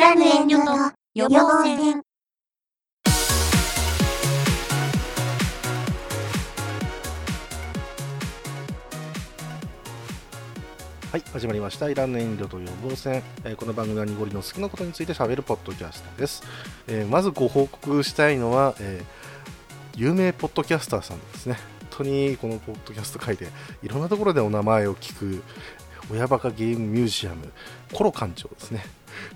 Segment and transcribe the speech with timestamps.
[0.00, 0.72] らぬ遠慮と
[1.12, 2.02] 予防線。
[11.12, 11.90] はい、始まりました。
[11.90, 16.42] いらん遠慮と予防線、えーこの番組は濁りの好きなことについて喋るポッドキャストです。
[16.88, 19.20] えーまずご報告したいのは、えー
[19.96, 21.58] 有名ポッドキャスターさんですね。
[21.90, 23.48] 本当にこのポッドキャスト界で
[23.82, 25.42] いろんなところでお名前を聞く
[26.10, 27.52] 親バカゲームミュージアム
[27.92, 28.86] コロ館長ですね。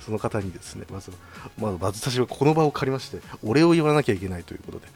[0.00, 1.10] その方にですね、まず、
[1.58, 4.86] まず私はこの場を借りまして、お礼を言わなきゃいけないということで、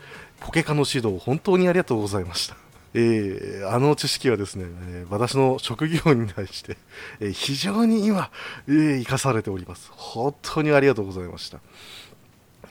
[0.40, 2.56] ポケカの指導、本当にありがとうございました。
[2.94, 6.78] えーあの知識はですね、えー私の職業に対して、
[7.20, 8.30] えー非常に今、
[8.66, 9.90] えー生かされております。
[9.94, 11.60] 本当にありがとうございました。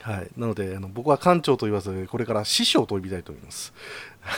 [0.02, 3.72] はい、なのであの僕は館長と言わずこれから師匠と呼びたいと思います。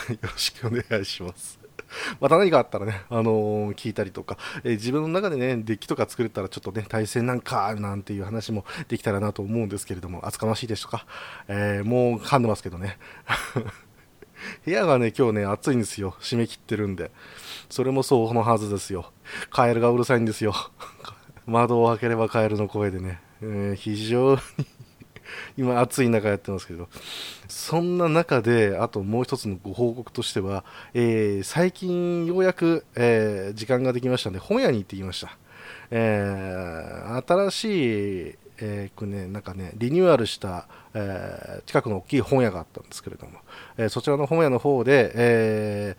[0.09, 1.60] よろしくお願いします。
[2.19, 11.05] また何かあったらね、あのー聞いたりとか、えー自分の中でね、デッキとか作れたらちょっとね、対戦なんか、なんていう話もできたらなと思うんですけれども、厚かましいですとか、
[11.47, 12.97] えーもう噛んでますけどね。
[14.65, 16.15] 部屋がね、今日ね、暑いんですよ。
[16.19, 17.11] 締め切ってるんで。
[17.69, 19.11] それもそうのはずですよ。
[19.51, 20.53] カエルがうるさいんですよ。
[21.45, 24.41] 窓を開ければカエルの声でね、えー非常に
[25.57, 26.89] 今暑い中やってますけど、
[27.47, 35.37] そんな中で、あともう一つのご報告としては、えー最近ようやく、えー時間ができましたんで、本屋に行ってきました。
[35.91, 43.39] えー新しい、えーこれね、なんかね、リニューアルした、えー近くの大きい本屋があったんですけれども、
[43.77, 45.95] えーそちらの本屋の方で、え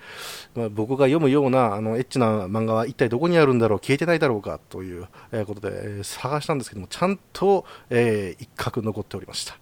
[0.55, 5.07] ーまあ、僕が読むようなあのエッチな漫画は一体どこにあるんだろう、消えてないだろうかという、
[5.47, 9.57] ことで、えー探したんですけども、ちゃんと、えー一角残っておりました。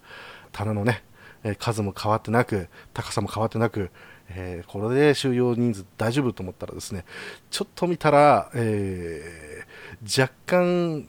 [0.52, 1.04] 棚のね、
[1.44, 3.90] え数も変わってなく、高さも変わってなく、
[4.30, 7.04] えーこれで収容人数大丈夫と思ったらですね、
[7.50, 9.60] ちょっと見たら、えー
[10.02, 11.06] 若干違う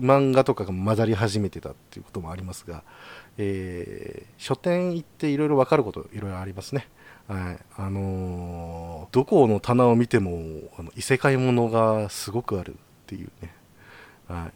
[0.00, 2.82] 漫画とかが混ざり始めてたっていうこともありますが、
[3.38, 6.88] えー書店行っていろいろ分かることいろいろありますね。
[7.28, 10.40] はいあのーどこの棚を見ても
[10.78, 13.54] あの異世界ものがすごくあるっていうね、
[14.28, 14.52] はい、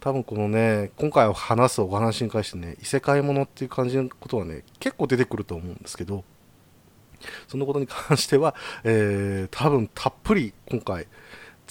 [0.00, 6.24] 多分このね今回話すお話に関してね異世界ものっていう感じのことはね結構出てくると思うんですけど
[7.48, 8.54] そのことに関しては、
[8.84, 11.06] えー多分たっぷり今回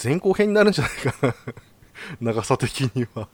[0.02, 1.36] 前後編になるんじゃないかな
[2.34, 3.28] 長さ的には。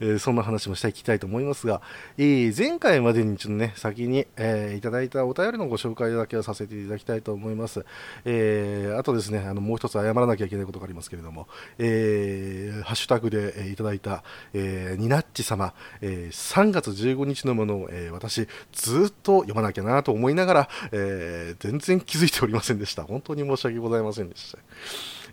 [0.00, 1.80] えーそんな話もしていきたいと思いますが、
[2.18, 7.84] えー前回までにちょっとね、先に、えーいただいたお便りのご紹介だけをさせていただきたいと思います。
[8.24, 11.48] えーあとですね、あの、もう一つ謝らなきゃいけないことがありますけれども、
[11.78, 23.04] えーハッシュタグで、いただいた、えーニナッチ様、えー3月15日のものを、えー私、ずっと読まなきゃなと思いながら、えー全然気づいておりませんでした。
[23.04, 24.58] 本当に申し訳ございませんでした。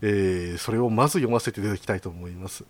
[0.01, 2.63] えーそれをまず読ませていただきたいと思います。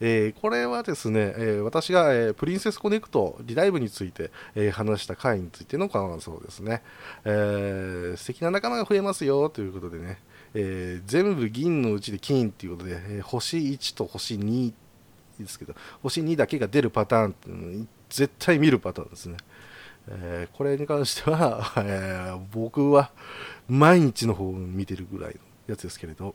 [0.00, 6.82] えーこれはですね、えー私が、えプリンセスコネクトリライブについて、え話した回についての感想ですね、
[7.24, 10.18] えー素敵な仲間が増えますよということでね、
[10.54, 14.72] え全部銀のうちで金ということで、え星1と星2
[15.38, 19.36] ですけど、星2だけが出るパターン絶対見るパターンですね。
[20.08, 23.10] えーこれに関しては、 えー僕は
[23.68, 26.34] 毎日の方を見てるぐらいのやつですけれど、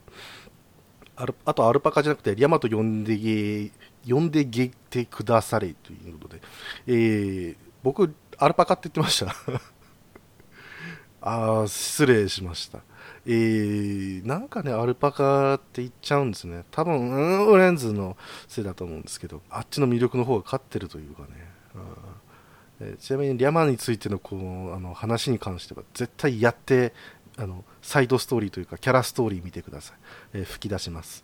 [1.15, 3.71] アルあとアルパカじゃなくてリャマと呼んでげ
[4.07, 6.41] 呼んでげてくだされということで、
[6.87, 9.35] えー僕アルパカって言ってました。
[11.21, 12.79] あー失礼しました。
[13.25, 16.63] えーなんかねアルパカって言っちゃうんですね。
[16.71, 17.15] 多分う
[17.45, 21.27] んオレンズのせいだと思うんですけどあっちの魅力の方が勝ってるというかね。
[21.75, 26.93] うんえーちなみにリャマについてのこのあの話に関しては絶対やって
[27.37, 29.97] あのサイドストーリーというかキャラストーリー見てください、
[30.33, 31.23] えー吹き出します、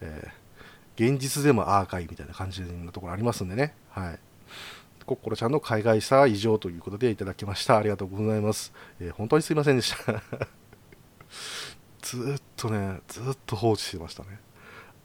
[0.00, 0.48] えー
[0.98, 3.72] 現実でもアーカイみたいな感じのところありますんでね。
[3.90, 4.18] はい。
[5.06, 7.78] コッコロちゃんの海外さは異常ということでいただきました。
[7.78, 10.22] ありがとうございます、えー本当にすいませんでした。
[12.02, 14.40] ずっとねずっと放置してましたね。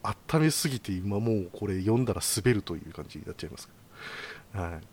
[0.02, 3.70] 温めすぎて今もうこれ読んだら滑るという感じになっちゃいます。
[4.54, 4.88] はい。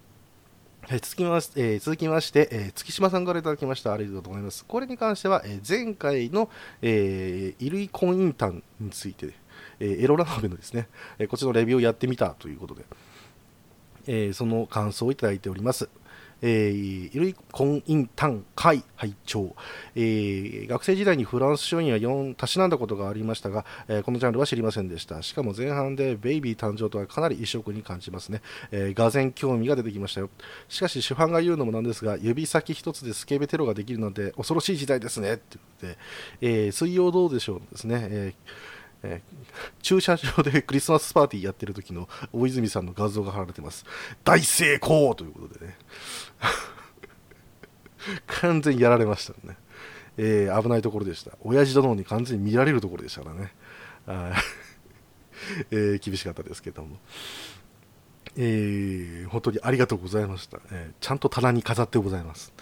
[0.89, 3.93] え続きましえ続きまして、え月島さんからいただきました。
[3.93, 4.65] ありがとうございます。
[4.65, 6.49] これに関しては、え前回の、
[6.83, 9.35] えー、衣類婚姻炭について、
[9.79, 10.89] えーエロラノベのですね、
[11.19, 12.85] えーこちのレビューをやってみたということで、
[14.07, 15.89] えーその感想をいただいております。
[16.43, 19.55] えー、衣類婚姻単会拝聴、
[19.95, 25.23] えー学生時代にフランス書院や4たしなんだことがありましたが、えーこのジャンルは知りませんでした。
[25.23, 30.31] しかも前半でベイビー誕生とはかなり異色に感じますね、えー、がぜん興味が出てきましたよ。
[30.69, 35.35] しかし主犯が言うのもなんですが指先一つでスケベテロができるなんて恐ろしい時代ですね。
[35.35, 35.99] って言って、
[36.41, 38.51] えー水曜どうでしょうですね、えー
[39.03, 39.41] えー
[39.83, 43.85] 駐車場でクリスマスパーティーやってる時の大泉さんの画像が貼られてます。
[44.25, 45.77] 大成功ということでね。
[48.27, 49.57] 完全にやられましたね。
[50.17, 51.33] えー危ないところでした。
[51.43, 53.53] 親父殿に完全に見られるところでしたからね。
[54.07, 54.33] はい
[55.71, 56.99] えー厳しかったですけども。
[58.37, 60.59] えー本当にありがとうございました。
[60.73, 62.53] えーちゃんと棚に飾ってございます。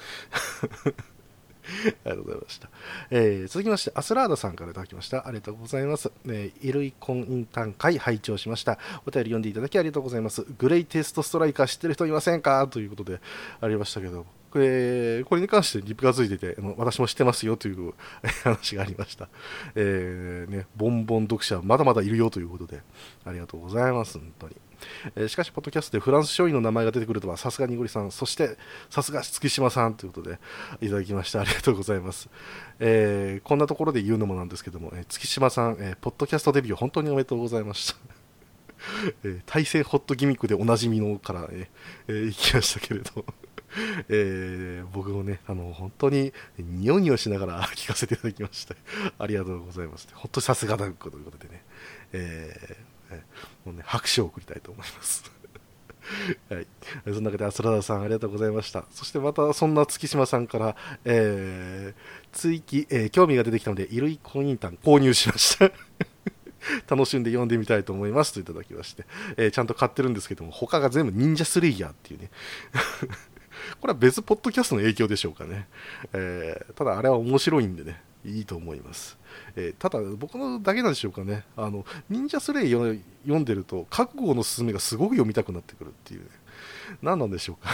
[2.04, 2.68] ありがとうございました。
[3.10, 5.26] えー続きまして、アスラーダさんからいただきました。
[5.26, 6.10] ありがとうございます。
[6.26, 8.78] えー、イルイコンインターン会拝聴しました。
[9.06, 10.44] お便り読んでいただきありがとうございます。
[10.58, 12.66] グレイテストストライカー知ってる人いませんか？
[12.68, 13.20] ということで
[13.60, 17.94] ありましたけど、これこれに関してリプがついてて、あの私も知ってますよという
[18.44, 19.28] 話がありました。
[19.74, 22.82] えーね、ボンボン読者まだまだいるよということで、
[23.24, 24.56] ありがとうございます、本当に。
[25.16, 28.56] えーしかし、ポッドキャストでフランス商員の名前が出てくるとは、さすがにごりさん、そして、
[28.90, 30.38] さすが月島さんということで、
[30.80, 32.28] いただきまして、ありがとうございます。
[32.80, 37.98] えーこんなところで言うのもなんですけども、えー月島さん、えーポッドキャストデビュー、本当におめでとうございました。
[39.24, 41.66] えー対戦ホットギミックでおなじみのから、えー
[42.08, 43.24] えー行きましたけれど、
[44.08, 48.76] えー僕もね、あの本当にニヨニヨしながら 聞かせていただきまして、
[49.18, 50.08] ありがとうございます。
[50.14, 51.64] 本当にさすがだということでね、
[52.12, 52.76] え
[53.64, 55.38] もうね拍手を送りたいと思います。
[56.48, 56.66] はい、
[57.04, 58.84] その中で、アスラダさん、ありがとうございました。
[58.90, 65.70] そしてまた、そんな月島さんから、えー追記、えー興味が出てきたので、衣類コインタン購入しました。
[66.88, 69.04] 楽しんで読んでみたいと思いますといただきまして、
[69.36, 72.30] えーちゃんと買ってるんですけども、他が全部忍者スレイヤーっていうね、
[73.80, 75.68] これは別ポッドキャストの影響でしょうかね。
[76.12, 79.16] えーただ、あれは面白いんでね、いいと思います。
[79.56, 82.92] えーただ、僕のだけなんでしょうかね、あの忍者スレイ読
[83.38, 86.26] んでると、覚悟のすすめがすごく読みたくなってくるっていうね、
[87.02, 87.70] 何なんでしょうか。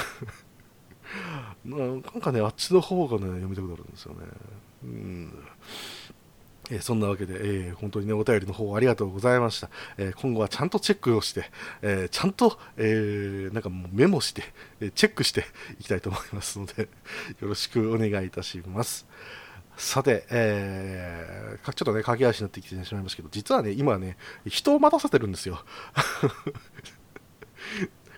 [1.65, 4.21] なんかね、あっちの方がね、読みたくなるんですよね。
[4.85, 5.33] うん
[6.71, 9.69] えーそんなわけで、えー本当にね、お便りの方ありがとうございました。
[9.99, 11.51] えー今後はちゃんとチェックをして、
[11.83, 14.43] えーちゃんと、えーなんかもうメモして、
[14.81, 15.45] えチェックして
[15.79, 16.83] いきたいと思いますので、
[17.41, 19.07] よろしくお願いいたします。
[19.77, 24.17] さて、えーちょっとね、駆け足になってきてしまいましたけど、実はね、今ね、
[24.47, 25.65] 人を待たせてるんですよ。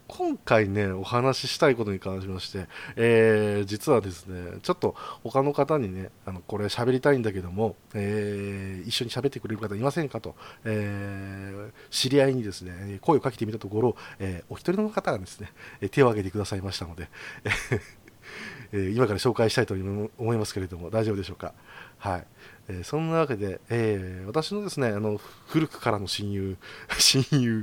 [0.08, 2.66] 今回ね、お話ししたいことに関しまして、
[2.96, 4.94] えー実はですね、ちょっと
[5.24, 15.52] 他の方にね、あのこれ喋りたいんだけども、えー一緒に喋ってくれる方いませんかと、えー知り合いにですね、声をかけてみたところ、えーお一人の方がですね、
[15.90, 17.08] 手を挙げてくださいましたので、
[18.72, 21.52] えー今から紹介したいと思いますけれども、大丈夫でしょうか？
[21.98, 22.26] はい。
[22.68, 26.56] えーそんなわけで、えー私のですね、あの、古くからの親友、
[26.98, 27.60] 親友、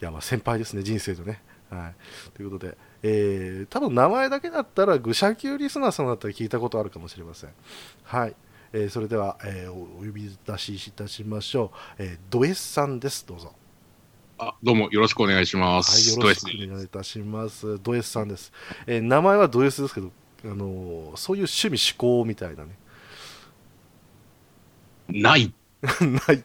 [0.00, 1.42] いや、まあ先輩ですね、人生のね。
[1.70, 1.94] はい。
[2.36, 7.50] ということで、えー多分名前だけだったら、愚者級リスナーさんだったら聞いたことあるかもしれません。
[8.04, 8.34] はい。
[8.72, 12.02] えーそれでは、えーおお呼び出しいたしましょう。
[12.02, 13.26] えード S さんです。
[13.26, 13.54] どうぞ。
[14.36, 16.10] あ、どうもよろしくお願いしまはい、す。
[16.18, 17.78] よろしくお願いいたします。
[17.82, 18.52] ド S さんです。
[18.86, 20.10] えー名前はド S ですけど、
[20.44, 22.76] あのーそういう趣味思考みたいなね。
[25.08, 25.52] ない。
[26.00, 26.44] ない。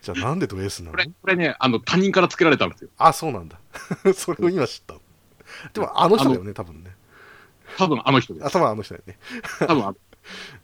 [0.00, 0.92] じゃあなんでド S なの？
[0.92, 2.90] これ、これね、あの、他人からつけられたんですよ。
[2.98, 3.58] あ、そうなんだ。
[4.14, 4.94] それを今知った。
[5.72, 6.96] でもあの人だよね、多分ね。
[7.76, 8.46] 多分あの人です。
[8.46, 9.18] 頭あの人だよね。
[9.66, 9.96] 多分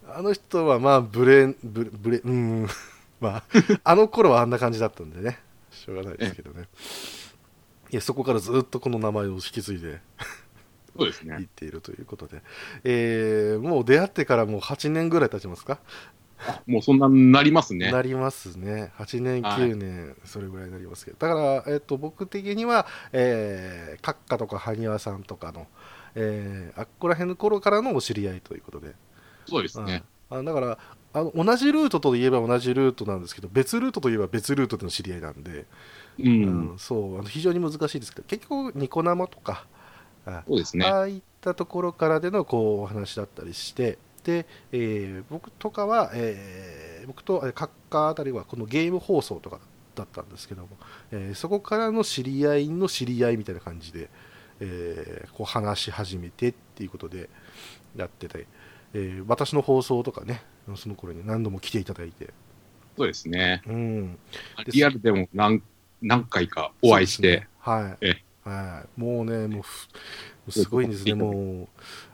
[0.08, 2.68] あの人はまあブレブレブレうーん
[3.20, 3.42] まあ
[3.84, 5.38] あの頃はあんな感じだったんでね
[5.70, 6.68] しょうがないですけどね
[7.90, 10.00] いやそこからずっとこの名前を引き継いで
[10.98, 11.36] そうですね。
[11.36, 12.42] いっているということで、
[12.82, 15.78] えーもう出会ってからもう8年ぐらい経ちますか？
[16.46, 17.90] あもうそんなになりますね。
[17.90, 25.66] なりますね8年はい9年、それぐらいになりますけどだから、えっと僕的には、えー、閣下とか埴輪さんとかの、
[26.14, 28.94] えーあっこら辺の頃からのお知り合いということで
[29.46, 30.02] そうですね。
[30.30, 30.78] あだから
[31.12, 35.66] あの同じルートといえば同じルートなんですけど別ルートといえば別ルートでの知り合いなんで、
[36.18, 36.22] う。
[36.24, 39.77] うんんそうあの非常に難しいですけど結局ニコ生とかあ
[40.46, 40.86] そうですね。
[40.86, 49.58] ああいったところからでのこうお話だったりしてで、えー僕とかは、えー僕とえー閣下あたりはこのゲーム放送とか
[49.94, 50.68] だったんですけども、
[51.12, 54.10] えーそこからの知り合いの知り合いみたいな感じで、
[54.60, 57.28] えーこう話し始めてっていうことで
[57.96, 58.46] やってて、
[58.94, 60.42] えー私の放送とかね
[60.76, 62.28] その頃に何度も来ていただいて、
[62.96, 63.62] そうですね。
[63.66, 64.18] うん、
[64.66, 65.62] リアルでも何
[66.02, 67.48] 何回かお会いして、ね。
[67.66, 71.14] えはい、はい、もうねもうふすごいんですね。
[71.14, 71.68] もう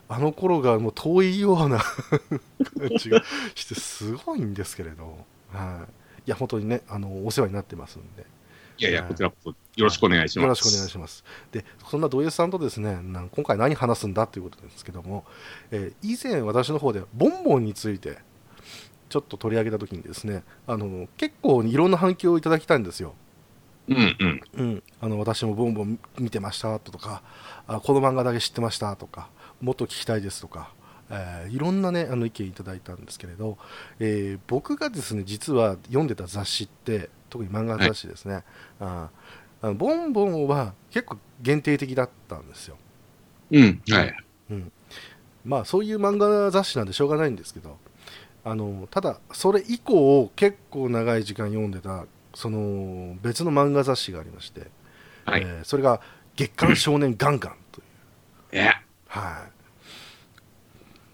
[0.08, 1.78] あの頃がもう遠いような
[2.78, 3.22] 感じが
[3.54, 5.86] してすごいんですけれど、は
[6.26, 8.26] い、いや本当にねあのお世話になってますんで。
[8.76, 9.08] いやいや、はい。
[9.10, 10.42] こちらこそよろしくお願いします。
[10.42, 11.24] よろしくお願いします。
[11.52, 15.24] でそんな土井さんとですねなん今回何話すんだということですけども、
[15.70, 18.18] えー以前私の方でボンボンについて
[19.08, 23.14] ちちょっと取り上げた時にですねあの結構いろんな反響をいただきたいんですよ。
[23.88, 24.40] うんうん。
[24.54, 27.22] うん、あの私もボンボン見てましたとか
[27.66, 29.28] あこの漫画だけ知ってましたとか
[29.60, 30.72] もっと聞きたいですとか、
[31.10, 33.58] えーいろんな、ね、あの意見いただいたんですけれど、
[34.00, 38.44] えー僕がですね実は読んでた雑誌って特に漫画雑誌ですね、
[38.80, 39.10] あ
[39.60, 42.76] あのボンボンは結構限定的だったんですよ。
[43.50, 43.82] うん。
[43.90, 44.14] はい。
[44.50, 44.72] うん、
[45.44, 47.78] まあそういう漫画雑誌なんでしょうがないんですけど
[48.44, 54.70] あのただそれ以降結構長い時間読んでたその別の漫画雑誌がありまして、
[55.24, 55.42] はい。
[55.42, 56.00] えーそれが
[56.36, 57.84] 「月刊少年ガンガン」という、
[58.52, 58.72] え、
[59.06, 59.46] は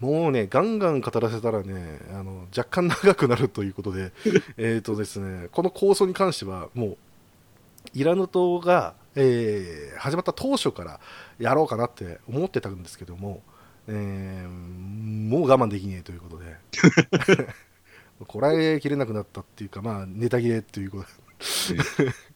[0.01, 4.13] い、もうねガンガン語らせたらねあの若干長くなるということで
[4.57, 6.97] えーとですねこの構想に関してはもう
[7.93, 11.01] イラヌ島が、えー始まった当初から
[11.39, 13.43] やろうかなって思ってたんですけども、
[13.87, 16.57] えーもう我慢できねえということで
[18.27, 21.07] こらえきれなくなったっていうかまあネタ切れっていうこと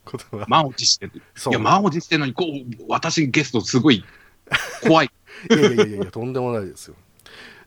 [0.05, 1.07] ことは満を持して。
[1.07, 4.05] いそうや、満を持してんのに、こう、私ゲストすごい
[4.83, 5.11] 怖い。
[5.51, 6.95] いやいやいやいや、とんでもないですよ。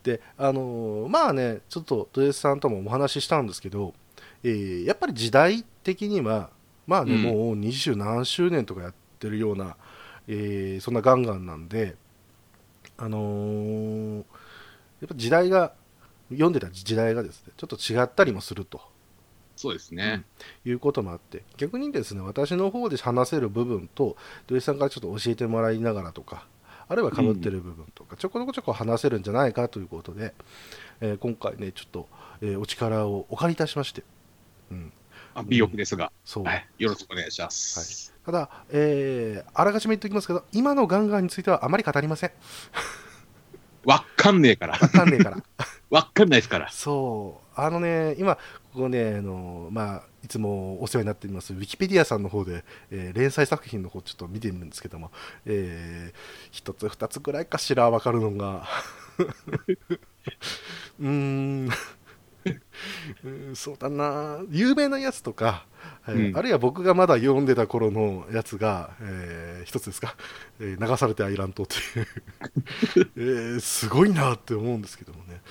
[0.04, 3.94] で、あのーまあね、ちょっと豊洲さんともお話ししたんですけど、
[4.44, 6.50] えーやっぱり時代的には、
[6.86, 9.76] まあね、うんもう二十何周年とかやってるような、
[10.28, 11.96] えーそんなガンガンなんで、
[12.98, 15.74] あのーやっぱ時代が、
[16.30, 18.82] 読んでた時代がですね、ちょっと違ったりもすると。
[19.56, 20.24] そうですね。
[20.66, 21.44] いうこともあって。
[21.58, 24.16] 逆にですね私の方で話せる部分と
[24.46, 26.46] 土井さんからちょっと教えてもらいながらとか
[26.88, 30.34] あるいはかぶってる部分とか、ちょこちょこちょこ話せるんじゃないかということで、
[31.02, 32.08] えー今回ねちょっと、
[32.42, 34.04] えーお力をお借りいたしまして、
[34.72, 34.94] うん、
[35.34, 36.68] あ美欲ですが、そう、はい。
[36.78, 38.14] よろしくお願いします。
[38.26, 42.32] ただ、えーあらかじめ言っておきますけど今のガンガンについてはあまり語りません。
[43.86, 44.74] わっかんねえから。
[44.74, 45.44] わかんねえから
[45.90, 46.70] わかんないですから。
[46.70, 47.60] そう。
[47.60, 48.36] あのね今
[48.74, 55.12] ここねあのまあいつもお世話になっていますウィキペディアさんの方で、えー連載作品の方ちょっと見てみるんですけども、
[55.46, 56.18] えー
[56.52, 58.68] 一つ二つぐらいかしらわかるのが。
[61.00, 61.70] うーん。
[63.24, 64.40] うんそうだな。
[64.50, 65.66] 有名なやつとか、
[66.08, 66.38] えーうん。
[66.38, 70.16] あるいは僕がまだ読んでた頃のやつが、えー一つですか、
[70.60, 72.08] えー流されてアイランドっていう、
[73.18, 75.42] えーすごいなって思うんですけどもね、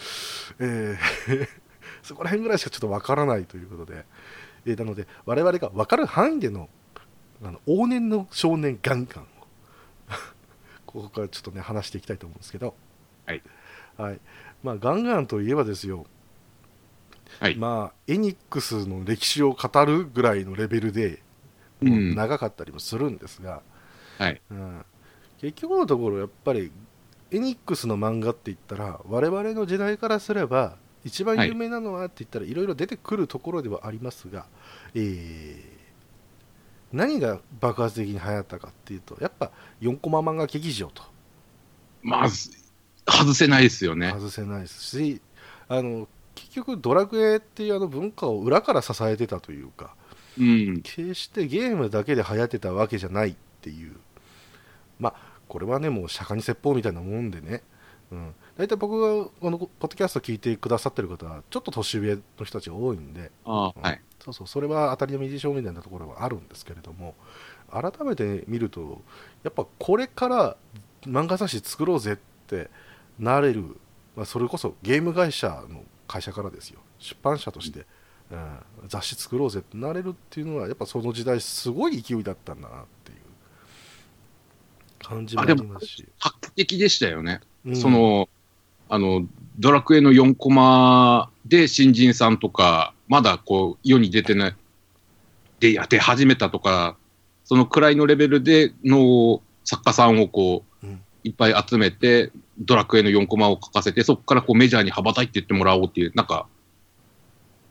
[0.59, 1.49] えー
[2.03, 4.05] そこら辺ぐらいしかちょっとわからないということで、
[4.65, 6.69] えーなので我々が分かる範囲での
[7.43, 9.27] あの往年の少年ガンガンを
[10.87, 12.75] ここからちょっとね話していきたいと思うんですけど、
[13.27, 13.43] はい。
[13.99, 14.21] はい。
[14.63, 16.07] まあ、ガンガンといえばですよ、
[17.41, 17.57] はい。
[17.57, 21.23] まあ、エニックスの歴史を語るぐらいのレベルで、
[21.81, 23.63] 長かったりもするんですが、
[24.19, 24.41] はい。
[24.51, 24.85] うん
[25.39, 26.73] 結局のところやっぱり
[27.31, 34.47] エニックスの漫画って言ったら我々の時代からすれば一番有名なのはって言ったらいろいろ出てくるところではありますが、
[34.95, 35.77] えー
[36.93, 41.03] 何が爆発的に流行ったかっていうとやっぱ4コマ漫画劇場と
[42.03, 42.51] まず、
[43.09, 44.13] 外せないですよね。
[44.13, 45.21] 外せないですし
[45.69, 49.97] あの結局ドラクエっていうあの文化を裏から支えてたというか
[50.39, 50.81] うん。
[50.83, 53.97] 決してゲームだけで流行ってたわけじゃないっていう。
[55.01, 55.15] まあ
[55.49, 57.63] これはねもう釈迦に説法みたいなもんでね、
[58.11, 63.31] うん、大体僕がこのポッドキャスト聞いてくださってる方はちょっと年上の人たちが多いんで。
[63.45, 64.01] ああ、はい。
[64.21, 64.47] そうそう。
[64.47, 67.15] それは当たりの右証みたいなところはあるんですけれども
[67.71, 69.03] 改めて見ると
[69.43, 70.57] やっぱこれから
[71.03, 72.17] 漫画雑誌作ろうぜっ
[72.47, 72.71] て
[73.19, 73.77] なれる、
[74.17, 76.81] まあ、それこそゲーム会社の会社からですよ。
[76.99, 77.87] 出版社として、
[78.31, 78.59] うん
[78.89, 83.17] 雑誌作ろうぜってなれるっていうのはやっぱその時代すごい勢いだったんだなっていう。
[85.07, 87.41] 感じもああ、でもりますし、、画期的でしたよね。
[87.65, 87.77] うん。
[87.77, 88.29] その、
[88.89, 89.27] あの、
[89.59, 94.57] ドラクエの4コマで新人さんとか、まだこう、世に出てない、
[95.61, 96.97] で、やって始めたとか、
[97.45, 101.01] そのくらいのレベルでの作家さんをこう、うん。
[101.23, 106.47] いっぱい集めて、ドラクエの4コマを書かせて、そこからこうメジャーに羽ばたいていってもらおうっていう、なんか、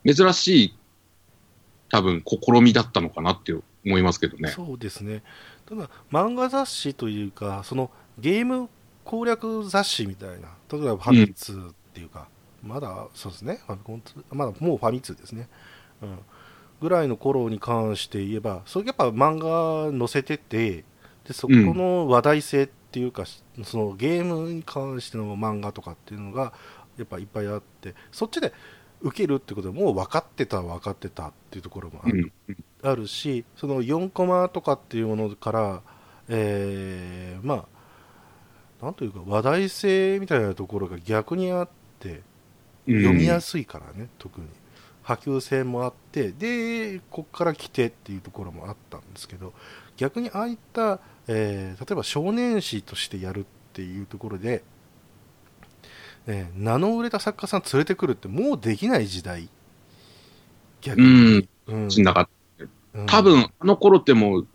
[0.06, 0.78] 珍しい、
[1.90, 3.52] 多分、試みだったのかなって
[3.84, 4.50] 思いますけどね。
[4.50, 5.22] そうですね。
[5.66, 8.68] ただ漫画雑誌というかそのゲーム
[9.04, 12.28] 攻略雑誌みたいな例えばファミ通っていうか、
[12.62, 13.60] まだそうですね。
[14.30, 15.48] まだもうファミ通ですね、
[16.02, 16.18] うん、
[16.80, 20.84] ぐらいの頃に関して言えばそれやっぱ漫画載せてて
[21.24, 23.24] でそこの話題性っていうか、
[23.64, 26.52] そのゲームに関しての漫画とかっていうのが
[26.96, 28.52] やっぱいっぱいあってそっちで
[29.00, 32.32] 受けるってことはもう分かってた分かってたっていうところもあうるん。
[32.82, 35.82] あるしその4コマとかっていうものから、
[36.28, 41.68] えーまあなんというか話題性みたいなところが逆にあっ
[42.00, 42.22] て
[42.86, 43.02] うん。
[43.02, 44.46] 読みやすいからね、特に。
[45.02, 49.52] 波及性もあってでこっから来てっていうところもあったんですけど
[49.96, 54.62] 逆にああいった、えー例えば少年誌としてやるっていうところで、
[56.26, 59.48] えー名の売れた作家さん連れてくるってもうできない時代。
[60.82, 61.90] 逆に、うん。
[61.90, 62.64] しなかった。
[63.00, 63.06] うん。
[63.06, 64.46] 多分、あの頃ってもう、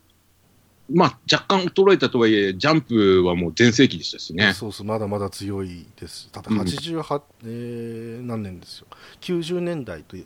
[0.94, 4.54] まあ、若干衰えたとはいえ、ジャンプはもう全盛期でしたしね。
[4.54, 6.30] そうそうまだまだ強いです。
[6.32, 6.60] ただうん。
[6.60, 8.88] 88、えー何年ですよ。
[9.22, 10.26] 90年代という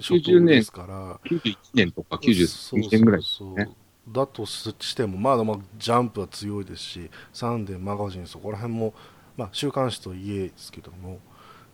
[0.00, 1.18] 初90年頭ですから。
[1.24, 3.68] 91年とかそう92年ぐらいですそうね。
[4.08, 8.92] だとしてもまだまだジャンプは強いですしサンデーマガジンそこら辺も、
[9.36, 11.18] まあ、週刊誌といえですけども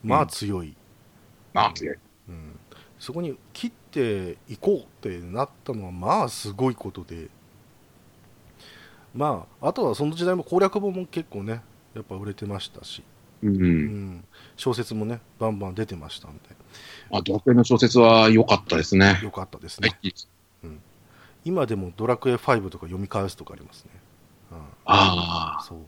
[0.03, 0.75] まあ強い、
[1.53, 1.97] まあ、強い。
[2.29, 2.59] うん。
[2.99, 7.29] そこに切っていこうってなったのはまあすごいことで。
[9.15, 11.63] まああとはその時代も攻略本も結構ね
[11.95, 13.03] やっぱ売れてましたし、
[13.43, 13.47] う。
[13.49, 13.63] うん。
[14.17, 14.25] ん、
[14.57, 16.41] 小説もねバンバン出てましたんで。
[17.11, 19.19] あ、ドラクエの小説は良かったですね。
[19.23, 19.89] よかったですね。
[19.89, 20.15] はい。
[21.45, 23.91] 今でも「ドラクエ5」とか読み返すとかありますね、
[24.53, 25.79] うんああ、そう。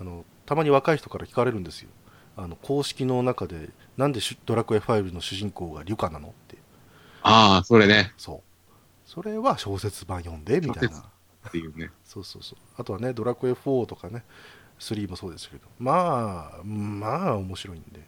[0.00, 1.90] あのたまに若い人から聞かれるんですよ。
[2.36, 6.56] あの公式の中でなんでドラクエ5の主人公がリュカなのって。
[7.22, 8.12] ああ、それね。
[8.16, 8.40] そう。
[9.06, 10.98] それは小説版読んでみたいな。
[11.48, 11.90] っていうね。
[12.04, 12.58] そうそうそう。
[12.76, 14.24] あとはねドラクエ4とかね
[14.80, 15.62] 3もそうですけど。
[15.78, 18.00] まあまあ面白いんで。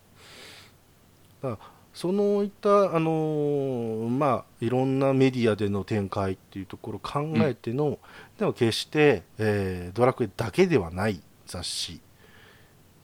[1.42, 7.98] だからそのいったあのーまあいろんなメディアでの展開っていうところを考えての、
[8.38, 12.02] でも決して、えードラクエだけではない雑誌。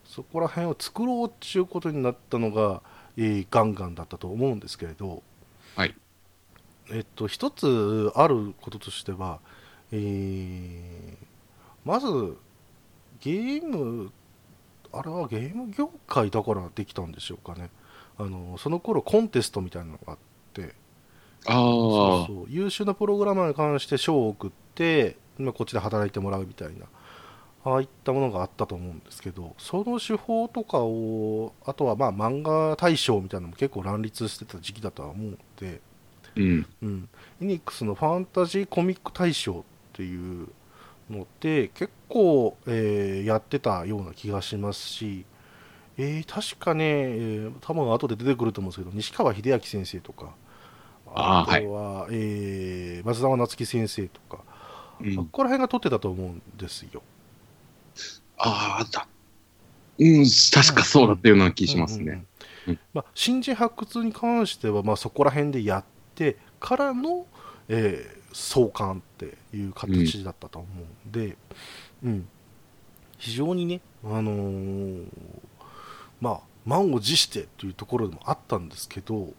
[0.04, 2.82] そこら辺を作ろうっていうことになったのが、
[3.16, 5.22] えーガンガンだったと思うんですけれど、
[5.74, 5.94] はい。
[6.90, 9.40] えっと、一つあることとしては、
[9.90, 11.26] えー
[11.86, 12.36] まず
[13.20, 14.12] ゲーム
[14.92, 17.70] あれはゲーム業界だからできたんでしょうかね
[18.18, 20.18] あのその頃コンテストみたいなのがあっ
[20.52, 20.74] て
[21.46, 26.86] ああ、そうそう優秀なプログラマーに関して賞を送って今こっちで働いてもらうみたいな
[27.64, 35.80] ああいったものがあったと思うんですけどその手法とかをあとはまあ漫画大賞みたいなのも結構乱立してた時期だとは思うので、
[36.36, 36.66] うん。
[36.82, 37.08] うん、
[37.40, 40.48] エニックスのファンタジーコミック大賞っていう
[41.10, 45.24] のって結構、えーやってたような気がしますし、
[45.98, 50.34] えー確かね、えー多分後で出てくると思うんですけど西川秀明先生とか
[51.14, 54.38] あーとは、えー松沢夏樹先生とか、
[55.00, 57.02] うんここら辺が取ってたと思うんですよ。
[58.38, 59.08] ああ、だ。
[59.98, 62.04] うん、確かそうだったような気しますね。
[62.04, 62.26] うんうんうん
[62.68, 67.26] うんまあ、新人発掘に関しては、まあ、そこら辺でやってからの、
[67.68, 70.68] えー創刊っていう形だったと思
[71.04, 71.36] うんで、
[72.02, 72.28] うん
[73.18, 75.04] 非常にね、あのー
[76.22, 79.34] まあ、満を持してというところでもあったんですけど、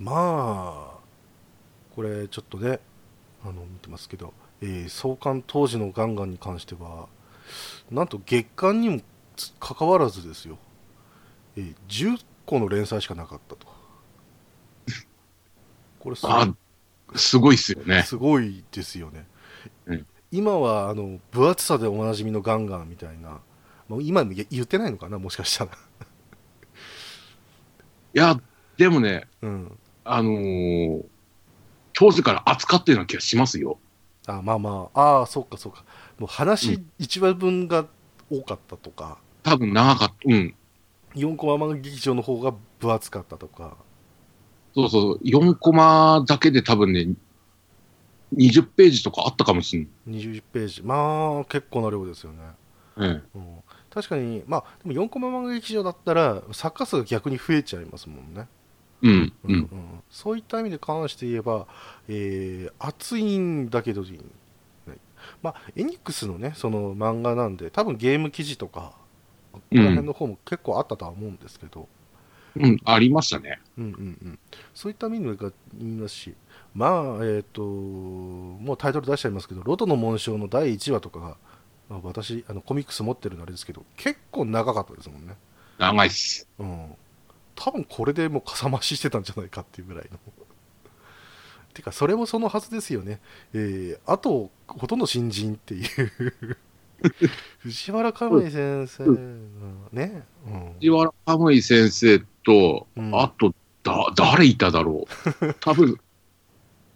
[0.00, 0.98] まあ、
[1.94, 2.80] これちょっとね、
[3.44, 7.06] あの見てますけど、えー創刊当時のガンガンに関しては、
[7.92, 9.00] なんと月間にも
[9.36, 10.58] つ関わらずですよ、
[11.56, 13.68] えー10個の連載しかなかったと。
[16.00, 16.54] これすごいあ
[17.14, 18.02] すごいっすよね。
[18.02, 19.28] すごいですよね、
[19.86, 23.40] うん今はあの分厚さでおなじみのガンガンみたいな、
[23.88, 25.72] もう今も言言ってないのかな、もしかしたら。
[25.72, 25.76] い
[28.14, 28.40] や、
[28.76, 31.04] でもね、うん、あのー
[31.98, 33.76] 当時から扱ってるような気がしますよ。
[34.28, 35.84] あまあまあ、ああ、そうかそうか、
[36.20, 37.86] もう話う1話分が
[38.30, 40.14] 多かったとか、多分長かった。
[40.24, 40.54] うん。
[41.16, 43.76] 4コマ漫画劇場の方が分厚かったとか、
[44.76, 45.18] そうそう。
[45.24, 47.08] 4コマだけで多分ね、
[48.36, 50.20] 20ページとかあったかもしれない。
[50.22, 52.38] 20ページ、まあ結構な量ですよね。
[52.94, 53.08] うん。
[53.08, 53.22] うん、
[53.98, 58.46] 確かに、まあ、でも4コマ漫画劇場だったら、作家数が逆に増えちゃいますもんね。
[59.02, 59.32] うん。
[59.44, 59.56] ううんん。
[59.56, 61.66] うん、そういった意味で関して言えば、
[62.08, 64.18] えー熱いんだけど、ね
[65.42, 68.92] まあ、エニックスのねその漫画なんで多分ゲーム記事とか
[69.52, 71.88] ここら辺の方も結構あったとは思うんですけど、
[72.56, 72.80] うん。
[72.84, 73.60] ありましたね。
[73.78, 73.94] うんうんう
[74.30, 74.38] ん、
[74.74, 76.34] そういった意味が言いますし
[76.74, 81.36] まあえっ、ともうタイトル出しちゃいますけど「ロトの紋章」の第1話とかが、まあ、
[81.88, 85.36] 私あのコミックス持ってるのあれですけど結構長かったですもんね。
[85.78, 86.46] 長いっす。
[86.58, 86.94] うん、
[87.54, 90.18] 多分これでもうかさ増ししてたんじゃないかっていうぐらいの。
[91.72, 93.20] てかそれもそのはずですよね。
[93.54, 96.36] えーあとほとんど新人っていう
[97.60, 99.16] 藤原かむい先生の
[99.92, 105.06] ね、うん藤原かむい先生と、うんあと、だ、誰いただろ
[105.40, 105.54] う。
[105.60, 105.98] 多分、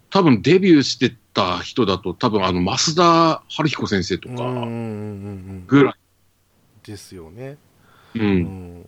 [0.09, 4.35] 多分デビューしてた人だと、多分あの、増田春彦先生とか、
[5.67, 5.95] ぐらい。
[6.83, 7.57] ですよね。
[8.15, 8.19] う。
[8.19, 8.43] うん。
[8.79, 8.85] ん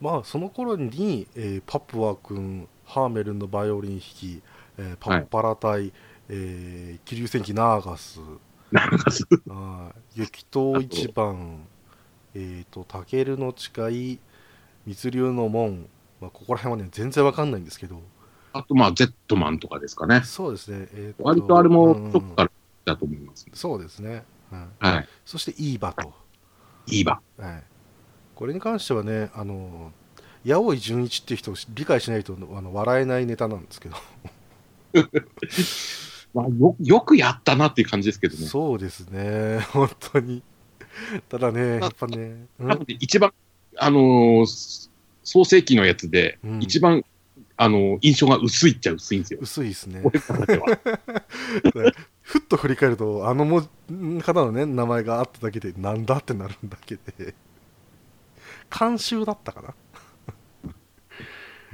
[0.00, 4.42] まあその頃に、えーパプワ君、ハーメルンのバイオリン弾き、
[4.78, 5.92] えーパッパラ隊、
[6.28, 8.20] えー、気流戦記ナーガス、
[10.14, 11.66] 雪と一番、
[12.34, 14.18] えっ、と、タケルの誓い、
[14.86, 15.88] 密流の門、
[16.20, 18.02] まあ、ここら辺はね、全然わかんないんですけど、
[18.54, 20.22] あとまあ、ゼットマンとかですかね。
[20.24, 22.12] そうですね、えー割とあれもうん。
[22.12, 22.50] どっから
[22.84, 25.08] だと思います、そうですね、はい、はい。
[25.26, 26.14] そしてイーバと、
[26.86, 27.20] いいわ。
[27.36, 27.62] はい、
[28.36, 29.90] これに関してはね、あの
[30.46, 33.96] 八尾井純一っていう人を理解しないとあの笑えないネタなんですけど、
[36.32, 38.46] まあ、よよくやったなっていう感じですけどね。
[38.46, 40.44] そうですね、本当に。
[41.28, 42.46] ただね、やっぱね、
[42.86, 43.32] 一番、
[43.78, 44.90] あのー
[45.24, 46.62] 創世記のやつで、うん。
[46.62, 47.02] 一番、
[47.56, 49.38] あのー印象が薄いっちゃ薄いんですよ。
[49.42, 50.00] 薄いですね。
[50.04, 50.66] 俺からでは。
[52.22, 53.62] ふっと振り返ると、あのも
[54.22, 57.34] 方のね、名前があっただけで、なんだってなるんだけで、
[58.76, 60.72] 監修だったかな？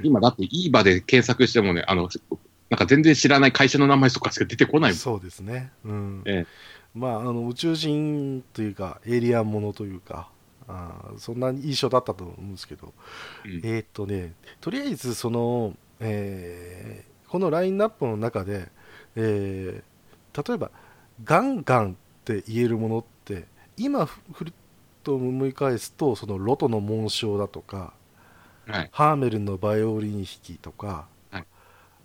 [0.03, 2.09] 今だって、いい場で検索してもね、あの、
[2.69, 4.97] なんか全然知らない会社の名前とかしか出てこないもん。
[4.97, 5.71] そうですね。
[5.83, 6.21] うん。
[6.25, 10.29] ええまあ、あの、宇宙人というか、エイリアンものというか、
[10.71, 12.93] あーそんな印象だったと思うんですけど、
[13.45, 13.63] うん。
[13.63, 18.67] えーっとね、とりあえず、その、えーこのラインナップの中で、
[19.15, 20.71] えー例えば、
[21.23, 24.53] ガンガンって言えるものって、今ふ、ふるっ
[25.03, 27.93] と思い返すと、そのロトの紋章だとか、
[28.67, 28.91] はい。
[28.91, 31.45] ハーメルンのバイオリン弾きとか、はい。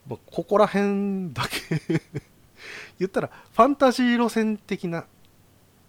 [0.09, 2.01] まあ、ここら辺だけ
[2.99, 5.07] 言ったらファンタジー路線的な、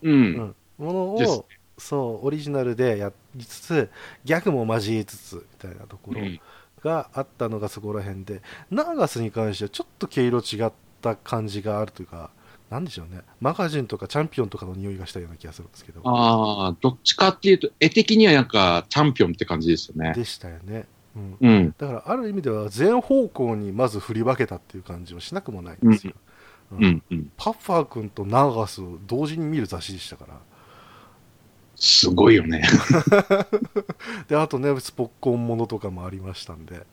[0.02, 0.13] うん。
[0.34, 0.56] うん。
[0.78, 1.46] ものを
[1.78, 3.90] そうオリジナルでやりつつ
[4.26, 6.40] ギャグも交えつつみたいなところうん
[6.84, 12.30] があったのがそこら辺で、ナーガスに関してはちょっと毛色違った感じがあるというか
[12.70, 20.13] なんでしょうねマガジンとかチャンピオンとかの匂いがしたような気がするんですけどああ、どっちかっていうと、絵的にはなんか、チャンピオンって感じですよね。
[20.13, 20.86] でしたよね、
[21.16, 21.76] うん、うん。
[21.78, 26.13] だからある意味では全方向にまず振り分けたっていう感じはしなくもないんですよ。
[26.72, 27.04] うんうん。
[27.10, 27.32] うん。
[27.38, 30.40] パッファー君とナーガスを同時に見る雑誌でしたから。
[31.80, 32.63] すごいよね。
[34.28, 36.86] で、あとね、スポッコンものとかもありましたんで。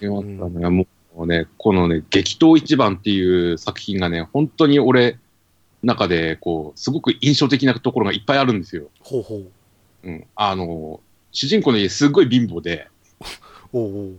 [0.00, 0.68] よかったね。
[0.68, 5.18] もうね、このね、激闘一番っていう作品がね、本当に俺、
[5.84, 8.88] 中で、こう、すごく印象的なところがいっぱいあるんですよ。
[9.00, 9.50] ほうほう。
[10.02, 10.26] うん。
[10.34, 12.88] あの、主人公の家すごい貧乏で、
[13.72, 14.14] おうおう。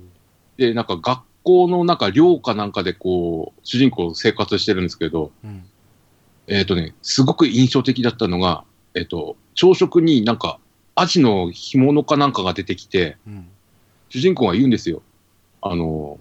[0.58, 5.65] で、なんか学校の中、寮かなんかでこう、主人公生活してるんですけど、うん。
[6.47, 10.59] えっ、とね、すごく印象的だったのが、えっ、と、朝食になんか、
[10.93, 13.47] アジの干物かなんかが出てきて、うん。
[14.09, 15.01] 主人公が言うんですよ。
[15.61, 16.19] あの、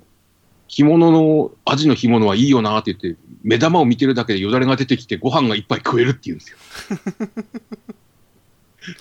[0.69, 6.59] 干物の、アジの干物はいいよなって言って、目玉を見てるだけでよだれが出てきてご飯がいっぱい食えるって言うんですよ。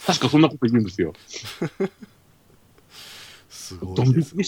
[0.06, 1.14] 確かそんなこと言うんですよ。
[3.50, 4.44] すごいですね。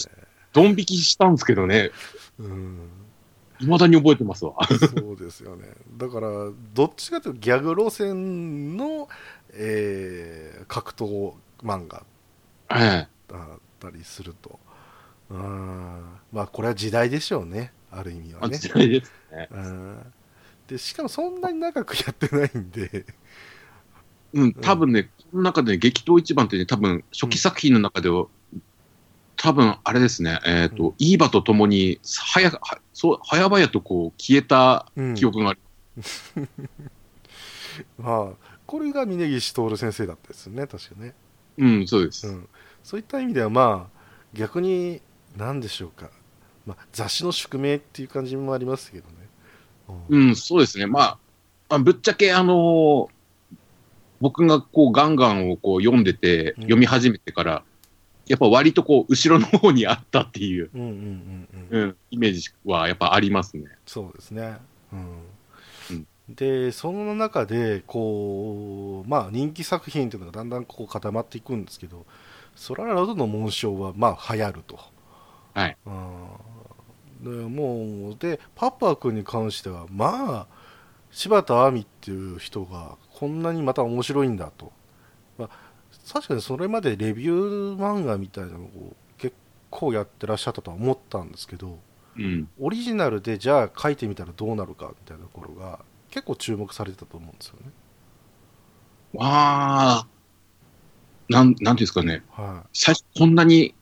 [0.52, 1.90] ドン引きしたんですけどね、
[2.38, 2.88] うん。
[3.58, 4.54] 未だに覚えてますわ。
[4.66, 5.68] そうですよね。
[5.96, 6.28] だから、
[6.74, 9.08] どっちかというとギャグ路線の、
[9.56, 12.04] えー格闘漫画
[12.70, 14.58] えだったりすると。
[15.30, 16.04] うん。
[16.32, 17.72] まあ、これは時代でしょうね。
[17.90, 18.58] ある意味えはね。
[18.58, 19.48] 時代ですね。
[19.50, 20.12] うん。
[20.66, 23.06] で、しかもそんなに長くやってないんで、
[24.32, 28.26] うん、多分ね、この中で、ね、激闘一番ってね、多分初期作品の中では、
[29.36, 32.00] 多分あれですね、えっ、と、うんイーバと共に、
[32.32, 35.60] はや、はそう、早々とこう、消えたうん記憶がある。
[37.98, 41.14] まあ、これが峯岸徹先生だったですよね、確かね。
[41.58, 42.26] うん、そうです。
[42.26, 42.48] うん、
[42.82, 44.00] そういった意味では、まあ、
[44.34, 45.00] 逆に、
[45.36, 46.10] 何でしょうか、
[46.66, 49.14] まあ、雑誌の宿命っていう感じもありますけどね。
[50.10, 50.86] うんうん、そうですね。
[50.86, 51.18] まあ、
[51.68, 53.16] まあ、ぶっちゃけ、あのー
[54.18, 57.62] 僕がこう、ガンガンをこう、読んでて、うん読み始めてから、
[58.26, 60.70] やっぱ割とこう、後ろの方にあったっていう、
[62.10, 63.64] イメージはやっぱありますね。
[63.84, 64.56] そうですね。
[64.92, 65.06] うんうん
[66.28, 72.04] で、その中で、こう、まあ、人気作品っていうのがだんだんこう固まっていくんですけど、
[72.56, 74.78] ソララドの紋章は、まあ、流行ると。
[75.54, 75.76] はい。
[75.86, 76.26] うん
[77.20, 80.56] でもう、で、パッパー君に関しては、まあ、
[81.10, 84.72] 柴田亜美っていう人が、こんなにまた面白いんだと。
[85.38, 85.50] まあ、
[86.12, 89.34] 確かにそれまでレビュー漫画みたいなのを結
[89.70, 91.78] 構やってらっしゃったとは思ったんですけど、
[92.16, 92.48] うん。
[92.60, 95.80] オリジナルでじゃあ書いてみたらどうなるかみたいなところが
[96.16, 97.70] 結構注目されてたと思うんですよね。
[99.12, 99.26] わ
[99.98, 100.06] あ、
[101.28, 102.22] なん、なんていうんですかね。
[102.30, 103.74] は最初こんなに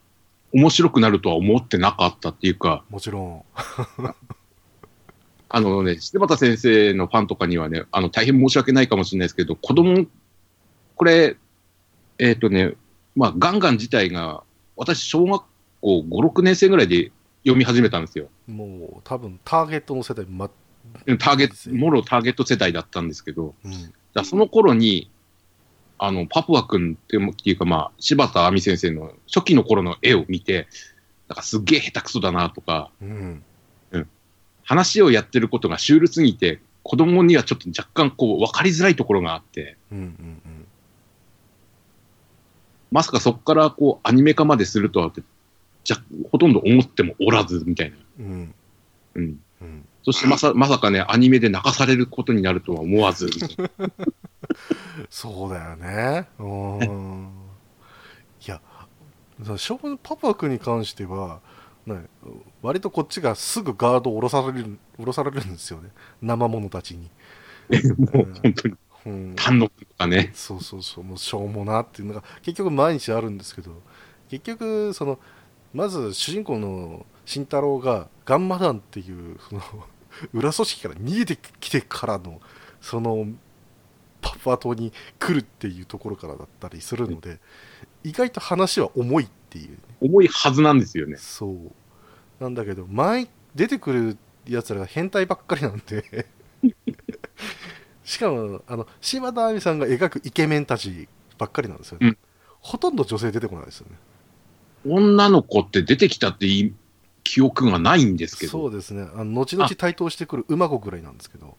[0.53, 2.93] 面白くなるとは思ってなかったっていうか、い。
[2.93, 3.45] もちろん。
[5.49, 10.05] あのね、柴田先生のファンとかにはね、あの、大変申し訳ないかもしれないですけど、子供、
[10.97, 11.37] これ、
[12.19, 12.75] えっ、とね、
[13.15, 14.43] まあ、ガンガン自体が、
[14.75, 15.45] 私、小学
[15.81, 17.13] 校5、6年生ぐらいで
[17.45, 18.29] 読み始めたんですよ。
[18.49, 20.51] もう多分ターゲットの世代、ま、
[21.19, 23.73] ターゲット、もろターゲット世代だったんですけど、うん、
[24.15, 25.11] だその頃に、
[25.99, 30.67] あの、パプワ君ってもっていうか、まあ、柴田亜美先生の初期の頃の絵を見て、
[31.29, 33.43] なんかすっげえ下手くそだなとか、うん、
[34.65, 40.67] 話をやってることがシュールすぎて、子供にはちょっと若干こう、分かりづらいところがあって、うん、うん、
[42.91, 45.23] まさかそこからこう、アニメ化までするとはって、
[45.85, 45.97] じゃ、
[46.31, 47.97] ほとんど思ってもおらず、みたいな。
[48.21, 48.55] うん、
[49.15, 49.41] うん。
[49.61, 49.87] うん。
[50.05, 53.31] そしてまさ、まさかね、アニメで泣かされることになるとは思わず、
[55.09, 56.29] そうだよね。
[56.39, 56.45] う
[56.85, 57.31] ん。
[58.47, 58.61] いや、
[59.57, 61.41] 少年パパ君に関しては、
[61.87, 62.05] ね、
[62.63, 65.91] 割とこっちがすぐガードを下ろされる、下ろされるんですよね。
[66.21, 67.11] 生者たちに。
[68.13, 68.75] もう本当に、
[69.07, 69.33] うん。
[69.37, 70.33] 単独とかね。
[70.35, 73.83] そうそうそう、もうしょうもなっていうのが結局毎日あるんですけど、
[74.29, 75.19] 結局、その、
[75.73, 79.63] まず主人公の慎太郎がガンマ団っていう、その、
[80.33, 82.41] 裏組織から逃げてきてからの、
[82.81, 83.27] その、
[84.21, 87.39] パパ島に来るっていうところからだったりするので、
[88.03, 89.77] 意外と話は重いっていうね。
[90.01, 91.17] 重いはずなんですよね。
[91.17, 91.73] そう。
[92.41, 96.27] なんだけど、前、出てくるやつらが変態ばっかりなんで、
[98.05, 102.09] しかも、あの、柴田亜美さんが描くイケメンたちばっかりなんですよね。
[102.09, 102.19] うん
[102.65, 103.97] ほとんど女性出てこないですよね。
[104.87, 106.75] 女の子って出てきたっていい
[107.25, 108.53] 記憶がないんですけど。
[108.53, 109.09] そうですね。
[109.15, 111.57] あの後々台頭してくる馬子ぐらいなんですけど。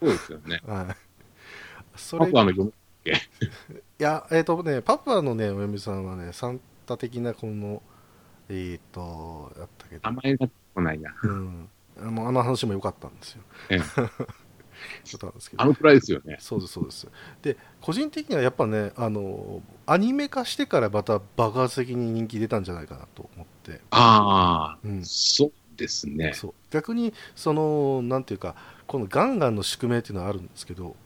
[0.00, 0.60] そうですよね。
[0.66, 0.96] はい。
[1.96, 2.72] それ、パいパの読
[3.98, 7.82] や、えっ、とね、パパのね、お嫁さんはね、サンタ的なこの、
[8.48, 11.14] えっ、と、やったけど名、前が来ないな。
[11.22, 11.68] うん。
[12.02, 13.42] あのあの話も良かったんですよ。
[13.68, 13.78] ええ
[15.12, 15.66] 良かったんですけどあ。
[15.66, 16.38] のくらいですよね。
[16.40, 17.08] そうですそうです
[17.42, 23.49] で個人的にはやっぱねあのアニメ化してからまた爆発的に人気出たんじゃないかなと思って、
[23.90, 25.04] ああ、うん。
[25.04, 26.32] そうですね。
[26.34, 26.54] そう。
[26.70, 28.54] 逆にそのなんていうか
[28.86, 30.96] このガンガンの宿命っていうのはあるんですけど、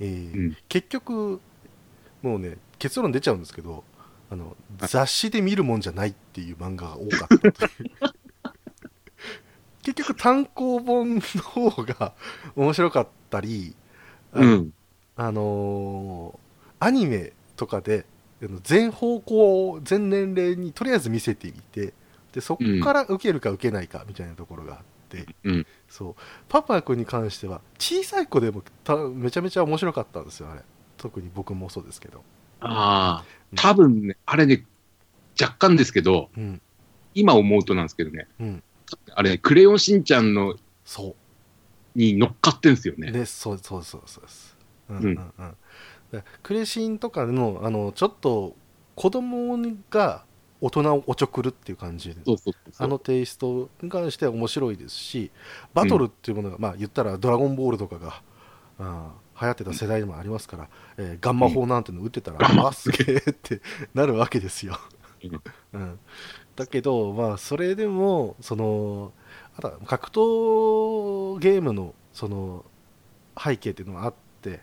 [0.00, 0.56] えーうん。
[0.68, 1.40] 結局
[2.22, 3.84] もうね結論出ちゃうんですけど
[4.30, 7.90] あの雑誌で見るもんじゃないっていう漫画が多かったという。
[9.82, 11.20] 結局単行本の
[11.70, 12.14] 方が
[12.56, 13.74] 面白かったり
[14.34, 14.72] うん。
[15.16, 16.46] あのー
[16.78, 18.04] アニメとかで
[18.62, 21.94] 全方向全年齢にとりあえず見せてみて
[22.32, 25.66] でそこから受けるか受けないかみたいなところがあって、うん。
[25.88, 26.14] そう。
[26.48, 30.60] パパ君に関しては小さい子でもためちゃめちゃ面白かったんですよあれ。
[30.98, 32.22] 特に僕もそうですけど、
[32.60, 34.66] ああ、多分ね、あれね、
[35.40, 36.60] 若干ですけど、うん。
[37.14, 38.62] 今思うとなんですけどね、うん、
[39.14, 41.16] あれ、クレヨンしんちゃんのそ
[41.94, 43.10] に乗っかってんすようね。
[43.10, 44.56] でそうそうそうそうです、
[44.90, 45.50] うんううんんうん。
[45.50, 45.56] で
[46.42, 48.54] クレシンとかのあのちょっと
[48.94, 49.56] 子供
[49.90, 50.24] が
[50.60, 52.86] 大人をおちょくるっていう感じでそうそうそうそう。
[52.86, 55.30] あのテイストに関しては面白いですし、
[55.74, 58.22] バトルっていうものが、まあ言ったらドラゴンボールとかが、
[58.78, 63.60] あー流行ってた世代でもありますから、えーガンマ砲なんての打ってたら、ガンマあ、すげえって
[63.94, 64.78] なるわけですよ。
[65.22, 65.98] うんうん、
[66.54, 69.12] だけど、まあそれでも、その、
[69.56, 72.64] あとは格闘ゲームのその
[73.38, 74.60] 背景っていうのがあって、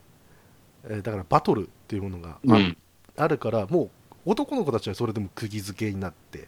[0.85, 2.77] えーだからバトルっていうものがあ,、うん。
[3.15, 6.47] あるから、もう男の子たちはそれでも釘付けになって、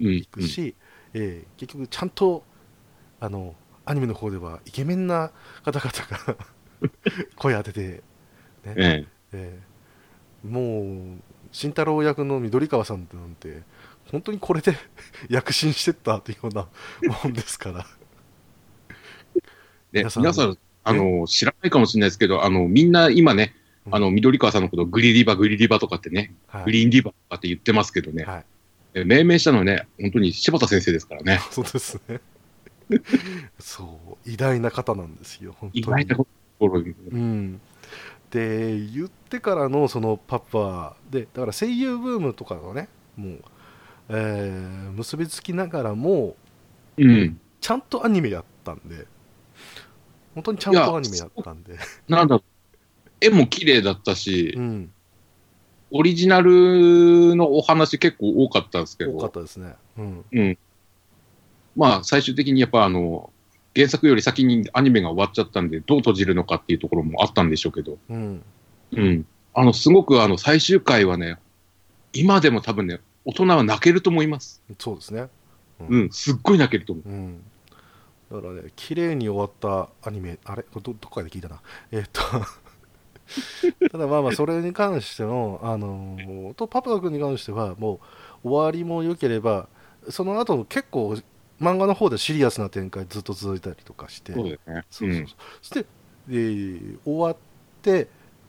[0.00, 0.16] うん。
[0.16, 0.74] いくし、
[1.14, 2.44] えー結局ちゃんと
[3.20, 5.30] あのアニメの方ではイケメンな
[5.64, 6.36] 方々が
[7.36, 8.02] 声当てて、ね
[8.64, 11.22] うんええーもう
[11.52, 13.62] 慎太郎役の緑川さんなんて
[14.10, 14.76] 本当にこれで
[15.30, 16.68] 躍進してったというような
[17.24, 17.86] もんですから
[19.92, 23.54] 皆さん皆さん、あの、知らないかもしれないですけど、あの、みんな今ね、
[23.86, 23.94] うん。
[23.94, 26.64] あの、緑川さんのこと、グリリバ、グリリバとかってね、はい。
[26.64, 28.44] グリーンリバとかって言ってますけどね、はい、
[28.94, 31.40] え命名したのはね、本当に柴田先生ですからね。
[31.50, 32.20] そうですね。
[33.58, 35.80] そう偉大な方なんですよ本当に。
[35.80, 36.26] 意外なと
[36.58, 36.94] ころに。
[37.10, 37.60] うん、
[38.30, 43.44] で言ってからのそのパパでだから声優ブームとかのねもう、
[44.10, 46.36] えー結びつきながらも
[46.96, 47.40] うん。
[47.60, 49.06] ちゃんとアニメやったんで
[50.34, 52.40] 本当にちゃんとアニメやったんで、なんだ、
[53.20, 54.92] 絵も綺麗だったしう、ん、
[55.90, 60.58] オリジナルのお話結構多かったんですけ多かっど、たですね、うん、うん。
[61.76, 63.30] まあ、最終的にやっぱあの、
[63.76, 68.42] 原作より先にアニメが終わっちゃったんで、どう閉じるのかっていうところもあったんでしょうけど、うん、
[68.92, 69.26] うん。
[69.54, 71.38] あの、すごくあの、最終回はね、
[72.12, 74.62] 今でも多分ね、大人は泣けると思います。
[74.78, 75.28] そうですね、
[75.88, 77.08] うん、すっごい泣けると思う。
[77.08, 77.42] うん、
[78.32, 80.64] だからね綺麗に終わったアニメあれ？
[80.74, 81.60] どどこかで聞いたな。
[81.92, 82.22] えーっと
[83.90, 88.00] ただまあまあそれに関してのあのーとパパ君に関してはも
[88.44, 89.68] う終わりも良ければ
[90.10, 91.16] その後結構
[91.60, 94.32] 漫画の方でシリアスな展開ずっと続いたりとかして。
[94.32, 94.84] そうですね。
[94.90, 95.36] そうそうそう。
[95.62, 95.86] そして、
[96.28, 97.36] えー終わっ
[97.82, 98.08] て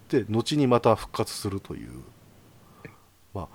[0.09, 2.03] で後にまた復活するという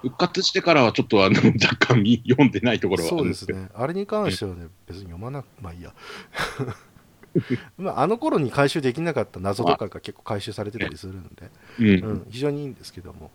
[0.02, 3.50] 復活してからはちょっとあの 若干見読んでないところはあそうでるんです。
[3.50, 3.68] ね。
[3.74, 5.94] あれに関してはね別に読まなくまあいいや。
[7.78, 11.84] まああの頃に回収できなかった謎とかが結構回収されてたりするんで、う。
[11.84, 12.12] うん。
[12.16, 13.30] ん、非常にいいんですけども、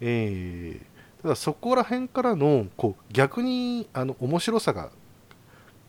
[0.00, 0.90] えー
[1.22, 4.90] ただそこら辺からのこう逆にあの面白さが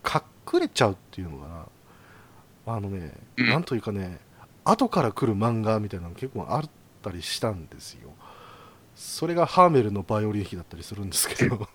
[0.04, 1.66] 隠れちゃうっていうのかな。
[2.74, 3.48] あのね、うん。
[3.48, 4.20] なんというかね
[4.64, 6.70] 後から来る漫画みたいなの結構あっ
[7.02, 8.10] たりしたんですよ
[9.02, 11.68] それがハーメルのバイオリン弾だったりするんですけど。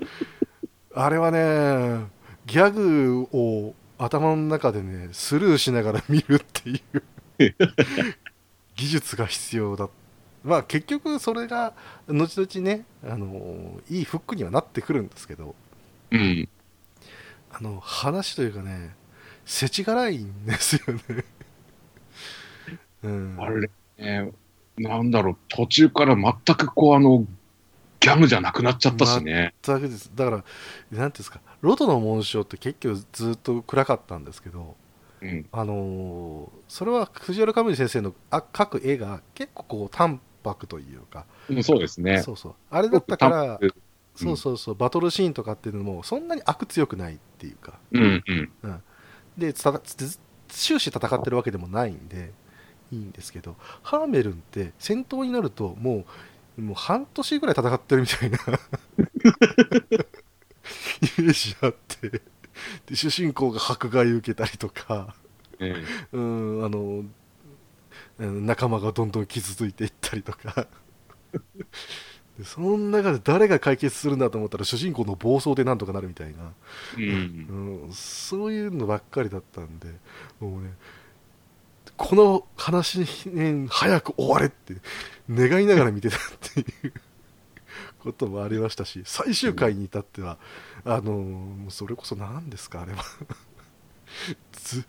[0.96, 2.06] あれはね
[2.46, 7.02] ギャグを頭の中でねスルーしながら見るっていう。
[8.76, 9.90] 技術が必要だ。
[10.42, 11.74] まあ結局それが
[12.08, 15.54] 後々ねあのいいフックにはなってくるんですけど。
[16.10, 16.48] うん。
[17.52, 18.96] あの話というかね
[19.44, 21.24] 世知辛いんですよね。
[23.02, 24.32] う んあれ、ね、
[24.76, 27.26] なんだろう、途中から全くこう、あの、
[28.04, 29.54] ギャグじゃなくなっちゃったしね。
[29.62, 30.10] 全くです。
[30.14, 30.52] だからなんて
[30.92, 34.76] いうんですかロトの紋章って結局ずっと暗かったんですけど
[35.22, 35.46] うん。
[35.50, 42.20] あのーそれは藤原かむり先生のあ描く絵が結構こう淡白というか、うんそうですね。
[42.20, 42.54] そうそう。
[42.70, 43.70] あれだったからうん。
[44.14, 44.74] そうそうそう。
[44.74, 47.78] バトルシーンとかっていうのもそんなに悪強くないっていうか。
[47.92, 48.22] うん。
[48.62, 48.82] うん。
[49.38, 52.32] でつたつ終始戦ってるわけでもないんで
[52.92, 56.04] いいんですけどハーメルンって戦闘になるとも
[56.58, 58.42] うもう半年ぐらい戦ってるみたいな イ
[61.22, 62.22] メージあって
[62.86, 65.14] で主人公が迫害受けたりとか
[65.58, 65.74] え
[66.12, 67.04] うんあの
[68.18, 70.68] うん仲間がどんどん傷ついていったりとか。
[72.38, 76.52] でその中で誰が解決するんだと思ったら主人公の暴走でなんとかなるみたいな。
[76.98, 77.84] えうん。
[77.86, 79.88] うん、そういうのばっかりだったんで、
[80.40, 80.72] もうね、
[81.96, 84.74] この話に、ね、早く終われって
[85.30, 86.92] 願いながら見てたっていう
[88.00, 90.38] こともありましたし、最終回に至っては、
[90.84, 93.04] あのもうそれこそ何ですか、あれは。
[94.52, 94.84] ず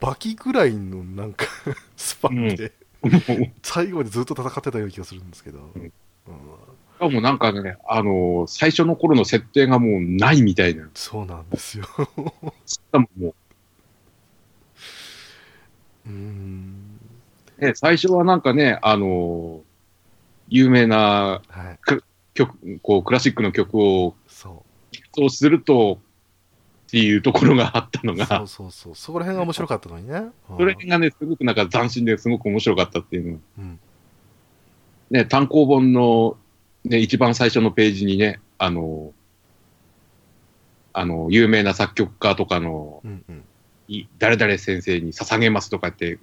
[0.00, 1.46] バキぐらいのなんか
[1.96, 2.72] スパンで、
[3.62, 5.58] 最後までずっと戦ってたような気がするんですけど。
[5.74, 5.92] うんうん
[6.94, 10.88] しかもなんかね、あの最初の頃の設定がもうないみたいな。
[10.94, 11.86] そうなんですよ。
[12.64, 13.34] しかも
[16.06, 19.60] ね、最初はなんかね、あの
[20.48, 21.78] 有名なはい。
[22.34, 24.96] 曲、こう、クラシックの曲をそう。
[25.16, 26.00] そうすると、
[26.88, 28.94] っていうところがあったのが、そうそうそう。
[28.94, 30.14] そこら辺が面白かったのにね。
[30.50, 33.38] うんそれがね、すごくなんか斬新ですごく面白かったっていうの。
[33.58, 33.80] うん。
[35.10, 36.36] ね、単行本の、
[36.84, 39.12] ね、一番最初のページにね、あの、
[40.92, 43.44] あの、有名な作曲家とかの、うんうん。
[43.88, 46.18] い誰々先生に捧げますとかって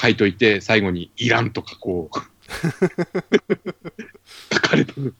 [0.00, 2.18] 書いといて、最後にいらんとかこう、
[4.54, 5.14] 書かれてる。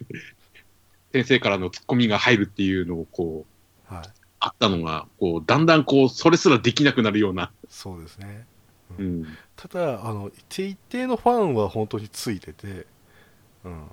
[1.13, 3.47] 先生からのツッコミが入るっていうのをこ
[3.91, 4.05] う、はい。
[4.39, 7.51] あったのが、こう、だんだんこう、それすらできなくなるような。
[7.69, 8.47] そうですね。
[8.99, 9.27] うん。
[9.57, 12.87] ただ、あの、一一定のファンは本当についてて、
[13.65, 13.87] うん。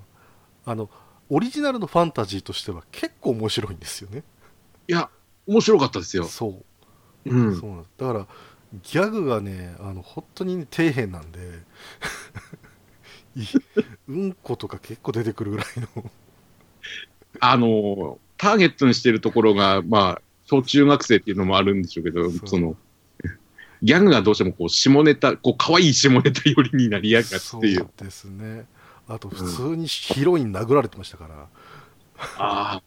[0.65, 0.89] あの、
[1.29, 4.23] オリジナルのファンタジーとしては結構面白いんですよね。
[4.87, 5.09] いや、
[5.47, 6.25] 面白かったですよ。
[6.25, 6.65] そう。
[7.25, 7.85] うんそうなん。
[7.97, 8.27] だから、
[8.81, 11.39] ギャグがね、あの、本当に、ね、底辺なんで、
[13.35, 13.45] い
[14.09, 16.11] うんことか結構出てくるぐらいの。
[17.39, 22.75] あの、ターゲットにしてるところが、まあ、小中学生っていうのもあるんでしょうけど、そうその、
[23.81, 27.87] ギャグがどうしてもこう、下ネタ、こう、可愛い下ネタ寄りになりやがってそういう。
[27.97, 28.65] ですね。
[29.07, 31.47] あと、普通にヒロイン殴られてましたから、
[32.37, 32.83] ああ、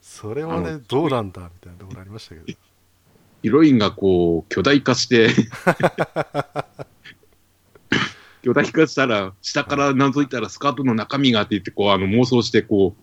[0.00, 2.58] それはねどうなんだみたいなところありましたけど。
[3.42, 5.30] ヒロインがこう、巨大化して、
[8.42, 12.94] 巨大化したら、下から覗いたらスカートの中身がって言って、こう、あの、妄想して、こ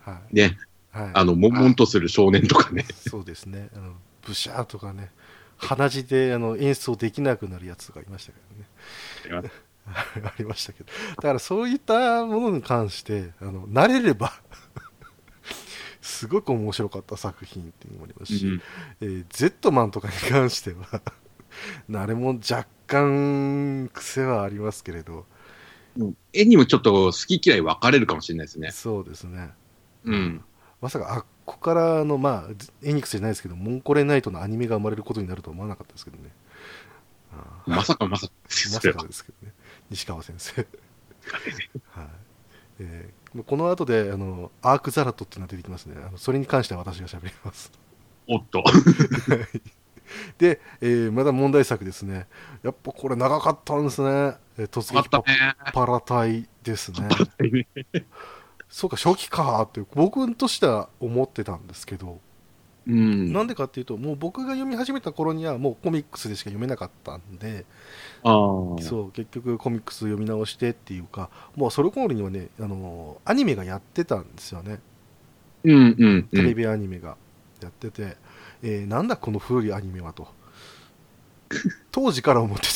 [0.00, 0.56] はう、ね、
[0.94, 0.98] い。
[0.98, 1.10] はい。
[1.14, 2.86] あの、悶々とする少年とかね。
[3.08, 3.70] そうですね。
[3.74, 5.10] あの、ブシャーとかね、
[5.56, 9.50] 鼻血であの演出をできなくなるやつがいましたけどね。
[10.24, 10.90] ありましたけど。
[11.16, 14.32] だからそういったものに関して、あの、慣れれば、
[16.08, 18.62] すごく面白かった作品っていうのもありますし、うん
[19.02, 21.02] えー、ゼットマンとかに関しては
[22.02, 25.26] あれも若干癖はありますけれど、
[26.32, 28.70] 絵にもちょっと好き嫌い分かれるかもしれないですね。
[28.70, 29.50] そうですね。
[30.04, 30.44] うん。
[30.80, 32.52] まさか、あっこからの、まあ、
[32.82, 36.30] エニックスじゃないですけど、モンコレナイトのアニメが生まれることになるとは思わなかったですけどね。
[37.66, 39.52] まさかまさかまさかですけどね。
[39.90, 40.66] 西川先生。
[41.90, 42.08] はい。
[42.80, 45.96] えーこの後であのアークザラットっていうのが出てきますね。
[46.06, 47.72] あのそれに関しては私が喋ります。
[48.26, 48.62] おっと。
[50.38, 52.26] で、えーまだ問題作ですね。
[52.62, 55.54] やっぱこれ長かったんですね、えー突撃パね。
[55.72, 57.08] パラ隊です ね。
[58.68, 62.20] そうか初期かって僕としては思ってたんですけど
[62.88, 63.32] うん。
[63.32, 67.66] なんでかっていうともう僕が読み始めた頃にはもうコミックスでしか読めなかったんで。
[68.80, 74.80] そう結局コミックス読み直してっていうかもうそれ頃にはねあのアニメがやってたんですよね
[75.64, 76.22] うんうんうん。
[76.24, 77.16] テレビアニメが
[77.62, 78.16] やってて、
[78.62, 80.28] えーなんだこの古いアニメはと
[81.92, 82.68] 当時から思って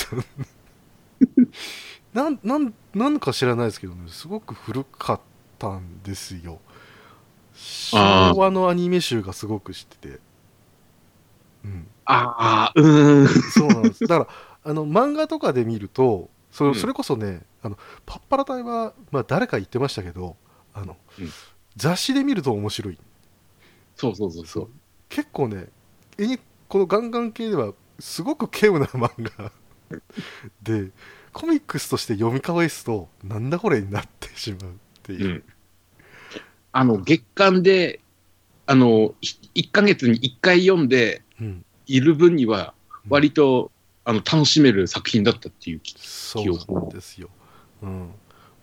[2.14, 5.20] た なんなんなんか知らないですけどねすごく古かっ
[5.58, 6.60] たんですよ
[7.62, 10.20] 昭和のアニメ集がすごく知ってて
[11.64, 13.28] うんああ、うーん。
[13.28, 14.06] そうなんです。
[14.06, 14.24] だか
[14.64, 20.36] ら、あの、漫画とかで見ると、そうんれそれこそね、あの、パッパラ隊は、まあ、誰か言ってましたけど、
[20.74, 21.34] あの、うん
[21.76, 22.98] 雑誌で見ると面白い。
[23.96, 24.70] そうそうそうそう。
[25.08, 25.68] 結構ね、
[26.18, 26.38] 絵に、
[26.68, 29.52] このガンガン系では、すごく稀有な漫画
[30.62, 30.90] で、
[31.32, 35.28] コミックスとして読み返すと、なんだこれになってしまうっていうう。
[35.28, 35.44] ん。
[36.72, 38.00] あの、月間で、
[38.66, 39.14] あの、
[39.54, 41.64] 1ヶ月に1回読んでうん。
[41.86, 42.74] いる分には、
[43.08, 43.70] 割と、
[44.04, 45.94] あの、楽しめる作品だったっていう気。
[45.98, 47.28] そうなんですよ。
[47.82, 48.10] うん。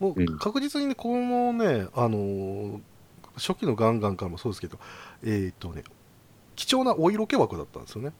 [0.00, 2.80] もううん確実にね、このね、あのー
[3.36, 4.78] 初期のガンガンからもそうですけど、
[5.24, 5.84] えっ、とね、
[6.56, 8.12] 貴重なお色気枠だったんですよね。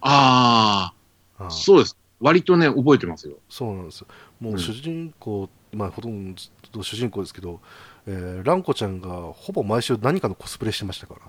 [0.00, 0.92] あ
[1.38, 1.96] あ、そうです。
[2.20, 3.36] 割とね、覚えてますよ。
[3.48, 4.06] そうなんですよ。
[4.40, 6.34] もううん主人公、まあ、ほとん
[6.72, 7.60] ど主人公ですけど、
[8.06, 11.20] えー、ランコちゃんがほぼ毎週何かのコスプレしてましたから。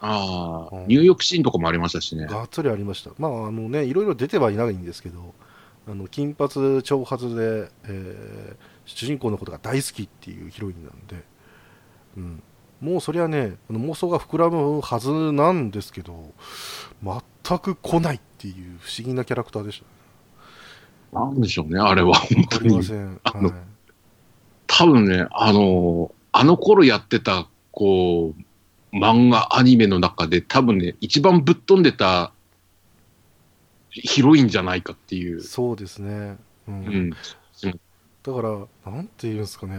[0.00, 2.26] ああうん、入浴シーンとかもありましたしね。
[2.26, 3.10] がっつりありました。
[3.18, 5.34] まあ、あのね、いろいろ出てはいないんですけど、
[5.88, 11.22] あの金髪、長髪で、えー主人公のことが大好きっていうヒロインなんで、
[12.16, 12.42] うん、
[12.80, 16.32] もうそりゃね、妄想が膨らむはずなんですけど、
[17.02, 19.82] 全く来ないっていう不思議なキャラクターでし
[21.12, 21.20] た。
[21.20, 22.14] なんでしょうね、あれは。
[22.14, 22.68] 本当に。
[22.70, 23.20] りません。
[23.24, 23.58] あのはい
[24.78, 28.32] 多分ね、あの、あの頃やってた、こ
[28.92, 32.30] う、漫画、アニメの中で、多分ね、一番ぶっ飛んでた
[33.90, 35.42] ヒロインじゃないかっていう。
[35.42, 36.36] そうですね。
[36.68, 37.10] うんうん。
[37.10, 37.16] だ
[38.32, 39.74] から、なんていうんですかね、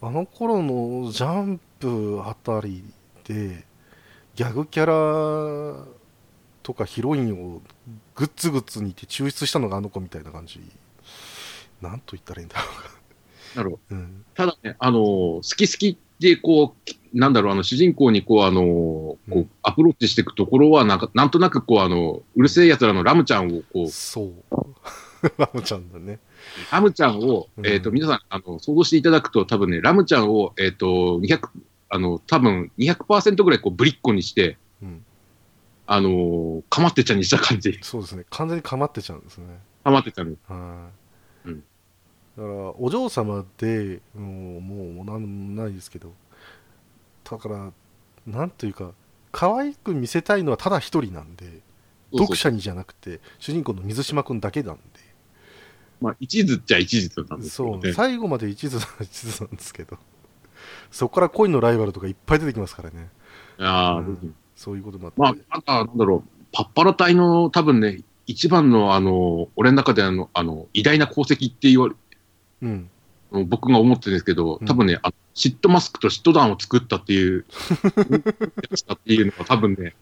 [0.00, 2.84] あの頃のジャンプあたり
[3.24, 3.64] で、
[4.36, 5.86] ギャグキャラ
[6.62, 7.62] とかヒロインを
[8.14, 10.60] グッツグッツにいて抽出したのがあの子みたいな感じ。
[11.82, 12.99] なんと言ったらいいんだろ
[13.56, 13.82] なるほど。
[13.90, 13.94] う。
[13.94, 24.32] うん、ただね、あの、好き好きで、こう、なんだろう、あの、主人公に、こう、あの、こうう、アプローチしていくところは、なんか、なんとなく、こう、あの、うるせえ奴らのラムちゃんを、こう、そう。
[25.36, 26.18] ラムちゃんだね。
[26.70, 31.48] ラムちゃんを、うんえっ、と、皆さん、あの、想像していただくと、多分ね、ラムちゃんを、えっ、と、200、
[31.90, 35.04] あの、多分200%ぐらい、こう、ぶりっ子にして、うん、
[35.86, 37.78] あのーかまってちゃんにした感じ。
[37.82, 38.24] そうですね。
[38.30, 39.46] 完全にかまってちゃうんですね。
[39.82, 40.36] かまってちゃんに。
[40.46, 40.86] はい、うん
[42.40, 46.12] だからお嬢様でもうもうなんもないですけど
[47.24, 47.72] だから
[48.26, 48.92] なんというか
[49.32, 51.60] 可愛く見せたいのはただ一人なんで
[52.12, 54.78] 読者にじゃなくて主人公の水島君だけなん
[56.00, 57.82] まあ、一途っちゃ一途なんでですけどね。
[57.82, 59.98] そう最後まで一途な一途なんですけど。
[60.90, 63.08] そこから恋のライバルとかいっぱい出てきますからね。
[63.58, 71.94] ああ、うんそういうこともあって、まあ、なんだろう、パッパラ隊の多分ね、一番の、あの、俺の中であの、あの、偉大な功績って言われ、
[72.62, 72.90] うん。
[73.46, 74.66] 僕が思ってるんですけど、うん。
[74.66, 77.44] 多分ね、あ嫉妬マスクと嫉妬弾を作ったっていう、
[78.70, 79.94] やつだっていうのが多分ね、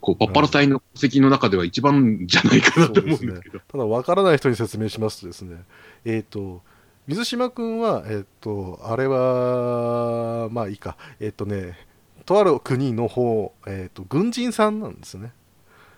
[0.00, 3.60] こう、パッパラ隊の功績の中では一番じゃないかなと思うんですけど。
[3.60, 5.62] ただ分からない人に説明しますとですね
[6.04, 6.62] えっ、と
[7.06, 10.96] 水島君はえっ、とあれはまあいいか。
[11.18, 11.76] えっ、とね
[12.24, 15.32] とある国の方、えー、と軍人さんなんですね、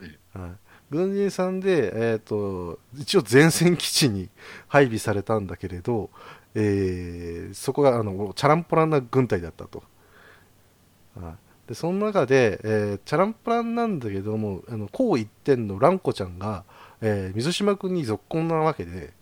[0.01, 0.39] え。
[0.39, 0.51] はい、
[0.93, 4.29] 軍人さんで、えー、と一応前線基地に
[4.69, 6.11] 配備されたんだけれど、
[6.55, 9.83] えーそこがあのチャランポランな軍隊だったと、
[11.19, 11.35] はい、
[11.69, 16.65] でその中で、えーチャランポランなんだけどもあのこう一点のランコちゃんが、
[17.01, 19.15] えー水島君に続婚なわけで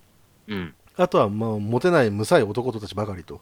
[0.48, 0.74] うん。
[0.96, 3.40] あとは、まあ、モテない無才男たちばかりと、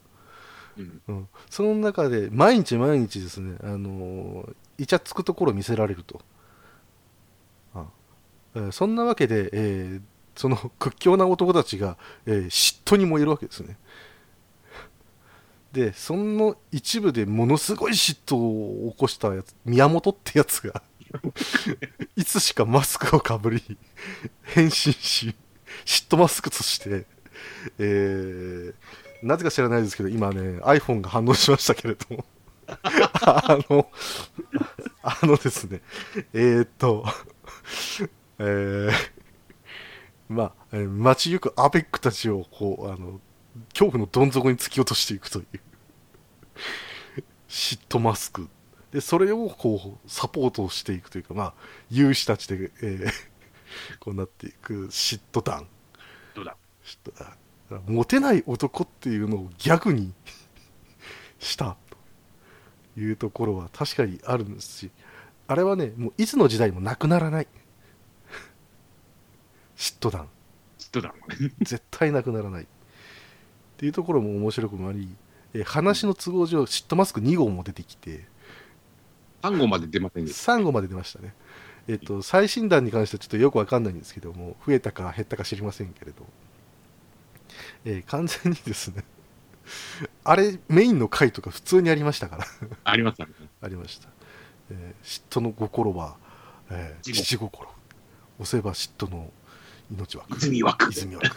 [0.76, 1.03] うん。
[1.09, 6.20] うん、その中で毎日毎日ですね、あのーイチャつくところを見せられると、
[8.73, 10.03] そんなわけで、えー
[10.37, 13.77] その屈強な男たちが、えー嫉妬に燃えるわけですね
[15.73, 20.83] でその一部でものすごい嫉妬を起こしたやつ宮本ってやつが
[22.17, 23.79] いつしかマスクをかぶり
[24.45, 25.35] 変身し
[25.85, 27.07] 嫉妬マスクとして、
[27.79, 28.75] えー
[29.23, 32.25] なぜか知らないですけど、今ね、iPhone が反応しましたけれども。
[32.69, 33.91] あの、
[35.03, 35.81] あのですね、
[36.33, 37.05] えー、っと、
[38.39, 38.93] えー、
[40.28, 43.20] まあ、えー街行くアベックたちを、こう、あの、
[43.70, 45.47] 恐怖のどん底に突き落としていくという、
[47.49, 48.49] 嫉妬マスク。
[48.93, 51.55] で、それを、こう、サポートしていくというか、まあ、
[51.91, 53.12] 有志たちで、えー
[54.01, 55.66] こうなっていく嫉妬団。
[56.34, 56.57] どうだ？
[56.84, 57.18] 嫉妬
[57.70, 57.82] 団。
[57.86, 60.14] モテない男っていうのをギャグに
[61.39, 61.76] した
[62.95, 64.91] というところは確かにあるんですし、
[65.47, 67.49] あれはね、もういつの時代もなくならない。
[69.79, 70.29] 嫉妬団。
[70.93, 71.14] どうだ
[71.61, 72.64] 絶対なくならない。
[72.64, 72.66] っ
[73.76, 75.09] ていうところも面白くもあり、
[75.55, 78.26] えー話の都合上、嫉妬マスク2号も出てきて、
[79.43, 80.53] 3号まで出ませんでした。
[80.53, 81.33] 3号まで出ましたね。
[81.87, 86.26] えっ、と、最新弾に関してはちょっとよくわかんないんですけども、増えたか減ったか知りませんけれど、
[87.85, 89.05] えー完全にですね、
[90.24, 92.47] あれ、メインの回とか普通にありましたから、
[92.83, 93.35] ありますよね。
[93.62, 94.09] ありました。
[94.70, 96.16] えー嫉妬の心は、
[96.70, 97.68] えー、父父心。
[98.41, 99.33] 押せば嫉妬の
[99.91, 100.91] 命は泉湧く。
[100.91, 101.36] 泉湧く。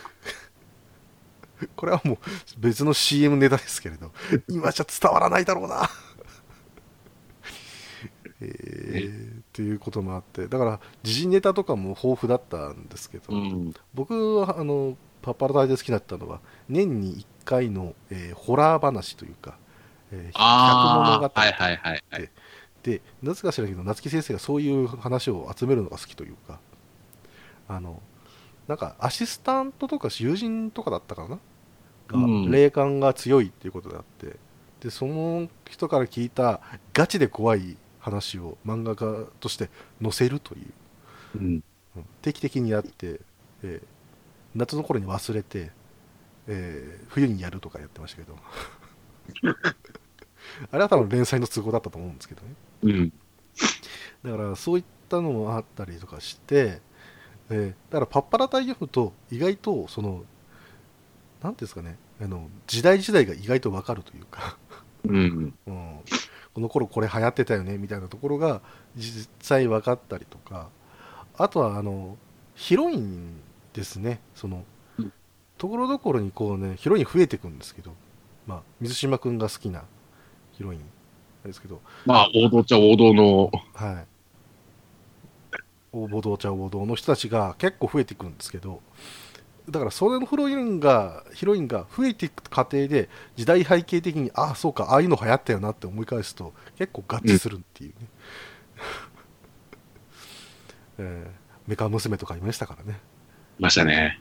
[1.75, 2.17] これはもう
[2.59, 4.11] 別の CM ネタですけれど、
[4.49, 5.89] 今じゃ伝わらないだろうな。
[8.41, 13.73] えーっていうこともあって、だから時事ネタとかも豊富だったんですけど、うん。
[13.93, 19.57] 僕はあのパッパラダイで好きだったのは、年に1回の、えーホラー話というか、
[20.11, 22.29] えー百物語はいはいはいはい。
[22.83, 26.59] で、なぜか知らんけど、夏木先生がそういう話を集めるのが好きというか、
[27.67, 28.01] あの、
[28.67, 31.39] なんかアシスタントとか友人とかだったかな？
[32.09, 34.37] が、うん霊感が強いっていうことであって、
[34.81, 36.61] で、その人から聞いた
[36.93, 39.69] ガチで怖い話を漫画家として
[40.01, 40.73] 載せるという、
[41.35, 41.63] うん。
[41.95, 43.21] うん定期的にやって、
[43.63, 43.87] えー
[44.55, 45.71] 夏の頃に忘れて、
[46.47, 48.37] えー冬にやるとかやってましたけど、
[50.71, 52.47] あれは多分連載の都合だったと思うんですけどね。
[52.83, 53.13] うん。
[54.23, 56.81] だからそういったのもあったりとかして、
[57.51, 60.23] えーだからパッパラ隊読むと意外とその
[61.43, 61.97] 何ていうんですかね。
[62.21, 64.57] あの時代時代が意外とわかるというか、
[65.03, 65.53] うん。
[65.67, 65.99] うん、
[66.53, 68.61] この頃これ流行ってたよねみたいなところが
[68.95, 70.69] 実際分かったりとか。
[71.37, 72.17] あとはあの
[72.55, 73.41] ヒロイン
[73.73, 74.21] ですね。
[74.35, 74.63] その
[74.97, 75.13] うん。
[75.57, 77.93] ところどころにこうねヒロイン増えていくんですけど、
[78.45, 79.83] まあ、水島君が好きな
[80.53, 80.81] ヒロイン
[81.43, 81.81] ですけど。
[82.05, 84.07] まあ、王道っちゃ王道の、はい。
[85.91, 88.81] 大暴動茶王道の人たちが結構増えていくんですけど、
[89.69, 97.95] だからそれのヒロインが、ヒロインが増えていく過程で、時代背景的に、ああ、そうか、ああいうの流行ったよなって思い返すと、結構合致するっていうね。
[100.99, 102.99] えーメカ娘とかいましたからね。
[103.59, 104.19] いましたね。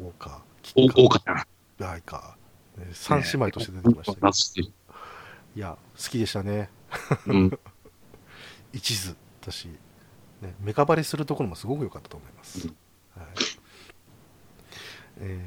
[0.00, 0.36] 大川、
[0.76, 1.46] お吉多かったな。
[1.78, 2.36] 川、愛か。
[2.76, 4.72] ね三姉妹として出てきましたけど、出してる
[5.56, 6.70] いや、好きでしたね。
[7.26, 7.58] うん。
[8.72, 9.68] 一途だし、
[10.42, 12.68] ね、メカバレするところもすごく良かったと思います。
[12.68, 12.76] うん
[13.20, 13.28] はい
[15.20, 15.44] え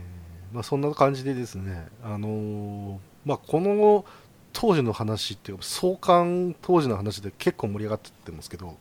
[0.52, 4.06] ーまあ、そんな感じでですね、あのーまあ、この
[4.52, 8.78] 当時の話っていうか創刊当時の話で結構盛り上がってってますけど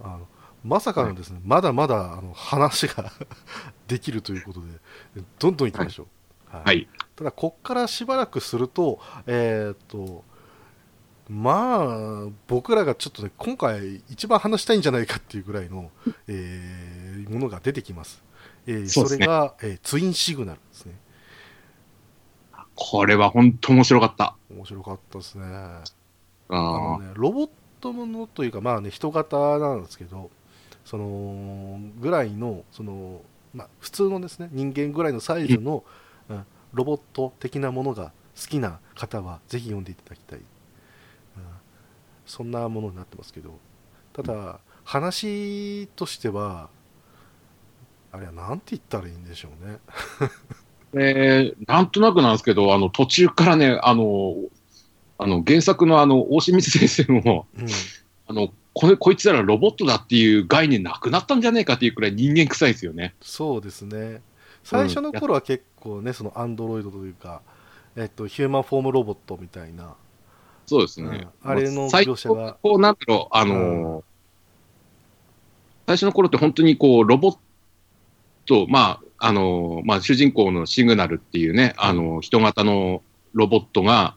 [0.00, 0.26] あの
[0.62, 3.10] まさかのですね、まだまだあの話が
[3.86, 6.06] できるということでどんどんいきましょう。
[6.06, 6.18] はい
[6.64, 6.88] はい。
[7.14, 10.24] ただ、こっからしばらくすると、えーっと、
[11.28, 15.90] まあ、僕らがちょっとね、今回一番話したいんじゃないかっていうぐらいの、
[16.26, 18.22] えーものが出てきます。
[18.66, 20.94] えーそれが、えーツインシグナルですね。
[22.74, 24.36] これは本当面白かった。
[24.50, 25.44] 面白かったですね。
[25.46, 25.82] あ。
[26.48, 27.50] のね、ロボッ
[27.80, 30.30] トものというか、まあね、人型なんですけど、
[30.84, 33.20] そのぐらいの、その
[33.52, 35.84] まあ、普通のですね、人間ぐらいのサイズの、
[36.28, 40.40] うんロボット的なものが好きな方は、ぜひ読んでいただきたい。
[42.28, 43.58] うんそんなものになってますけど、
[44.12, 46.68] ただ、話としては、
[48.12, 49.78] あれはなんて言ったらいいんでしょうね。
[50.94, 54.36] えー、なんとなくなんですけど、あの、途中からね、あの、
[55.18, 57.66] あの、原作のあの、大清水先生も、うん
[58.28, 63.14] あの、これ、こいつらロボットだっていう概念なくなったんじゃねえかっていうくらい人間臭いですよね。
[63.20, 64.22] そうですね。
[64.62, 67.42] 最初の頃は結構ね、そのアンドロイドというか、
[67.96, 69.94] えっと、ヒューマンフォームロボットみたいな、
[70.68, 71.26] そうですね。
[71.44, 71.50] うん。
[71.50, 72.52] あれの最描写が。
[72.52, 74.04] 初こう、なんだろう、あのー
[75.86, 77.38] 最初の頃って本当にこう、ロボッ
[78.44, 83.02] ト、まあ、あのーまあ、主人公のシグナルっていうね、あのー人型の
[83.32, 84.14] ロボットが、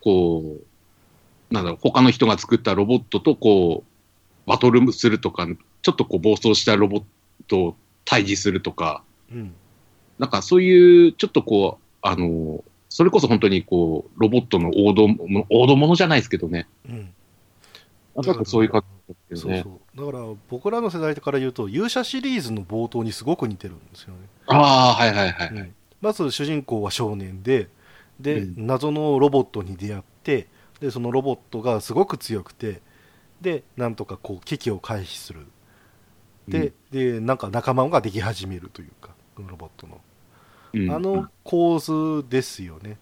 [0.00, 5.46] こう、なんだろう、他の人が作ったロボットとこう、バトルするとか、
[5.82, 7.02] ちょっとこう、暴走したロボッ
[7.46, 9.54] トを対峙するとか、うん、
[10.18, 16.68] なんかそういう、ちょっとこう、あの、それこそ本当にこう、ロボットの王道も、王道ものじゃないですけどね。
[16.88, 17.14] うん。
[18.16, 19.62] なんかそういう感じですそう。
[19.62, 25.48] そうだから僕らの世代から言うと勇者シリーズの冒頭にすごく似てるんですよね、ああ、はいはいはい。
[25.48, 25.74] うん。
[26.00, 27.68] まず主人公は少年で
[28.18, 28.66] で、うん。
[28.66, 30.48] 謎のロボットに出会って
[30.80, 32.82] でそのロボットがすごく強くて
[33.40, 35.46] でなんとかこう危機を回避する。
[36.48, 40.00] で,、でなんか仲間ができ始めるというかこのロボットの、
[40.72, 42.98] うん、あの構図ですよね、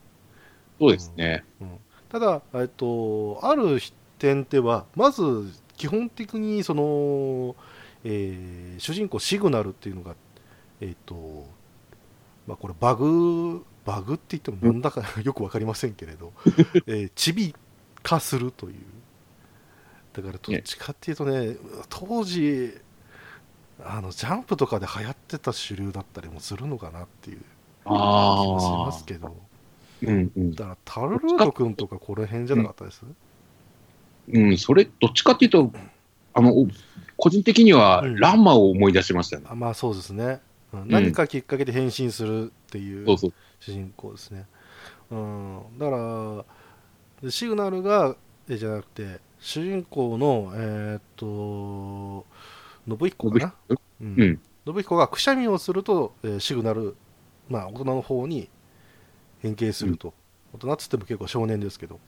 [0.78, 1.44] そうですね。
[1.60, 1.78] うん。
[2.08, 3.80] ただ、えっと、ある
[4.18, 7.56] 点ではまず基本的にその、
[8.04, 10.14] えー主人公シグナルっていうのが、
[10.80, 11.46] えっと
[12.46, 16.32] まあ、これバグバグって言ってもなんだか よく分かりませんけれど、
[16.86, 17.54] えーチビ
[18.02, 18.74] 化するという。
[20.12, 21.56] だからどっちかっていうとね
[21.88, 22.74] 当時
[23.80, 27.42] あのジャンプとかで流行ってた主流だったりもするのかなっていう
[27.88, 29.04] ああます。
[29.04, 29.36] けど
[30.02, 30.54] うんうん。
[30.54, 33.02] だからタルルート君とかこの辺じゃなかったです、
[34.32, 35.72] うん、それ、どっちかっていうと、
[36.34, 36.68] あの、お
[37.16, 39.46] 個人的には、うんランマを思い出しましたね。
[39.48, 40.40] あまあそうですね、
[40.72, 43.06] うん何かきっかけで変身するっていう。
[43.60, 44.46] 主人公ですね、
[45.10, 46.44] うん、だから
[47.22, 48.14] でシグナルが
[48.48, 52.24] えじゃなくて主人公のえーっと
[52.86, 53.78] 信彦かな、うん
[54.16, 54.40] うん。
[54.64, 56.96] 信彦がくしゃみをすると、えーシグナル、
[57.48, 58.48] まあ、大人の方に
[59.40, 60.14] 変形すると、
[60.54, 62.00] 大人っつっても結構少年ですけど、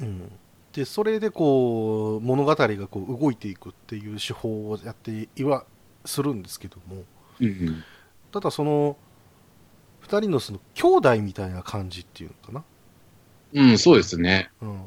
[0.00, 0.32] うん、
[0.72, 5.64] でそれでこう物語がこう動いていくっていう手法をやっていは
[6.04, 7.04] するんですけども。
[7.40, 7.84] うんうん。
[8.32, 8.96] ただその
[10.04, 12.64] 2人のその兄弟みたいな感じっていうのか
[13.52, 14.50] な、うん、そうですね。
[14.60, 14.82] うん、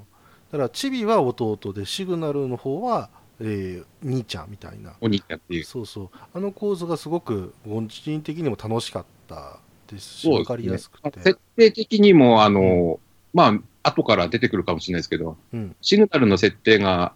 [0.52, 4.94] だからチビは弟でシグナルの方は、えー兄ちゃんみたいな。
[5.02, 5.64] お兄ちゃんっていう。
[5.64, 6.10] そうそう。
[6.34, 11.20] あの構図がすごく個人的にも楽しかったですし分かりやすくて。
[11.22, 13.00] 設定的にも、あの、
[13.34, 13.48] ま
[13.84, 15.76] あ、後から出てくるかもしれないですけど、うん。
[15.82, 17.14] シグナルの設定が、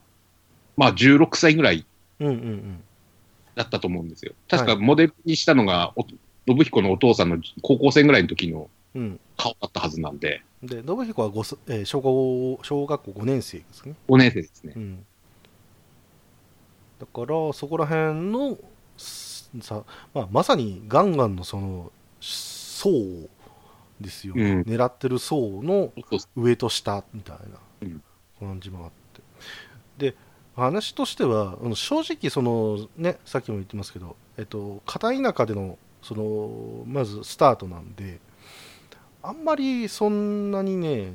[0.77, 1.85] まあ、16歳ぐらい
[2.19, 2.83] うんうんうん。
[3.55, 4.33] だったと思うんですよ。
[4.47, 4.81] 確かはい。
[4.81, 6.05] モデルにしたのが、お
[6.47, 9.19] 信彦のお父さんの高校生ぐらいの時のうん。
[9.37, 14.73] 顔だったはずなんで、で信彦はごす、えー小学小学校5年生ですね、5年生ですね。
[14.75, 14.79] う。
[14.79, 15.05] ん、
[16.99, 18.57] だからそこら辺の
[18.97, 19.83] すさ、
[20.13, 22.89] まあ、まさにガンガンのその層
[23.99, 24.61] ですよ、うん。
[24.61, 25.91] 狙ってる層の
[26.35, 27.37] 上と下みたい
[27.81, 27.93] うん。
[28.41, 28.91] な感じもあっ
[29.97, 30.15] て、で
[30.55, 38.19] 話としては正直そのねさっきも言ってますけど、えっと、片田舎でのそのまずスタートなんで
[39.21, 41.13] あんまりそんなにね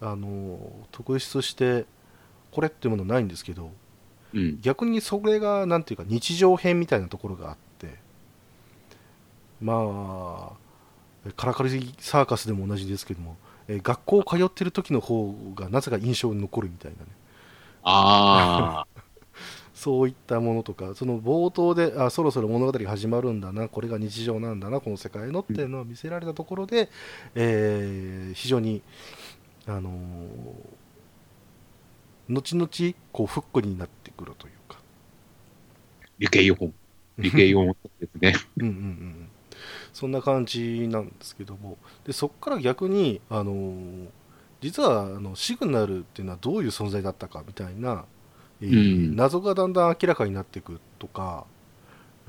[0.00, 0.58] あの
[0.90, 1.86] 特筆して
[2.50, 3.70] これっていうものないんですけど
[4.34, 4.60] うん。
[4.60, 7.98] 逆にそれがなんていうか日常編みたいなところがあって。
[9.60, 10.54] ま
[11.26, 13.36] あカラカリサーカスでも同じですけども、
[13.68, 17.12] えー学校通ってる時の方がなぜか印象に残るみたいなね。
[17.82, 19.02] ああ、
[19.74, 26.90] そういったものとかその冒頭であそろそろ物語が始まるんだなこれが日常なんだなこの世界のっていうのを見せられたところで、
[27.34, 28.82] えー非常に
[29.66, 29.94] あのー
[32.28, 32.68] 後々
[33.12, 34.01] こうフックになって
[34.38, 34.78] というか。
[36.18, 36.74] 理系4本。
[37.18, 38.34] 理系4本ですね。
[38.58, 39.28] うんうんうん
[39.92, 41.78] そんな感じなんですけども。
[42.04, 44.08] でそこから逆に、あのー
[44.60, 48.04] 実はあのシグナルっていうのはどういう存在だったかみたいな、
[48.60, 49.16] えーうん。
[49.16, 51.46] 謎がだんだん明らかになっていくとか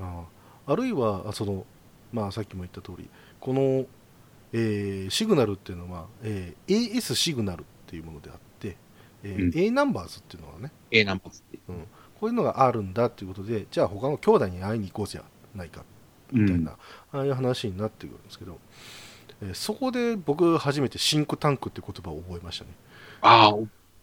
[0.00, 0.24] あ
[0.66, 1.66] あるいはあその、
[2.12, 3.08] まあ、さっきも言った通り
[3.40, 3.86] この、
[4.52, 8.76] えーシグナルっていうのは、えー AS シグナルっていうものであって、
[9.24, 9.58] えーうん。
[9.58, 10.70] A ナンバーズっていうのはね。
[10.90, 11.58] A ナンバーズって。
[12.24, 15.82] こういうのがあるんだっていうことでじゃあ他の兄弟に会いに行こうじゃないか
[16.32, 16.72] みたいな、
[17.12, 18.58] ああいう話になってくるんですけど、
[19.42, 22.70] えーそこで僕初めてシンクタンクって言葉を覚えましたね、
[23.20, 23.54] ああ、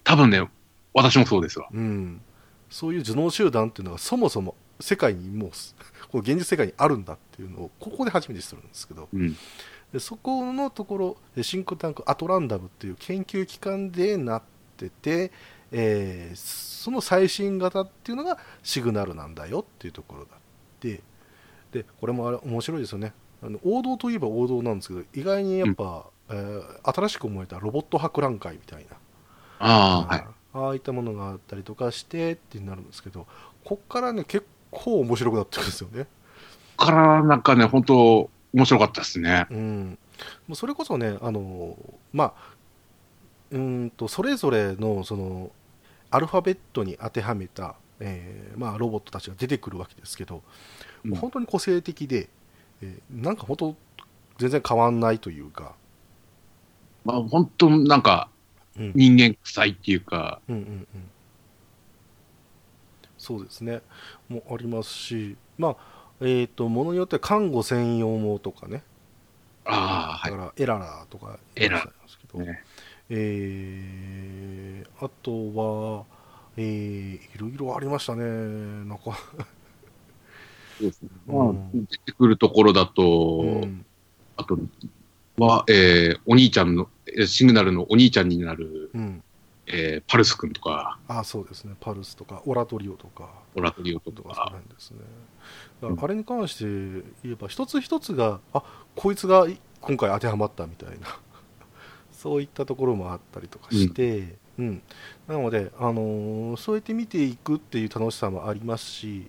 [0.03, 0.47] 多分ね、
[0.93, 1.67] 私もそうですわ。
[1.74, 2.22] うん、
[2.69, 5.76] そういう頭脳集団っていうのがそもそも世界にもうす
[6.11, 9.36] この現実世界にあるんだっていうのをここで初めて知るんですけどうん。
[9.93, 14.41] でそこのところでシンクタンクアトランダムっていう研究機関でなっ
[14.89, 15.32] てて、
[15.71, 20.39] えーその最新型っていうのがシグナルなんだよっていうところだっ
[20.79, 21.01] て
[21.71, 23.13] でこれもあれ面白いですよね。
[23.43, 28.97] あの王道といえば王道なんですけど意外にやっぱ、えー新しく思えたロボット博覧会みたいな。
[29.59, 30.25] ああ、はい。
[30.53, 33.27] ああいったものがあったりとかしてってなるんですけど
[33.63, 36.07] こっからね結構面白くなってくるんですよね。
[36.77, 39.45] こっからなんかね、本当面白かったですね。
[39.51, 39.99] うん、
[40.47, 41.77] もうそれこそね、あの
[42.11, 42.34] まあ、
[43.51, 45.51] うーんとそれぞれのその
[46.09, 50.41] アルファベットに当てはめた、えーまあ、ロボットたちが出てくるわけですけど、
[51.05, 51.15] うん。
[51.15, 52.29] 本当に個性的で、
[52.81, 53.75] えーなんか本当、
[54.39, 55.73] 全然変わんないというか、
[57.05, 58.29] まあ、本当なんか
[58.77, 58.91] うん。
[58.95, 60.87] 人間臭いっていうか、うんうんうん、
[63.17, 63.81] そうですね。
[64.29, 65.75] もありますしまあ
[66.21, 68.83] えっ、とものによっては看護専用もとかね。
[69.65, 72.47] ああ、はだからエララとかエララいますけど、い。
[72.47, 72.63] ね、
[73.14, 76.05] えーあとは、
[76.55, 79.12] えーいろいろありましたねなんか、そ
[80.80, 81.09] うですね。
[81.28, 81.36] うん。
[81.36, 83.86] まあ、出てくるところだと、うん。
[84.38, 84.57] あと
[85.38, 89.24] は、えーお兄ちゃんの、えーシグナルのお兄ちゃんになる、うん、
[89.68, 91.74] えーパルス君とか、あそうですね。
[91.80, 93.30] パルスとかオラトリオとか。
[93.55, 94.36] オラトリオととか。
[94.36, 94.97] そのか、辺ですね。
[96.01, 96.66] あれに関して
[97.24, 98.64] 言えば一つ一つがあ
[98.95, 99.47] こいつが
[99.82, 101.07] 今回当てはまったみたいな
[102.22, 104.82] そういったところもあったりとかして、うん。
[105.28, 109.28] なので、あのーそうやって見ていくっていう楽しさもありますし、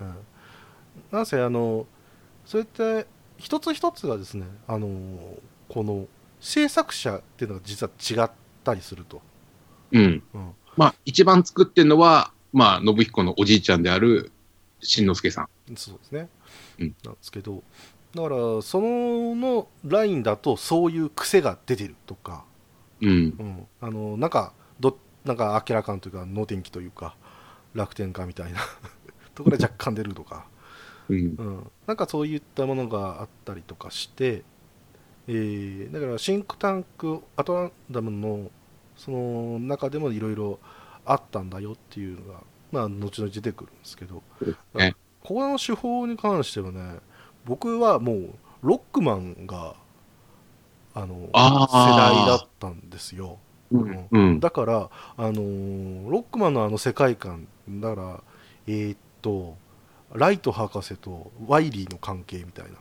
[0.00, 0.14] うん、
[1.10, 1.84] なんせあの
[2.46, 3.04] そういった
[3.38, 5.18] 一つ一つがですね、あのー
[5.68, 6.06] この
[6.38, 8.30] 制作者っていうのが実は違っ
[8.62, 9.20] たりすると、
[9.90, 10.22] うん。
[10.34, 10.52] うん。
[10.76, 14.30] まあ、一番作ってるのは、まあ、信彦のおじいちゃんである、
[14.80, 15.48] しんのすけさん。
[15.76, 16.28] そうですね、
[16.78, 16.94] うん。
[17.04, 17.64] なんですけど
[18.14, 22.44] だからそののラインだとそういう癖が出てるとか、
[23.00, 23.10] うん。
[23.10, 27.16] うん、あのなんかどなんか明らかんというか能天気というか
[27.74, 28.60] 楽天家みたいな。
[29.34, 30.46] ところが若干出るとか、
[31.08, 31.16] うん。
[31.16, 34.44] うん、なんかそういったものがあったりとかして、
[35.26, 38.50] えーだからシンクタンクアトランダムの
[38.96, 40.58] その中でもいろいろ
[41.06, 42.40] あったんだよっていうのが、
[42.70, 44.22] まあ、後々出てくるんですけど、
[44.74, 44.94] ね。
[45.22, 46.98] ここの手法に関してはね
[47.44, 48.30] 僕はもう
[48.62, 49.74] ロックマンが
[50.94, 51.28] あの
[51.68, 53.38] 世代だったんですよ
[53.70, 54.08] うん。
[54.10, 54.40] うん。
[54.40, 58.20] だから、あのーロックマンのあの世界観だから
[58.66, 59.56] えーっと
[60.12, 62.72] ライト博士とワイリーの関係みたいな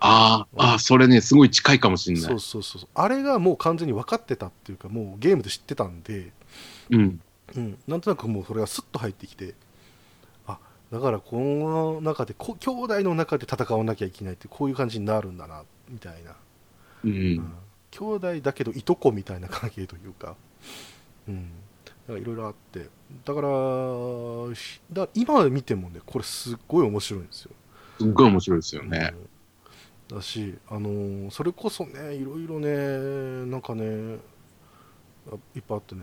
[0.00, 2.32] ああ、それね、すごい近いかもしれなそ。
[2.32, 6.32] いうそうそうあれがもう完全に分かってたっていうかもうゲームで知ってたんで、
[6.90, 7.20] うん。
[7.56, 9.65] うん、なんとなくもうそれがスッと入ってきてあ
[10.92, 16.36] だからこの中でこ兄弟の中で戦わなきゃいけないってこういう感じになるんだなみたいな、
[17.04, 17.38] ううん。
[17.40, 17.62] ん。
[17.90, 20.36] 兄弟だけどいとこみたいな関係というか、
[21.28, 21.50] うん、
[21.84, 22.90] だからいろいろあって。
[23.24, 23.48] だから
[25.14, 27.52] 今見てもねこれすっごい面白いんですよ。
[27.98, 29.14] すっごい面白いですよね。
[30.10, 30.16] うん。
[30.16, 34.18] だし、あのーそれこそねいろいろねなんかね
[35.30, 36.02] あいっぱいあってね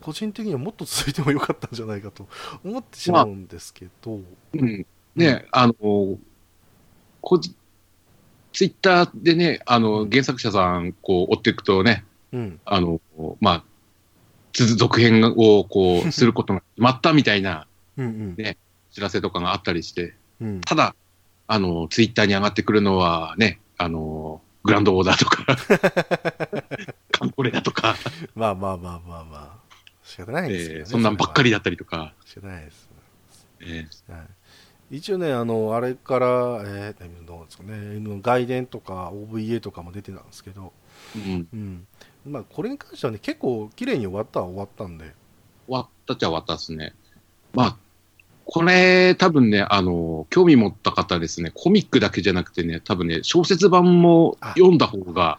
[0.00, 2.28] 個人的にはもっと続いてもよかったんじゃないかと
[2.64, 4.20] 思ってしまうんですけど、
[4.54, 4.86] うん。
[5.16, 5.74] ね、あの、
[7.20, 7.54] こじ
[8.52, 12.60] ツイッターでね、あの、原作者さん、こう、追っていくとね、うん。
[12.64, 13.00] あの、
[13.40, 13.64] まあ、
[14.52, 18.34] 続続編を、こう、することが決まったみたいなうんうん。
[18.36, 18.56] ね
[18.90, 20.60] 知らせとかがあったりして、うん。
[20.62, 20.94] ただ、
[21.46, 25.44] あの、ツイッターに上がってくるのはね、あの、グランドオーダーとか、
[27.12, 27.96] カンコレだとか、
[28.34, 29.67] まあまあまあまあまあ
[30.08, 32.88] 仕方ないですけどね、えーそんなんばっかりだだったりとか、仕方ないです、
[33.60, 34.18] えは
[34.90, 38.20] い、一応ねあのあれから、えー、どうですかね。
[38.22, 41.86] 外伝とか OVA とかも出てたんですけど、ーうん、うん。
[42.26, 45.04] まあ、これに関してはね結構綺麗に終わったは終わったんで。
[45.66, 46.94] 終わったっちゃ終わったですね。
[47.52, 47.76] まあ、
[48.46, 55.38] これ、多分ね、あの、興味持った方ですね、コミックだけじゃなくてね、多分ね、小説版も読んだ方が、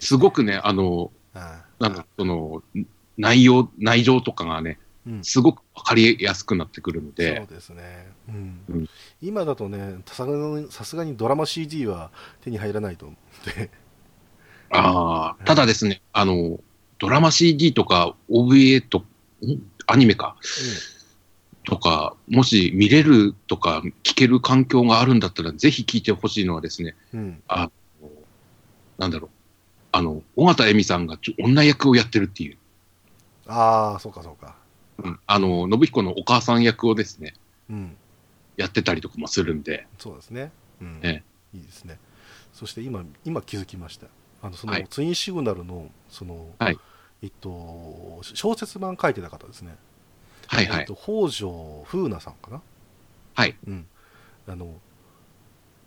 [0.00, 1.88] すごくね、あの、ああ。
[1.88, 2.62] の、その、
[3.16, 5.24] 内容、内情とかがね、うん。
[5.24, 8.60] すごくわかりやすくなってくるのそうで、ですね、うん。
[8.68, 8.88] うん。
[9.20, 12.10] 今だとねさすがにドラマ CD は
[12.40, 13.70] 手に入らないと思って、
[14.70, 16.58] ああ、ただですね、あの、
[16.98, 19.04] ドラマ CD とか OVA と、ん？
[19.86, 20.36] アニメか、
[21.64, 26.96] とか、もし見れるとか聞ける環境があるんだったら、ぜひ聞いてほしいのはですね、
[27.48, 28.10] あの
[28.96, 29.30] なんだろう、
[29.92, 32.56] あの、尾形恵美さんが女役をやってるっていう、
[33.46, 34.56] ああそうかそうか。
[34.98, 35.20] うん。
[35.26, 37.34] あの、信彦のお母さん役をですね、
[37.68, 37.96] うん。
[38.56, 41.00] やってたりとかもするんで、そうですね、うん。
[41.02, 41.22] え
[41.52, 41.98] いいですね。
[42.52, 44.06] そして今今気づきました。
[44.42, 44.86] あのその、はい。
[44.88, 46.78] ツインシグナルのその、はい。
[47.22, 49.76] えっと小説版書いてた方ですね。
[50.46, 50.80] はいはい。
[50.80, 50.94] えっと、。
[50.94, 52.62] 北条風奈さんかな？
[53.34, 53.56] はい。
[53.66, 53.86] うん、
[54.46, 54.74] あの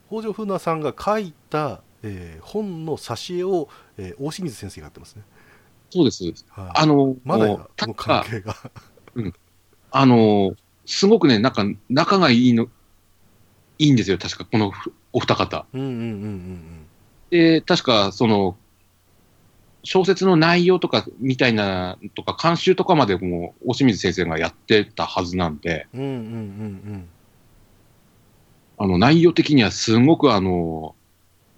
[0.09, 5.23] 北条風奈さんが書いた、えー本の挿絵を、えー大清水先生がやってますね。
[5.89, 6.23] そうです。
[6.49, 8.55] はいあの、まだやもうこの関係が。
[9.91, 12.67] あの、すごくね、なんか、仲がいいの、
[13.79, 14.71] いいんですよ、確か、この
[15.13, 15.65] お二方。
[15.73, 16.85] うんうんうんうん
[17.29, 18.57] で、確か、その、
[19.83, 26.01] 小説の内容とか、みたいな、とか、監修とかまでも、大清水先生がやってたはずなんで、うん。
[26.01, 27.09] うんうんうん
[28.79, 30.95] あの、内容的にはすごく、あの、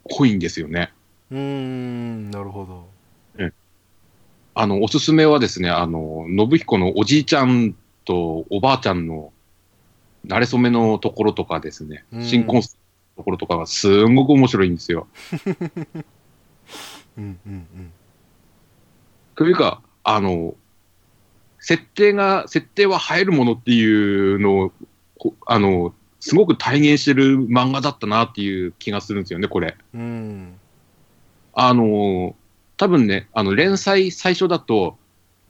[0.09, 0.93] 濃いんですよね。
[1.31, 2.88] うーん、なるほど。
[4.55, 7.75] あの、おすすめはですね、あの、信彦のおじいちゃん
[8.05, 9.31] とおばあちゃんの
[10.27, 12.61] 慣れ初めのところとかですねう、ん新婚の
[13.17, 15.07] ところとかがすんごく面白いんですよ。
[17.17, 17.91] うんうん
[19.35, 20.53] というか、あの、
[21.59, 24.71] 設定が、設定は映えるものっていうのを、
[25.17, 29.77] こあの、すごく体現してる漫画だったなっていう気がするんですよね、これ。
[29.93, 30.01] うん。
[30.01, 30.59] うん。
[31.53, 32.35] あの、
[32.79, 34.97] 多分ね、あの、連載最初だと、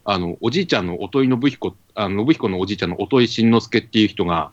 [0.03, 4.51] あの、おじいちゃんの音井信彦、あの、信彦のおじいちゃんの音井慎之介っていう人が、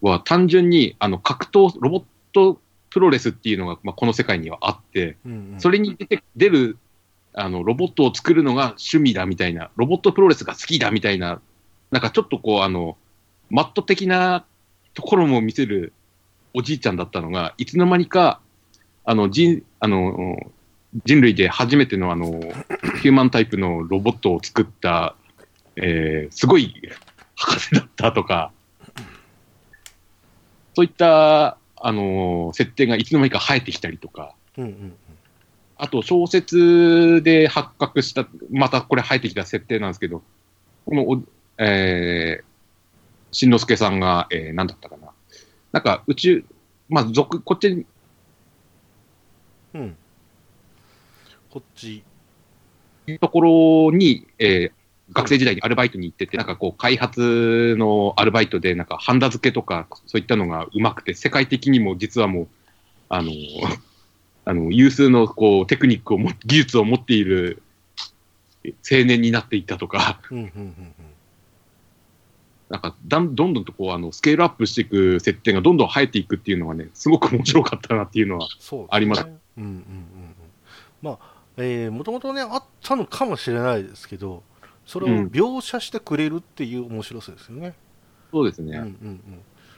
[0.00, 6.78] は単純に、あの、格闘、ロボットプロレスっていうのが、まあ、この世界にはあって、うんうん、それに出て、出る、
[7.34, 11.40] あの、ロボットを作るのが趣味だみたいな、ロボットプロレスが好きだみたいな、
[11.90, 12.96] なんかちょっとこう、あの、
[13.50, 14.44] マット的な
[14.94, 15.92] ところも見せる
[16.54, 18.40] おじいちゃんだったのが、いつの間にか、
[19.04, 20.36] あの、人、あの、
[21.04, 22.40] 人類で初めてのあの、
[23.02, 25.14] ヒューマンタイプのロボットを作った、
[25.76, 26.74] えー、すごい
[27.34, 28.52] 博士だったとか、
[30.74, 34.92] そういった、あの、設定がいつの間にか生えてきたりとか、うんうん
[35.78, 40.22] あと小説で発覚した、またこれ生えてきた設定なんですけど、
[40.86, 41.22] このお、
[41.58, 42.44] えー、
[43.30, 45.08] しんのすけさんが、えー、なんだったかな。
[45.72, 46.44] なんか、宇宙、
[46.88, 47.84] まあ、俗、こっちに、
[49.74, 49.96] うん。
[51.56, 51.60] うん。
[51.60, 52.02] こっち。
[53.20, 53.40] とこ
[53.90, 62.48] ろに、えー、学生時代にアルバイトに行ってて、なんかこう、開発のアルバイトで、なんか、ハンダ付けとか、そういったのがうまくて、世界的にも実はもう、
[63.08, 63.30] あの、
[64.44, 67.62] あの、有数のこう、テクニックをも、技術を持っている
[68.64, 70.20] 青年になっていったとか、
[72.68, 78.48] なんかだん、どんどんとこう、あの、スケールアップしていく設定がどんどん生えていくっていうのがね、すごく面白かったなっていうのは、
[78.90, 79.30] ありますうん
[79.62, 79.84] うんうんうん。
[81.00, 84.42] まあ、えー、もともとね、あったのかもしれないですけど、
[84.84, 87.74] それをうん描写してくれるっていう面白さですよね。
[88.30, 88.76] そうですね。
[88.78, 89.20] うんうんうん。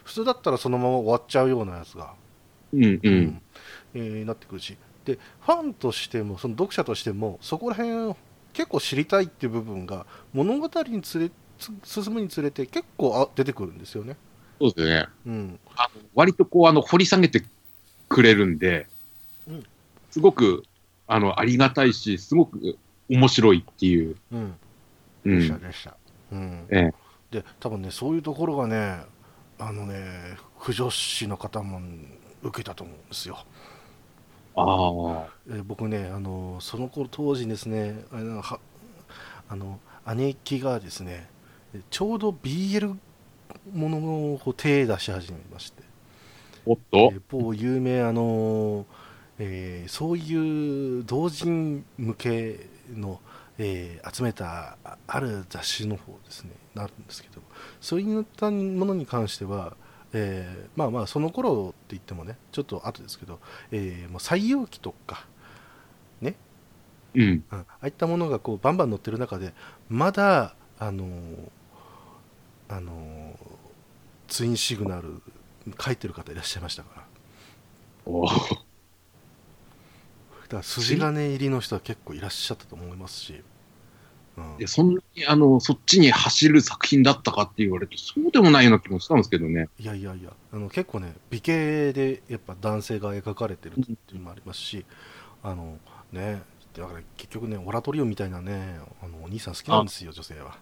[0.05, 2.15] 普通だったらそのまま終わっちゃうようなやつが、
[2.73, 3.43] うん、うん、うん
[3.95, 8.15] えーなってくるしでファンとしてもその読者としてもそこら辺
[8.53, 11.73] 結構知りたいっていう部分が物語につれつ
[12.03, 14.17] 進むにつれて結構あ出てくるんですよね。
[14.61, 15.07] そうですね。
[15.27, 17.45] うんあの割とこう、あの、掘り下げて
[18.09, 18.89] くれるんで、
[19.47, 19.65] うん
[20.11, 20.65] すごく、
[21.09, 22.79] あの、ありがたいし、すごく
[23.09, 24.17] 面白いっていう。
[24.33, 24.57] うん、
[25.25, 25.61] うでしたん。
[25.61, 25.97] でした。
[26.31, 26.95] うんええ
[27.31, 29.03] で多分ねそういうところがね
[29.59, 31.81] あのね不女子の方も
[32.43, 33.39] 受けたと思うんですよ。
[34.57, 35.27] ああ。
[35.49, 38.61] えー僕ねあのその頃当時ですねあのは
[39.49, 39.79] あの
[40.15, 41.29] 姉貴がですね
[41.91, 42.97] ちょうど BL
[43.73, 45.83] ものを手出し始めまして、
[46.65, 48.87] おっとえー某有名あの、
[49.39, 53.21] えーそういう同人向けの、
[53.59, 57.43] えー集めたあある雑誌の方ですねなるんですけど
[57.81, 59.77] そういったものに関しては
[60.13, 65.27] えーまあまあその頃って言ってもねちょっと後ですけど、えーもう採用機とか
[66.23, 66.35] うん。
[67.15, 69.55] うんああいったものがこうバンバン載ってる中で
[69.89, 71.51] まだあのー
[72.69, 73.37] あのー
[74.29, 75.23] ツインシグナル
[75.81, 77.03] 書いてる方いらっしゃいましたから
[78.07, 78.68] お
[80.49, 83.43] から筋金入りの人は結構いらっしゃったと思いますし、
[84.37, 84.69] うん。
[84.69, 89.69] そんなに、あの、そっちに走る作品だったかって言われると、そうでもないような気もしたんですけどね。
[89.79, 94.85] いやいやいやあの結構ね美形でやっぱ男性が描かれてるっていうのもありますし、
[95.43, 95.79] あの
[96.13, 96.43] ね
[96.75, 100.59] だから結局ねオラトリオみたいなねあのお兄さん好きなんですよ女性は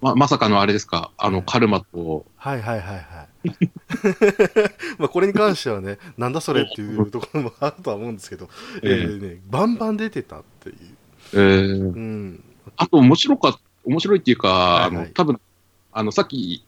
[0.00, 1.44] ま、まさかのあれですか、あの、うん。
[1.44, 3.48] カルマと、はいはいはいはい。
[4.98, 8.48] まあこれに関してはねなんだそれっていうところもあるとは思うんですけど、
[8.82, 8.90] ええ。
[8.90, 10.76] えーね、バンバン出てたっていう、
[11.34, 12.44] えーうん、
[12.76, 15.04] あと面白かっ面白いっていうか、はいはい。
[15.04, 15.40] あの、多分
[15.92, 16.64] あの、さっき、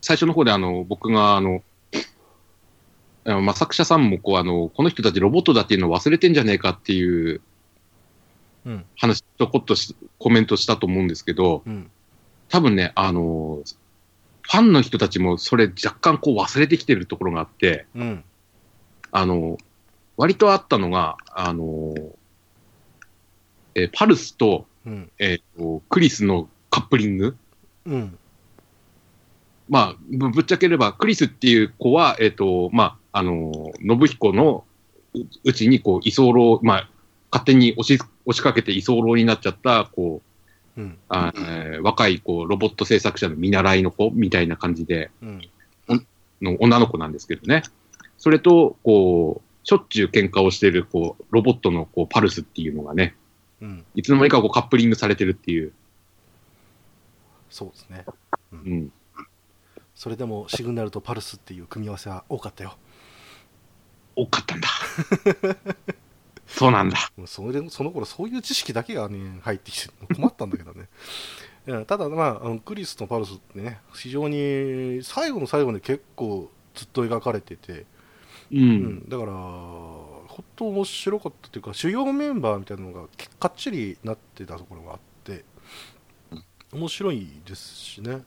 [0.00, 1.62] 最初の方であの、僕があの、
[3.24, 7.40] まあ、作者さんもこう、あの、この人たちロボットだっていうのを忘れてんじゃねえかっていう
[8.64, 8.84] うん。
[8.96, 11.90] 話、ちょこっとしコメントしたと思うんですけど、うん
[12.50, 13.62] 多分ね、あの、
[14.42, 18.24] ファンの人たちもそれ若干こう忘れてきてるところがあって、うん。
[19.12, 19.56] あの、
[20.16, 21.94] 割とあったのが、あの、
[23.76, 25.10] えーパルスと、うん。
[25.18, 27.36] えーとクリスのカップリング。
[27.86, 28.18] うん。
[29.68, 34.64] まあ、ぶぶっちゃければ、クリスっていう子は、えっ、と、まあ、あの、信彦の
[35.14, 36.90] ううちに、こう、居候、まあ、
[37.30, 40.22] 勝手に押し、押しかけて居候になっちゃった、こ
[40.80, 45.40] う、うんあえー若い、こう、ロボット制作者の見習いの子みたいな感じで、うん
[46.42, 47.62] の女の子なんですけどね。
[48.16, 53.14] それと、こう、しょっちゅう喧嘩をしてる、こう、ロボットのこうパルスっていうのがね、
[53.60, 55.72] うん、いつの間にかこうカップリングされてるっていう。
[57.50, 58.06] そうですね。
[58.52, 58.92] うん。
[59.94, 62.76] それでもシグナルとパルスっていう組み合わせは多かったよ。
[64.16, 64.68] 多かったんだ。
[66.50, 66.98] そうなんだ。
[67.26, 70.88] それその頃そういう知識だけがね入ってきて困ったんだけどね。
[71.86, 77.86] ただまああのクリスとパルスってね非常に最後の最後で結構ずっと描かれてて、う。
[78.52, 78.70] うん
[79.04, 85.44] ん、だから本当面白かったというか主要メンバーみたいなのがけかっちりなってたところがあって
[86.72, 88.22] 面白いですしね。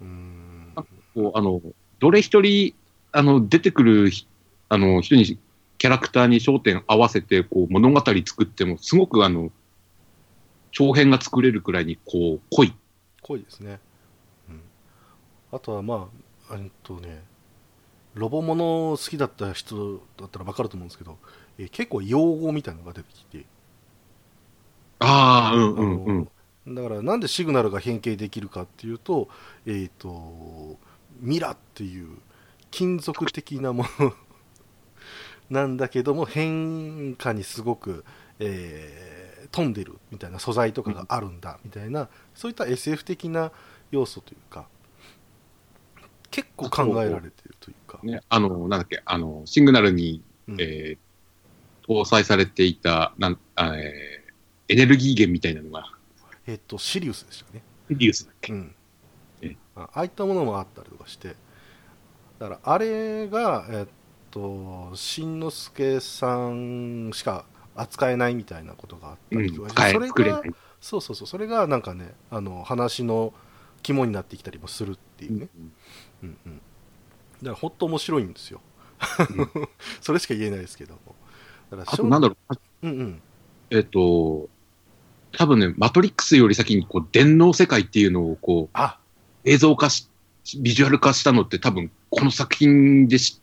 [0.00, 1.60] うんあの、
[1.98, 2.74] どれ一人、
[3.12, 4.26] あの、出てくるひ
[4.68, 5.38] あの人に、
[5.80, 9.50] キャラクターに焦点合わせて、こう、物語作っても、すごくあの、
[10.72, 12.74] 長編が作れるくらいに、こう、濃い。
[13.22, 13.80] 濃いですね、
[14.50, 14.60] うん、
[15.52, 16.10] あとはま
[16.50, 17.22] あえっとね
[18.14, 21.18] ロボもの好きだった人だったら分かると思うんですけど、
[21.58, 23.46] えー結構用語みたいなのが出てきて、
[24.98, 26.28] ああ、うんあうんうん。
[26.66, 29.28] のだからなんでシグナルが変形できるかっていうと,、
[29.66, 30.78] えっと
[31.20, 32.18] ミラっていう
[32.70, 34.12] 金属的なもの
[35.50, 38.04] なんだけども変化にすごく、
[38.38, 39.20] えー
[39.52, 43.50] 飛んでるみたいな素材とかがあるんだみたいなそういった SF 的な
[43.90, 44.68] 要素というか
[46.30, 50.60] 結構考えられてるというか、ね、あの、なんだっけ、あの、シグナルに、うん。
[50.60, 50.98] えー
[51.88, 55.84] 搭載されていた、なん、あえーエネルギー源みたいなのが、
[56.46, 58.52] えっ、とシリウスでしたねリウスだっけ？
[58.52, 58.74] うん。
[59.74, 61.34] ああいったものもあったりとかして。
[62.38, 63.86] だからあれがえっ
[64.30, 70.42] としんのすけさんしか扱えないみたいなことがあったうんりとかして、使えそれが。
[70.80, 73.34] そうそうそうそれがなんかねあの話の
[73.82, 75.48] 肝になってきたりもするっていうね、
[76.22, 76.60] うんうん、だ
[77.44, 78.60] からほんと面白いんですよ、
[80.00, 81.14] それしか言えないですけども。
[81.70, 82.36] だからあと、なんだろ
[82.82, 83.22] う、うんうん。
[83.70, 84.48] えっ、と、
[85.32, 88.98] 多分ね、マトリックスより先に、こう、電脳世界っていうのを、こう、あ。
[89.44, 90.08] 映像化し、
[90.58, 93.40] ビジュアル化したのって多分、この作品でし、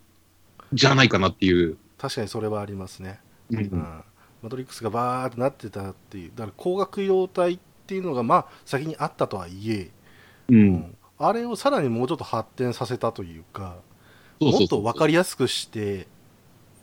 [0.74, 1.78] じゃないかなっていう。
[1.98, 3.20] 確かにそれはありますね。
[3.52, 3.58] うん。
[3.58, 4.04] うん、
[4.42, 6.32] マトリックスがバーってなってたっていう。
[6.36, 9.92] だから光学用体っていうのがまあ先にあったとはいえ、
[10.50, 10.54] う。
[10.54, 10.74] うん。
[10.74, 13.78] んあれをさらにもうちょっと発展させたというか
[14.40, 16.08] そうそうもっと分かりりやすくして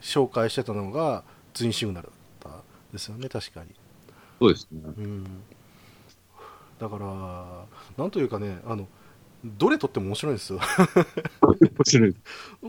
[0.00, 1.22] 紹介してたのが
[1.54, 2.08] ツインシグナル
[2.42, 2.62] だった
[2.92, 3.70] ですよね確かに、
[4.40, 4.80] そうですね。
[4.84, 5.24] うん、
[6.78, 7.64] だから
[7.96, 8.88] なんというかねあの
[9.44, 10.60] どれとっても面白いんですよ。
[11.42, 12.16] 面白い。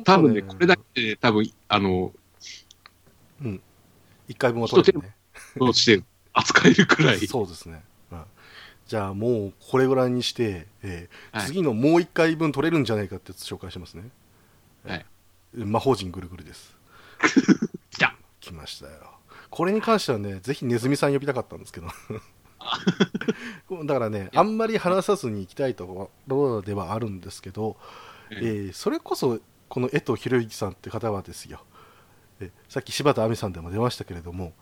[0.03, 2.13] 多分ね、これだけで多分、あの、
[4.27, 5.15] 一回分は取れてね。
[5.57, 6.03] として
[6.33, 7.27] 扱えるくらい。
[7.27, 8.23] そうですね、うん、
[8.87, 11.47] じゃあもうこれぐらいにして、えーはい。
[11.47, 14.09] 次のもう一回分取れるんじゃないかって紹介しますね、
[14.85, 14.99] はい。
[14.99, 15.15] えー
[15.57, 16.75] 魔法陣ぐるぐるです。
[17.91, 18.17] 来た。
[18.41, 19.15] 来ましたよ。
[19.49, 21.87] これに関してはねぜひネズミさん呼びたかったんですけど
[23.85, 27.77] だからねあんまり話さずに行きたいところではあるんですけど、
[28.31, 31.63] えーそれこそこの江藤博之さんって方はですよ。
[32.39, 34.53] えさっき柴田亜美さんでも出ましたけれども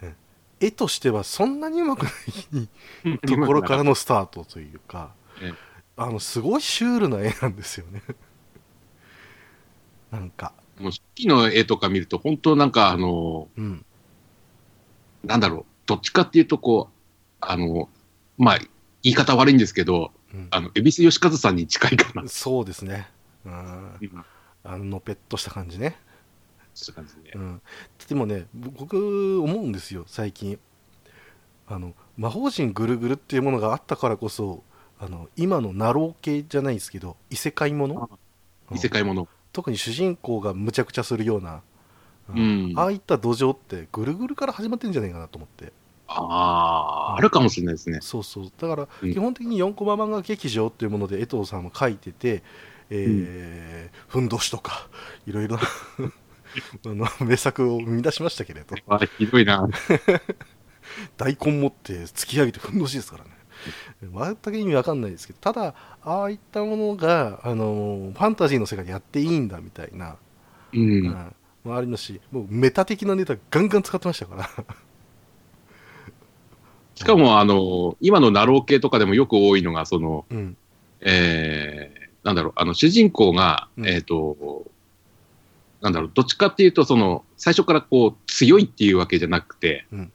[0.00, 0.14] え
[0.60, 5.72] 絵としてはそんなにうまくないところからのスタートというかええ。
[5.96, 8.02] あのすごいシュールな絵なんですよね。
[10.10, 10.52] なんか。
[10.78, 13.84] もう初期の絵とか見ると、本当なんか、あの、うん。
[15.22, 17.01] なんだろう、どっちかっていうと、こう、
[17.42, 17.88] あの、
[18.38, 18.58] まあ、
[19.02, 20.48] 言い方悪いんですけど、うん。
[20.50, 22.26] あの、恵比寿義和さんに近いかな。
[22.28, 23.08] そうですね。
[23.44, 23.52] うん。
[24.00, 24.24] うん。
[24.64, 25.96] あののぺっとした感じね。
[26.72, 27.32] そういう感じで。
[27.32, 27.38] う。
[27.38, 27.60] ん、
[28.08, 30.58] でもね僕思うんですよ最近。
[31.66, 34.62] あの魔法陣ぐるぐるっていうものがあったからこそ
[35.00, 38.08] あの今のナロー系じゃないですけど異世界もの？
[38.72, 39.28] 異世界もの。
[39.52, 41.62] 特に主人公がむちゃくちゃするような、
[42.28, 42.72] ううん。
[42.72, 42.78] ん。
[42.78, 45.72] ああいった土壌ってぐるぐるから始まってるんじゃないかなと思って
[46.16, 47.98] ああ、あるかもしれないですね。
[48.02, 52.42] そうそうだからうん基本的に4コマ漫画劇場っていうもので江藤さんも書いてて、
[52.90, 54.88] えーふんどしとか
[55.26, 55.62] いろいろな
[56.86, 59.68] あの名作を生み出しましたけれどあひどいな。
[61.16, 63.30] 大根持って突き上げてふんどしですからね
[64.02, 70.16] 全く意味わかんないですけどただああいったものがあのファンタジーの世界でやっていいんだみたいな、
[70.72, 70.78] う。
[70.78, 71.34] うんん、
[71.64, 74.50] もありますしもうメタ的なネタガンガン使ってましたから
[77.02, 80.56] しかも、あの、今のナロー系とかでもよく多いのが、その、うん。
[81.00, 83.88] えー、なんだろう、あの、主人公が、うん。
[83.88, 84.64] えっ、と、
[85.80, 90.12] なんだろう、どっちかっていうと、その、最初からこう、強いっていうわけじゃなくて、うん。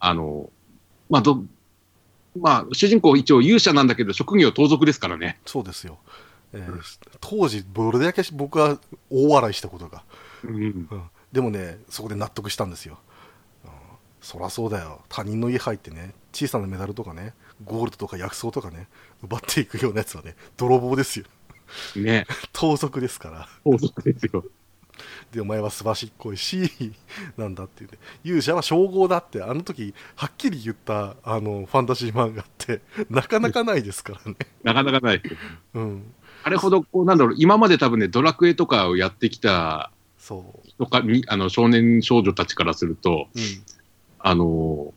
[0.00, 0.48] あの、
[1.10, 1.44] まあ、ど、
[2.40, 5.38] まあ、主人公一応勇者なんだけど、職業盗賊ですからね。
[5.44, 5.98] そうですよ。
[6.54, 6.80] えー
[7.20, 8.78] 当時どれだけ僕は
[9.10, 10.02] 大笑いしたことが、
[10.44, 10.62] うん。
[10.62, 11.02] うん。
[11.32, 13.07] でもねそこで納得したんですよ、うん
[14.20, 15.02] そらそうだよ。
[15.08, 18.88] 他人の家入ってね小さなメダルとかねゴールドとか薬草とかね
[19.22, 21.26] 奪っていくようなやつはね泥棒ですよ。
[21.96, 22.26] ね。
[22.52, 23.48] 盗賊ですから。
[23.64, 24.44] 法則ですよ。
[25.30, 26.92] でお前はすばしっこいし
[27.36, 27.98] なんだっていうね。
[28.24, 34.36] 勇者は称号だってあの時はっきり言ったあのファンタジー漫画ってなかなかないですからね。
[34.64, 35.22] なかなかない。
[35.74, 36.14] うん。
[36.44, 40.78] あれほど、こう、なんだろう、今まで多分ね、ドラクエとかをやってきたそう。
[40.78, 43.42] とか、みあの、少年少女たちからすると、うん
[44.28, 44.92] あの、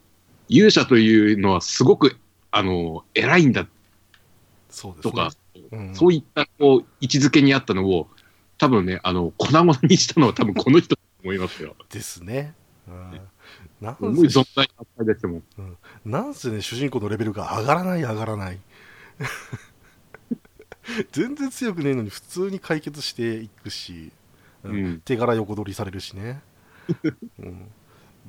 [0.50, 2.18] 勇者というのはすごく、
[2.52, 3.66] あの、偉いんだ。
[4.70, 5.12] そうですね。
[5.12, 5.32] とか、
[5.72, 5.96] うん。
[5.96, 8.10] そういった、こう、位置づけにあったのを、
[8.58, 11.78] 多分ね、あの、粉々にしたのは多分この人だと思いますよ。
[11.90, 12.56] ですね。
[12.90, 13.22] うん。
[13.80, 14.28] なんせ
[15.06, 15.44] ですもん。
[16.04, 18.60] なんせね主人公のレベルが上がらない上がらない。
[21.14, 24.12] 全然強くねえのに普通に解決していくし、
[24.66, 24.76] うん。
[24.76, 25.00] うん。
[25.06, 26.42] 手柄横取りされるしね、
[27.40, 27.70] うん、で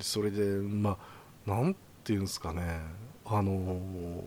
[0.01, 0.99] それでま
[1.47, 2.81] あなんていうんですかね。
[3.25, 4.23] あのー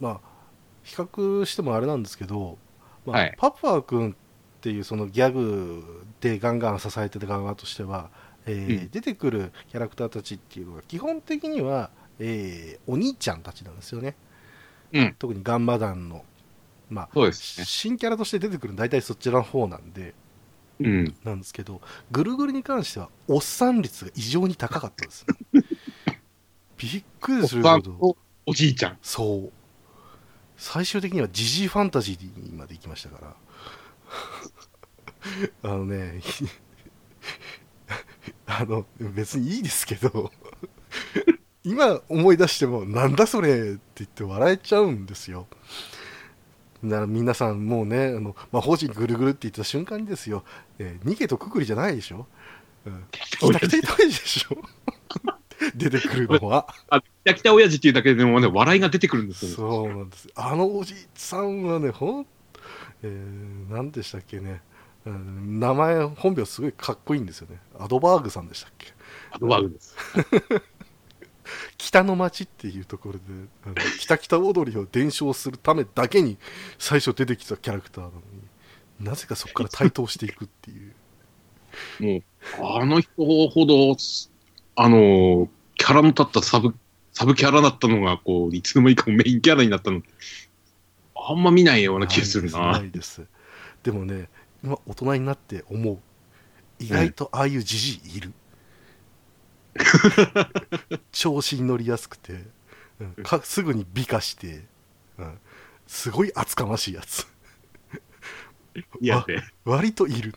[0.00, 0.36] まあ
[0.82, 2.58] 比較してもあれなんですけど、
[3.04, 3.34] まあはい。
[3.36, 4.14] パパ君っ
[4.60, 8.10] ていうそのギャグでガンガン支えてる側としては、
[8.46, 8.90] えーうん。
[8.90, 14.14] 出てくるキャラクターたちっていうのが基本的には、えーお兄ちゃんたちなんですよね、
[14.92, 15.16] うん。
[15.18, 16.24] 特にガンマ団の、
[16.88, 17.08] まあ、
[17.60, 17.64] ね。
[17.64, 20.02] 新キャラとして出てくるの大体そちらの方なんで。
[20.02, 20.14] うん。
[20.78, 25.26] なんですけどぐるぐるに関してはおっさん率が異常に高かったです
[26.76, 28.16] びっくりするほど。
[28.44, 28.98] おじいちゃん。
[29.02, 29.52] そう。
[30.56, 33.36] 最終的にはジジイファンタジーにまで行きましたから。
[35.62, 36.20] あのね
[38.46, 40.30] あの別にいいですけど
[41.64, 45.48] 今思い出してもなんだそれって言って笑えちゃうんですよ
[46.88, 50.44] だから皆さんもうねあの魔法陣ぐるぐるって言った瞬間にですよ、
[50.78, 52.26] えー逃げとくくりじゃないでしょ、
[52.86, 54.56] うん、来た来た来たでしょ？
[55.74, 59.56] 出てくるのはあ、北北親父っていうだけでもね、笑いが出てくるんですよね。
[59.56, 60.28] そうなんです。
[60.34, 62.26] あのおじさんはね、ほん、
[63.02, 64.60] えー、何でしたっけね、
[65.06, 67.58] うん名前、本名すごいかっこいいんですよね。
[67.78, 68.92] アドバーグさんでしたっけ？
[69.30, 69.96] アドバグです。
[71.78, 73.20] 北の町っていうところで、
[73.64, 76.38] あの 北北踊りを伝承するためだけに
[76.78, 78.20] 最初出てきたキャラクターなの
[79.00, 80.94] に、なぜかそこから台頭していくっていう。
[82.00, 82.22] もう、
[82.78, 83.96] あの人ほど、
[84.76, 86.74] あの、キャラの立ったサブ、
[87.12, 90.02] サブキャラだったのが、こう、いつの間にかメインキャラになったの、
[91.14, 92.72] あんま見ないような気がするな。
[92.72, 93.26] ないです。
[93.82, 94.28] でもね、
[94.62, 95.98] 今大人になって思う。
[96.78, 98.32] 意外とああいうじじいいる。
[101.12, 102.44] 調子に乗りやすくて、
[103.00, 104.64] うんかすぐに美化して、
[105.18, 105.38] うん
[105.86, 107.26] すごい厚かましいやつ。
[109.00, 109.44] いやね。
[109.64, 110.34] 割といる。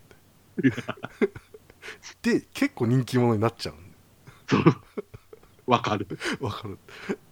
[2.22, 3.76] で、結構人気者になっちゃう。
[5.66, 6.08] わかる。
[6.40, 6.78] わかる。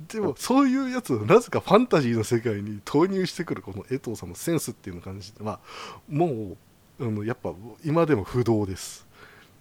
[0.07, 5.59] でも、そういうやつをなぜかファンタジーの世界に投入してくるこの江藤さんのセンスっていうのを感じて、まあ、
[6.07, 6.57] も
[6.99, 7.53] う、あのやっぱ
[7.83, 9.07] 今でも不動です。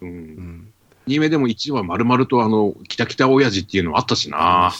[0.01, 0.05] う。
[0.05, 0.73] うんん。
[0.76, 0.76] ア
[1.07, 4.71] ニメでも一話丸々とあの、北北親父っていうのあったしな。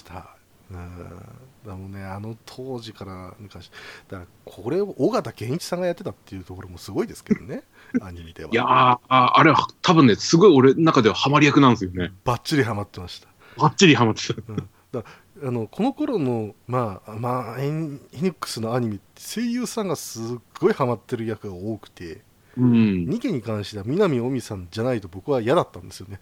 [1.65, 3.69] でもね、あの当時から昔、
[4.07, 7.63] だからこれを尾形健一さんがやってたっていうところもすごいですけどね、
[8.01, 8.51] アニメでは。
[8.51, 12.13] いやー、ああれは多分ね、すごい俺の中ではハマり役なんですよね。
[12.23, 13.27] ばっちりハマってました。
[13.57, 14.41] バッチリハマってた。
[14.47, 15.03] うん、だ
[15.43, 22.21] あのこの頃のまあまあエニックスのアニメって声優さんがすっごいハマってる役が多くて
[22.57, 23.05] うん。
[23.07, 26.19] ニケに関しては南尾美さんじゃないと僕は嫌だったんですよね、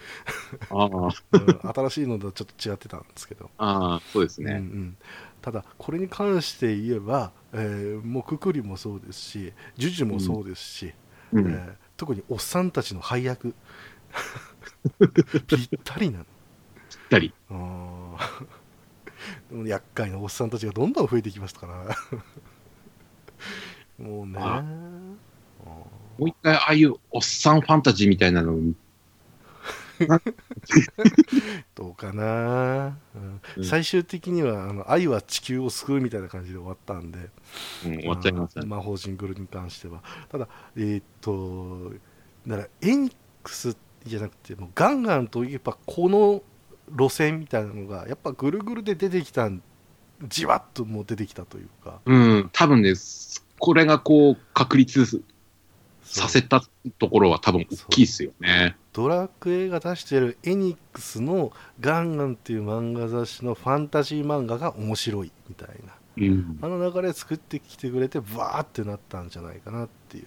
[1.61, 4.59] 新しいのとはちょっと違ってたんですけど、ああ、そうですうんうね。
[4.59, 4.97] ん、
[5.41, 10.93] ただこれに関して言えば、えーもうくくりもそうですしジュジュもそうですし、
[11.33, 11.47] うん。
[11.47, 13.55] えー特におっさんたちの配役。
[15.47, 16.25] ぴったりなの。
[16.89, 17.33] ぴったり。
[19.49, 21.95] でも 厄介なおっさんたちがどんどん増えていきましたから。
[23.97, 24.39] もうね。
[24.39, 24.63] あ
[25.65, 28.53] あもう一回、ああいうおっさんファンタジーみたいなの。
[28.53, 28.57] を
[31.75, 33.41] どうかな、うん。
[33.57, 33.63] うん。
[33.63, 37.29] 最終的にはあの愛は地球を救うみたいな感じで終わったんで。
[37.85, 38.65] うん終わっちゃいましたね。
[38.67, 40.03] 魔法陣グルに関しては。
[40.29, 41.93] ただえーっと
[42.45, 46.43] だからエニックスじゃなくてもうガンガンといえばこの
[46.91, 49.63] 路線みたいなのがやっぱぐるぐるで出てきたん
[50.27, 51.99] じわっともう出てきたというか。
[52.05, 52.93] うん、多分ね、
[53.59, 55.23] これがこう、確立
[56.15, 56.61] させた
[56.97, 58.77] ところは多分大きいですよね。
[58.93, 65.93] ドラクエが出してるエニックスのガンガンっていう漫画雑誌のファンタジー漫画が面白いみたいな。
[66.17, 66.59] うん。
[66.61, 70.25] あの流れ作ってきてくれてバーってなったんじゃないかなっていう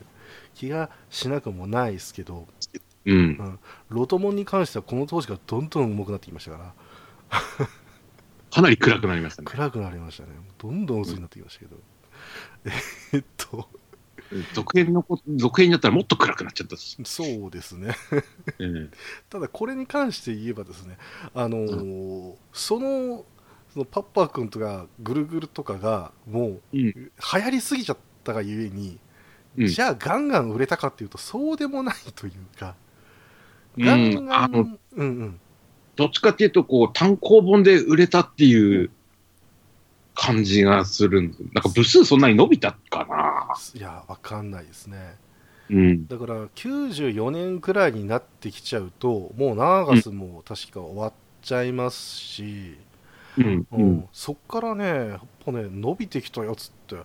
[0.55, 2.47] 気がしなくもないですけど。
[3.07, 3.59] うん。
[3.89, 6.75] ロトモンに関してはこの当時からどんどん重くなってきましたから。
[8.51, 9.47] かなり暗くなりましたね。
[9.47, 10.29] 暗くなりましたね。
[10.59, 11.77] どんどん薄くなってきましたけど、
[13.15, 13.69] えっと
[14.55, 16.97] 続編のこ、続編になったらもっと暗くなっちゃったし。
[17.05, 17.95] そうですね
[18.59, 18.91] うん。
[19.31, 20.99] ただこれに関して言えばですね
[21.35, 23.25] あのーその
[23.73, 26.81] そのパッパー君とかぐるぐるとかがもううん。
[26.81, 28.99] 流行りすぎちゃったがゆえに、
[29.57, 32.77] うんじゃあガンガン売れたかっていうとそうでもないというか、
[33.77, 35.41] うんガンガンうんうん
[35.99, 38.91] どっちかっていうと、こう、単行本で売れたっていう
[40.21, 41.41] 感じがするんです。
[41.53, 45.17] なんか部数そんなに伸びたかないやわかんないですね
[45.71, 46.07] うん。
[46.09, 52.77] だから94年くらいになってきちゃうともうナーガスも確か終わっちゃいますし、
[53.37, 53.67] うん。
[53.71, 54.09] ううんん。
[54.13, 56.97] そっからねやっぱね伸びてきたやつって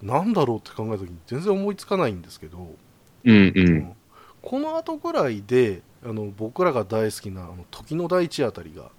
[0.00, 2.76] なんだろうって考えた時に全然思いつかないんですけど、
[3.24, 3.36] うん。
[3.48, 3.52] う。
[3.56, 3.92] うん
[4.42, 8.90] この後ぐらいであの僕らが大好きなあの時の大地あたりが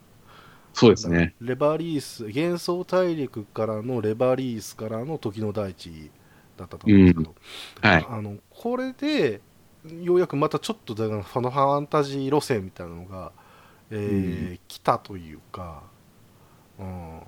[0.73, 1.35] そうですね。
[1.41, 6.09] レバリース幻想大陸からのレバリースからの時の大地
[6.57, 7.35] だったと思うんですけど、
[7.81, 8.05] はい。
[8.09, 9.41] あのこれで
[10.01, 13.31] ようやくまたちょっとだからファノファンタジー路線みたいなのが、
[13.89, 14.59] えーうん。
[14.67, 15.83] 来たというか、
[16.79, 17.21] うん、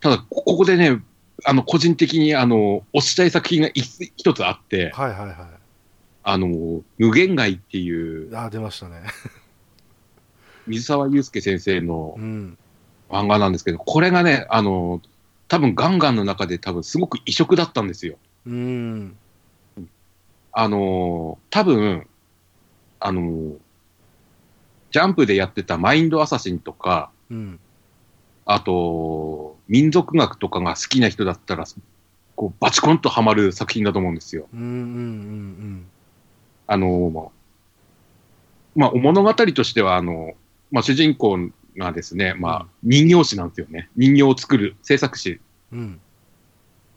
[0.00, 1.02] ただ、ここでね、
[1.44, 5.50] あの、個人的に、あの、推したい作品が一一つあって、はいはいは
[6.24, 9.02] あの、無限街っていうい、あー出ましたね、
[10.66, 12.58] 水沢祐介先生のうん、
[13.12, 15.02] 漫画なんですけど、これがね、あの、
[15.46, 18.16] 多分ガンガンの中で多分すごく異色だったんですよ。
[18.46, 19.16] うん、
[20.50, 22.06] あの、多分、
[22.98, 23.56] あの、
[24.90, 27.60] ジャンプでやってたマインドアサシンとか、うん、
[28.46, 31.64] あと、民族学とかが好きな人だったら、
[32.34, 34.48] こう、バチコンとハマる作品だと思うんですよ。
[34.54, 35.86] うん、うん、うん、
[36.66, 37.30] あの、
[38.74, 40.32] まあ、お物語としては、あの、
[40.70, 43.88] まあ、主人公がですね、まあ、人形師なんですよね。
[43.96, 45.40] 人形を作る制作師、
[45.72, 46.00] うん、うん、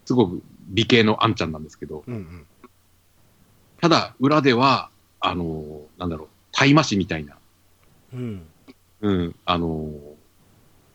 [0.04, 2.46] すごく美形のあんちゃんなんですけど、うん、うん、
[3.80, 4.90] ただ、裏では、
[5.20, 7.36] あの、なんだろう、大麻師みたいな、
[8.12, 8.46] うん、
[9.00, 9.90] うん、あの、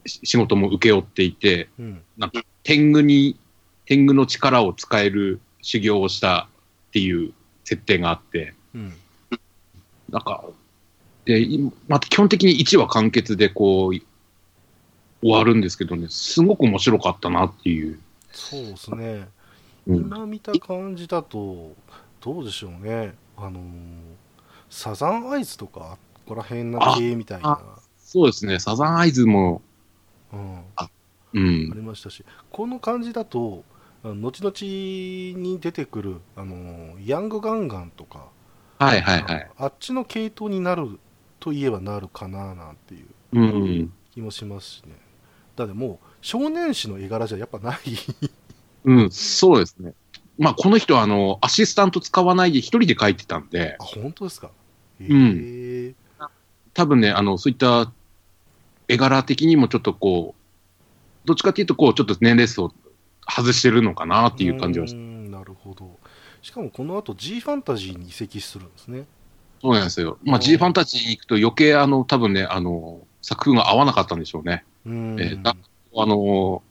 [0.06, 3.38] し仕事も請け負っていて、うん、なんか、天狗に、
[3.86, 6.48] 天狗の力を使える修行をした
[6.90, 7.34] っていう
[7.64, 8.94] 設定があって、うん、
[10.10, 10.44] なんか、
[11.26, 13.92] で、いまあ、基本的に1話完結でこう、
[15.22, 18.00] 終わるんですけどね、すごく面白かったなっていう。
[18.32, 19.30] そうですね、
[19.88, 21.76] うん、今見た感じだと、
[22.22, 24.16] どうでしょうね、あのー
[24.70, 27.60] サザンアイズとか、ここら辺な系みたいな、
[27.98, 29.62] そうですね、サザンアイズも、
[30.34, 30.60] うん、
[31.34, 31.40] う
[31.70, 33.64] あん、りましたし、この感じだと、
[34.04, 34.54] あの後々
[35.40, 38.30] に出てくる、あのーヤングガンガンとか、
[38.80, 39.52] はいはいはい。
[39.58, 41.00] あっちの系統になる
[41.42, 44.96] といえばなるかななんていううん、気もしますしね。
[45.58, 47.80] だってもう、少年誌の絵柄じゃやっぱない。
[48.86, 49.94] うん、そうですね。
[50.38, 54.52] まあ、この人は、あの、アシスタント使わないで一人で書いてたんであ、、本当ですか？
[55.00, 55.40] へん
[55.90, 55.94] え
[56.74, 57.92] 多分ね、あの、そういった
[58.88, 62.74] 絵柄的にもちょっとこう、どっちかっていうと、こう、ちょっと年齢層
[63.30, 65.98] 外してるのかなっていう感じはしうーんなるほど。
[66.42, 69.06] しかもこの後 G ファンタジーに移籍するんですね。
[69.62, 70.18] そうなんですよ。
[70.24, 74.66] まあ、うん G ファンタジーに行くと余計、あの、多分ね、あの、作風が合わなかったんでしょうね。
[74.86, 75.22] うーん。
[75.22, 75.56] えーな
[75.94, 76.64] あの、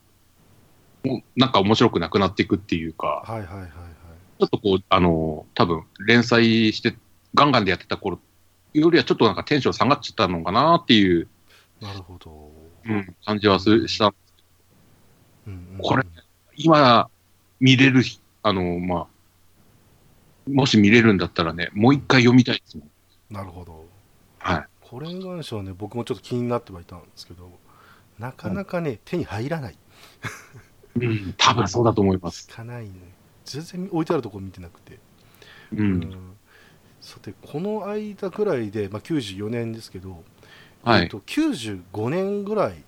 [1.37, 3.71] なんか面白くなくなっていくっていうか、はいはいはいはい。
[4.41, 6.97] ちょっとこう、あの、多分連載して、
[7.35, 8.19] ガンガンでやってた頃
[8.75, 11.29] よりはちょっとなんかテンション下がっちゃったのかなっていう、
[11.81, 12.51] なるほど。
[12.85, 14.15] うん、感じはすした。
[15.47, 16.05] うんうんこれ
[16.57, 17.09] 今、
[17.59, 19.07] 見れる日、あの、まあ、
[20.52, 23.35] もし見れるんだったらね、もう一回読みたいですもん。
[23.35, 23.85] なるほど。
[24.39, 24.64] はい。
[24.81, 27.51] これに関してはね、僕もちょっと気になってはいたんですけど、
[28.18, 29.77] なかなかね、手に入らない。
[30.97, 32.48] うん、多分そうだと思います。
[32.51, 32.90] 聞かないね。
[33.44, 34.98] 全然置いてあるところ見てなくて。
[35.72, 35.77] う。
[35.77, 36.36] うん
[37.01, 40.22] さて、この間ぐらいで、まあ、94年ですけど、
[40.85, 41.02] はい。
[41.05, 42.85] えっと、95年ぐらい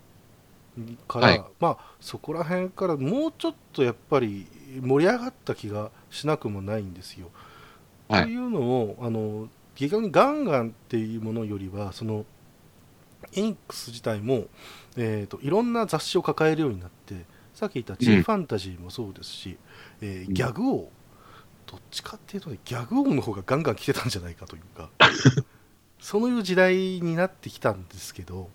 [1.08, 4.46] から、はいまあ、そこら辺からもうちょっとやっぱり
[4.80, 7.30] 盛り上がった気がしなくもないんですよ。
[8.12, 12.24] はいというのもあの逆にガンガンっていうものよりはその
[13.34, 14.44] エニックス自体も、
[14.96, 17.24] えー、といろんな雑誌を抱えるようになって
[17.54, 19.58] さっき言った G ファンタジーもそうですし、
[20.00, 20.90] えーうんギャグ王
[21.64, 24.90] どっちかっていうと、ね、ギャグ王の方がガンガン来てたんじゃないかというか
[25.98, 28.50] そういう時代になってきたんですけど、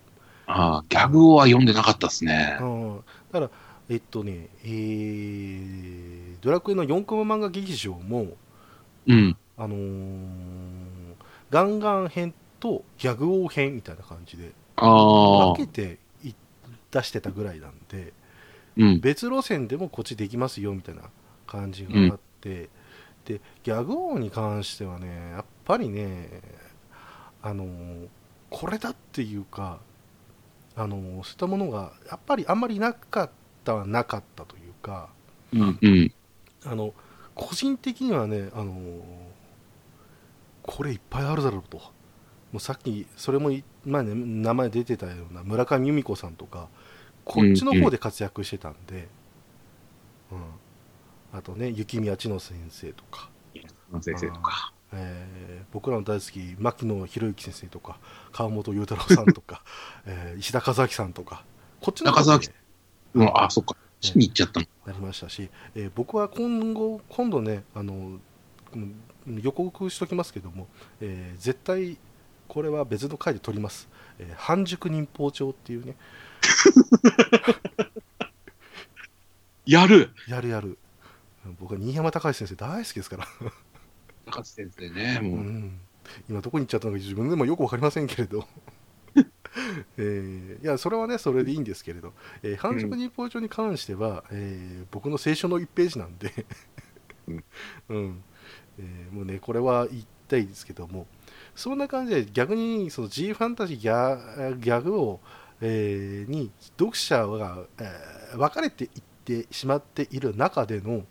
[0.46, 2.64] ああ、ギャグ王は読んでなかったですねう。
[2.64, 2.96] ん、
[3.32, 3.50] だから
[3.88, 8.36] えっとね、えー、ドラクエの4コマ漫画劇場も、
[9.06, 9.36] うん。
[9.58, 11.14] あのー
[11.50, 14.52] ガンガン編とギャグ王編みたいな感じで
[15.56, 15.72] 分け。
[15.72, 15.98] て
[16.28, 16.34] い
[16.90, 18.12] 出してたぐらいなんで、
[18.76, 19.00] うん。
[19.00, 21.02] 別路線でもこっちできますよみたいな
[21.46, 22.68] 感じがあって、
[23.24, 26.28] でギャグ王に関してはねやっぱりね
[27.42, 28.08] あのー
[28.50, 29.78] これだっていうか
[30.76, 33.30] あのーそういったものがやっぱりあんまりなかっ
[33.64, 35.08] たはなかったというか
[35.52, 35.78] うん。
[35.80, 36.12] うん。
[36.64, 36.94] あの
[37.34, 39.27] 個人的にはねあのー
[40.68, 41.78] これいっぱいあるだろうと。
[41.78, 46.68] もうさっきそれもい前ね名前出てたような村上由美子さんとか
[47.24, 49.08] こっちの方で活躍してたんで、
[50.30, 50.38] うん。
[51.32, 53.30] あとね雪宮千乃先生とか、
[54.00, 54.72] 先生とか。
[54.92, 57.98] えー僕らの大好き牧野博之先生とか
[58.32, 59.62] 川本裕太郎さんとか、
[60.06, 61.44] えー石田和明さんとか
[61.80, 62.46] こっちの方で。
[62.46, 62.52] 中
[63.14, 63.76] うん、あ、そっか。
[64.00, 64.66] しに行っちゃったの。
[64.86, 68.18] なりましたし、えー僕は今後今度ねあの
[68.74, 68.94] うん
[69.42, 70.66] 予告しときますけども、
[71.00, 71.98] えー絶対
[72.48, 73.88] これは別の回で撮ります、
[74.18, 75.96] えー半熟忍法帳っていうね。
[79.66, 80.10] やる。
[80.26, 80.78] やるやる。
[81.60, 83.26] 僕は新山隆先生大好きですから、
[84.26, 85.40] 高橋先生ね、うもう。
[85.42, 85.80] ん、
[86.28, 88.46] 今どこに行っちゃったのか自分でもよく分かりませんけれど。
[89.96, 96.46] えーいやそれはねそれでいいんですけれど、えー繁殖忍法帳に関しては、えー僕の聖書の1ページなんで。
[97.28, 97.44] うん、
[97.88, 98.22] うん
[98.78, 101.06] えーもうねこれは言いたいですけども
[101.54, 105.20] そんな感じで逆にその G ファンタジーギャギャグを、
[105.60, 108.90] えーに読者が、えー分かれていっ
[109.24, 111.02] てしまっている中での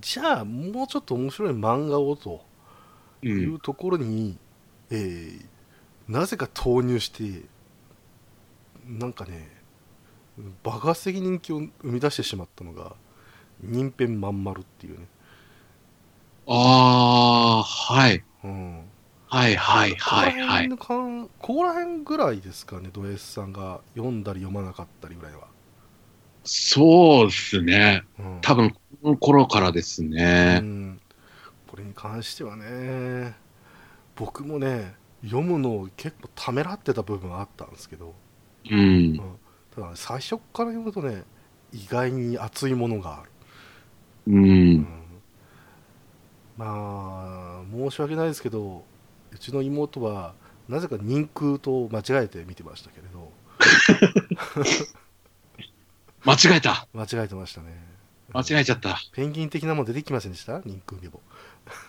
[0.00, 2.48] じゃあもうちょっと面白い漫画をと。
[3.22, 4.38] いうところに、
[4.90, 5.44] えー
[6.08, 7.42] なぜか投入して
[8.84, 9.48] なんかね
[10.64, 12.96] 爆発的人気を生み出してしまったのが
[13.62, 15.06] 人編まん丸っていうね、
[16.52, 18.22] ああ、はい。
[18.44, 18.90] うん、
[19.28, 20.36] はい、はい、はい、はい。
[20.36, 25.48] ここら辺のかんここら辺ぐらいですかねド S さんが読んだり読まなかったりぐらいは、
[26.44, 28.02] そうですね。
[28.18, 30.04] うん、多分、この頃からです
[30.52, 30.60] うね。
[30.60, 31.00] ん、
[31.66, 33.36] これに関してはね
[34.16, 38.14] 僕もね読むのを結構ためらってた部分はあったんですけど
[38.70, 39.38] うん。
[39.74, 41.24] ただ、ね、最初から読むとね
[41.72, 43.30] 意外に熱いものがある、
[44.26, 44.30] う。
[44.32, 44.99] うんん
[46.60, 48.84] まあ申し訳ないですけど
[49.32, 50.34] うちの妹は
[50.68, 53.32] なぜか人空と間違えて見てましたけれど。
[56.24, 56.86] 間違えた。
[56.92, 57.68] 間違えてましたね。
[58.32, 58.98] 間違えちゃった。
[59.12, 60.60] ペンギン的なもん出てきませんでした？
[60.60, 61.20] 人空にも。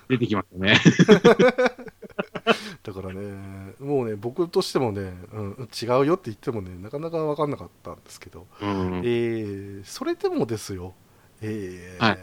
[0.07, 0.79] 出てきましたね。
[2.83, 8.47] だからねもうね僕としてもね、うん、違うよって言ってもねなかなか分かんなかったんですけど。
[8.61, 9.01] うん。
[9.03, 10.93] えーそれでもですよ、
[11.41, 12.19] えーはい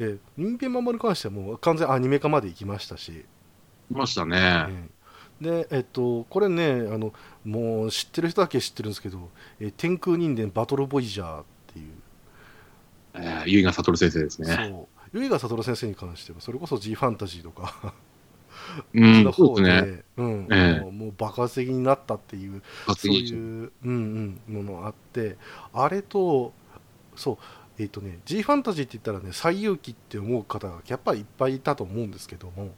[0.00, 4.36] えー人間守りに関してはもう完全アニメ化まで行きましたし、いましたね。
[4.38, 4.90] えー
[5.40, 7.14] で、えっと、これねあの、
[7.44, 11.86] もう知ってる人だけ知ってるんですけど、えー天空人間バトルボイジャーっていう、
[13.14, 14.54] えー、ゆいがさとる先生ですね。
[14.54, 17.94] そう、結賀悟先生に関しては、それこそ G ファンタジーとか、
[18.94, 20.02] うん、の方そうでね。
[20.16, 20.48] うん。
[20.52, 20.90] ええ。
[20.90, 22.62] もう爆発的になったっていう
[22.96, 25.36] そういう、うんうん、ものがあって、
[25.72, 26.52] あれと、
[27.16, 27.38] そう、
[27.80, 32.74] えっ、とね、G ファンタジーって言ったらね、最勇気って思う方がやっぱりいっぱいいたと思うんですけども、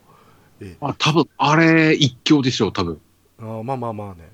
[0.60, 3.00] えあ、多分あれ、一強でしょう、多分
[3.40, 4.30] あーまあまあまあね、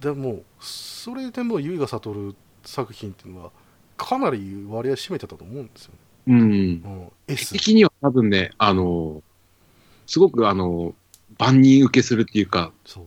[0.00, 3.50] でも、それでも、結賀悟作品っていうのは、
[3.98, 5.98] かなり割合占めてたと思うんですよね。
[6.28, 6.40] うん。
[6.40, 7.52] うん、S。
[7.52, 9.22] 的には多分ね、あの、
[10.06, 10.94] すごくあの、
[11.38, 13.04] 万人受けするっていうか、そう、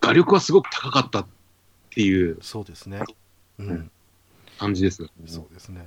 [0.00, 1.26] 画力はすごく高かったっ
[1.90, 3.02] ていうそうですね。
[3.58, 3.90] ううんん、
[4.58, 5.12] 感じですよね。
[5.26, 5.86] そうですね。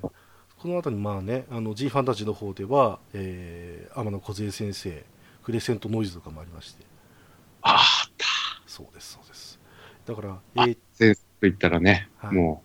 [0.63, 5.03] この後にまあね、あの G ファンタジーの方では、えー、天野梢先生、
[5.43, 6.85] クレセントノイズとかもありまして、
[7.61, 8.25] ああった。
[8.65, 9.59] そうです、そうです。
[10.05, 12.35] だから、あえー先生と言ったらね、はい。
[12.37, 12.63] も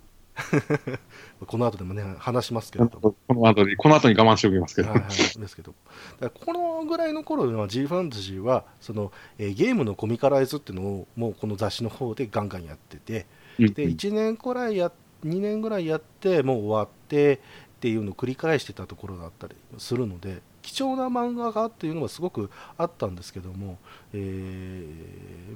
[1.45, 4.91] この後でもね、話しますけども、この後に、この後に我慢しておきますけど。
[4.91, 5.09] はいはい、
[5.41, 5.75] ですけど、
[6.21, 13.27] だからこのぐらいの頃には G ファンタジーは、その、えーゲームのコミカライズっていうのを、もうこの雑誌の方でガンガンやってて、
[13.59, 13.73] うん。
[13.73, 14.93] で1年くらいや
[15.25, 17.41] 2年ぐらいやってもう終わって
[17.79, 23.79] っていうのを繰り返してたところだったりするので貴重な漫画がっていうのはすごくあったんですけども、
[24.13, 24.19] え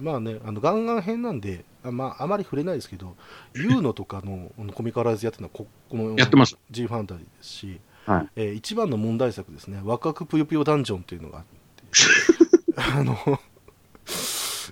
[0.01, 3.17] ーまあねあのガンガン編なんであ,、まあ、あまり触れないですけど
[3.55, 6.59] ユーノとかの コミカライズやってるのはここのやってました。
[6.71, 8.29] G ファンタジーですし、はい。
[8.37, 11.83] えー一番の問題作ですね「ワクワクぷよぷよダンジョン」っていうのがあって。
[12.79, 13.19] あの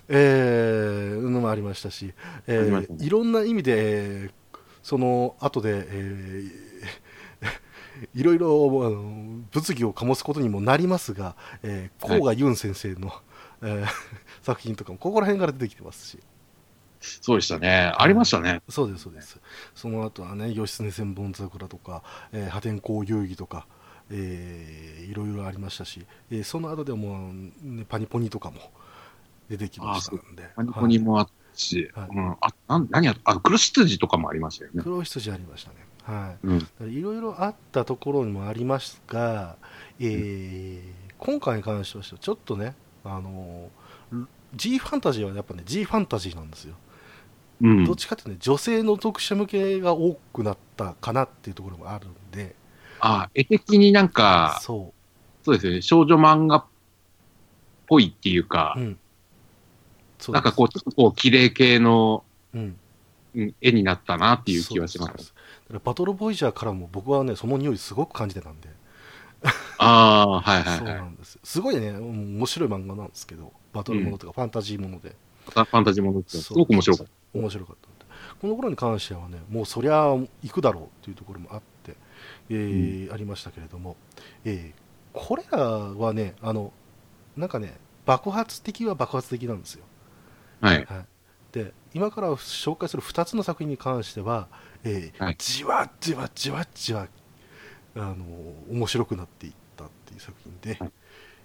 [0.07, 2.13] えーのもありましたし、
[2.47, 4.31] えーいろんな意味で、えー
[4.83, 6.70] その後で、えー
[8.13, 8.47] いろいろ
[8.85, 13.11] あの物議を醸すことにもなりますが、えー、甲賀ユン先生の、
[13.61, 13.87] えー
[14.41, 16.19] 作品とかもここら辺から出てきてますし。
[16.99, 17.93] そうでしたね。
[17.95, 18.61] ありましたね。
[18.69, 19.39] そうですそうです。
[19.75, 23.67] その後はね義経千本桜とか、えー破天荒遊戯とか、
[24.09, 28.71] えーいろいろありましたし、えーその後でも、ね、パニポニとかも
[29.49, 30.49] 出てきましたんで。
[30.55, 32.07] パニコニもあったし、はい。
[32.09, 34.81] うん、あ、なん、何や、あ、黒羊とかもありましたよね。
[34.81, 35.75] 黒羊ありましたね。
[35.79, 35.83] は
[36.81, 37.01] い。
[37.01, 39.55] ろいろあったところにもありますが、
[39.99, 42.73] えー今回に関してはちょっとね、
[43.03, 44.25] あのー
[44.55, 46.75] G ファンタジーはやっぱね G ファンタジーなんですよ、
[47.61, 47.85] うん。
[47.85, 47.95] どっ。
[47.95, 52.55] ちかっていうとね女性の読者向けが多くなったかなっていうところもあるんで。
[52.99, 54.93] あ、絵的になんか、そ
[55.43, 55.81] そうですよね。
[55.81, 56.65] 少女漫画っ
[57.87, 58.99] ぽいっていうかう、うん。
[60.19, 62.23] そうなんかこう、ちょっとこう、綺麗系の
[62.53, 62.77] う、うん、
[63.35, 65.33] うん絵になったなっていう気はします
[65.79, 68.69] バトルボイジャーからも僕はねその匂いすごく感じてたんで。
[69.77, 70.77] ああ、はいはいは。
[70.77, 75.15] そうないんですすごいね面白い漫画なんですけどバトルものとかファンタジーもので、
[75.49, 77.39] ファンタジーものってすごく面白かった。
[77.39, 77.91] 面白かった
[78.39, 81.95] この頃に関してはねもうそりゃ行くだろうっていうところもあって、
[82.49, 83.95] えーありましたけれども、
[84.45, 84.81] えー
[85.13, 86.71] これらはねあの
[87.35, 89.83] なんかね爆発的は爆発的なんですよ、
[90.61, 90.85] はい。
[90.85, 91.05] はい、
[91.51, 94.47] で今から紹介する2つの作品に関しては、
[94.83, 97.07] えーはいじわじわじわじわ
[97.95, 98.15] あの
[98.71, 100.91] 面白くなっていったっていう作品で、はい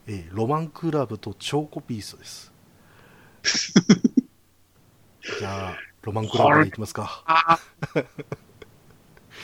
[0.08, 2.52] えーロマンクラブとチョーコピーストです
[5.40, 7.24] じゃあロマンクラブからいきますか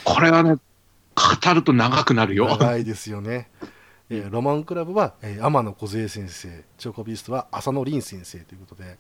[0.05, 2.47] これはね、語ると長くなるよ。
[2.49, 3.51] 長いですよね、
[4.11, 8.99] えーロマンクラブは、えー天野梢先生チョコビーストは浅野凛先生ということで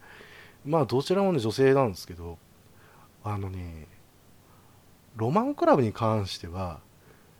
[0.64, 2.38] まあどちらもね女性なんですけど
[3.24, 3.86] あのね
[5.16, 6.80] ロマンクラブに関しては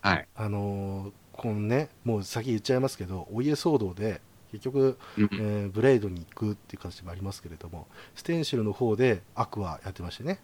[0.01, 0.29] はい。
[0.35, 4.21] あのーこのねもう先言っちゃいますけどお家騒動で
[4.53, 5.31] 結局、うん。
[5.33, 10.41] えーブレードに行くっていう形もありますけれどもステンシルの方でアクアやってましてね。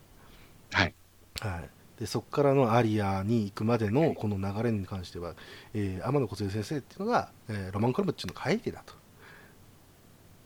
[0.73, 0.95] はい。
[1.41, 5.35] はい、でそこからのアリアに行くまでのこの流れに関しては、
[5.75, 8.95] えー天野梢先生っていうのが、えーロマンクラブっていうのを書いてたと。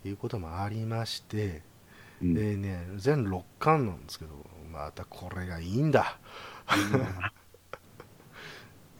[0.05, 1.63] いうこともありまして、
[2.23, 2.35] うん。
[2.35, 4.33] でね全6巻なんですけど
[4.73, 6.19] またこれがいいんだ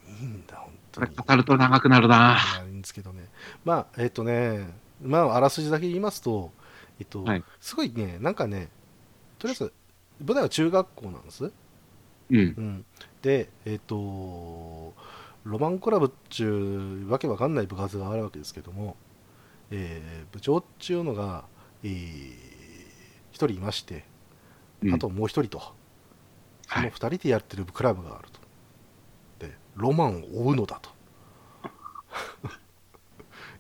[0.09, 1.09] いいんだ本こ当に。
[1.09, 2.39] れ語ると長くなるな。
[2.67, 3.29] いいんですけどね。
[3.65, 4.69] まあえっ、とね
[5.03, 6.53] まああらすじだけ言いますと
[7.01, 7.45] えっと、はい。
[7.61, 8.69] すごいねなんかね
[9.39, 9.73] とりあえず
[10.25, 11.53] 舞台は中学校なんです。
[12.31, 12.39] うん。
[12.39, 12.85] うん、
[13.23, 14.95] で、えっ、と、
[15.45, 18.97] ロマンクラブっちゅうわけわかんない部活があるわけですけども、
[19.71, 21.45] えー部長っちゅうのが、
[21.83, 21.93] えー
[23.33, 24.05] 一人いまして、
[24.83, 24.95] うん。
[24.95, 25.75] あともう一人と、
[26.73, 28.29] そのはい二人でやってるクラブがある
[29.39, 29.47] と。
[29.47, 30.91] で、ロマンを追うのだと。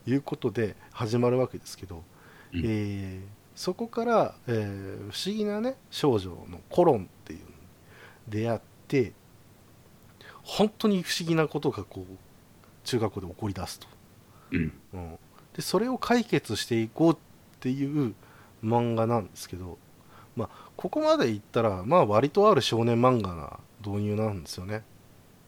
[0.10, 2.02] いうことで始まるわけですけど、
[2.52, 7.52] うんえーそこから、えー不思議なね少女のコロンっていうのに
[8.28, 9.12] 出会って
[10.42, 12.16] 本当に不思議なことがこう
[12.84, 13.86] 中学校で起こり出すと、
[14.52, 14.72] うん。
[14.94, 15.18] うん、
[15.54, 17.16] でそれを解決していこうっ
[17.60, 18.14] ていう
[18.64, 19.78] 漫画なんですけど、
[20.34, 24.82] まあ、ここまでいったら、まあ、割とある少年漫画な導入なんですよね。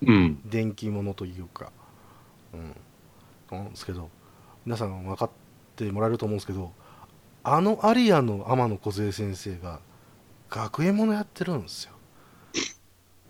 [0.02, 0.40] うん。
[0.44, 1.72] 電気物というか、
[2.52, 2.76] うん、
[3.50, 4.10] なんですけど。
[4.64, 5.30] 皆さん分かっ
[5.76, 6.72] てもらえると思うんですけど
[7.42, 9.80] あのアリアの天野梢先生が
[10.48, 11.92] 学園ものやってるんですよ。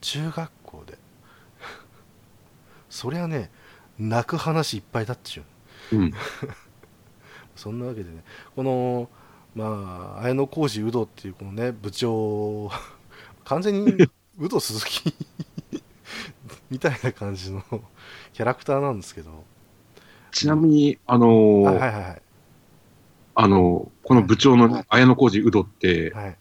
[0.01, 0.99] 中学校で。
[2.91, 3.51] そりゃね
[3.99, 5.45] 泣く話いっぱいだっちゅ
[5.93, 5.97] う。
[5.97, 6.13] うん。
[7.57, 8.23] そんなわけでね
[8.55, 9.09] この
[9.55, 12.71] まあ綾小路有働っていうこのね部長
[13.45, 13.93] 完全に
[14.39, 15.15] 有働鈴木
[16.71, 17.63] みたいな感じの
[18.33, 19.45] キャラクターなんですけど。
[20.33, 22.23] ちなみに、あのーはいはいはい。
[23.37, 26.39] あのーこの部長の綾小路ウドって、はい、はい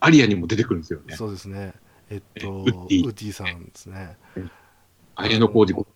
[0.00, 1.16] アリアにも出てくるんですよね。
[1.16, 1.72] そうですね。
[2.10, 3.04] えっとウッディ。
[3.04, 4.16] ウッディさんですね。
[5.14, 5.86] 綾小路。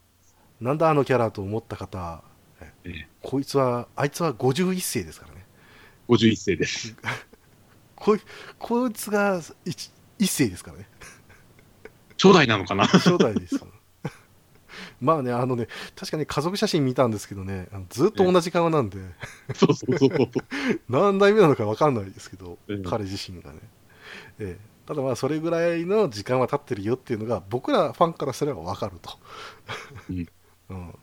[0.61, 2.23] なんだあのキャラと思った方
[2.61, 2.91] ええ。
[2.91, 5.40] えこいつはあいつは51世ですからね
[6.11, 6.97] 51世です。
[7.95, 8.21] こい
[8.59, 10.89] こいつが 1, 一世ですからね。
[12.21, 12.87] 初代なのかな？
[12.99, 13.69] 初代ですよ。
[15.01, 18.99] まあねあのね確かに家族写真見たんですけどねずっと同じ顔なんで、
[19.55, 20.29] そうそうそうそう。
[20.89, 23.61] 何代目なのか分かんないですけど、うん彼自身がね、
[24.41, 24.71] ええ。
[24.87, 29.19] ただまあそれぐらいの時間は経ってるよっていうのが僕らファンからすれば分かると、
[30.09, 30.29] うん。
[30.71, 30.95] うん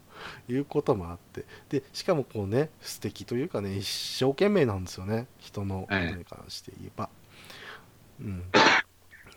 [0.49, 5.28] いうこともあってでしかもこうね素敵というかね一生懸命なんですよね。
[5.40, 7.10] 人のことに関して言えば、
[8.22, 8.44] うん、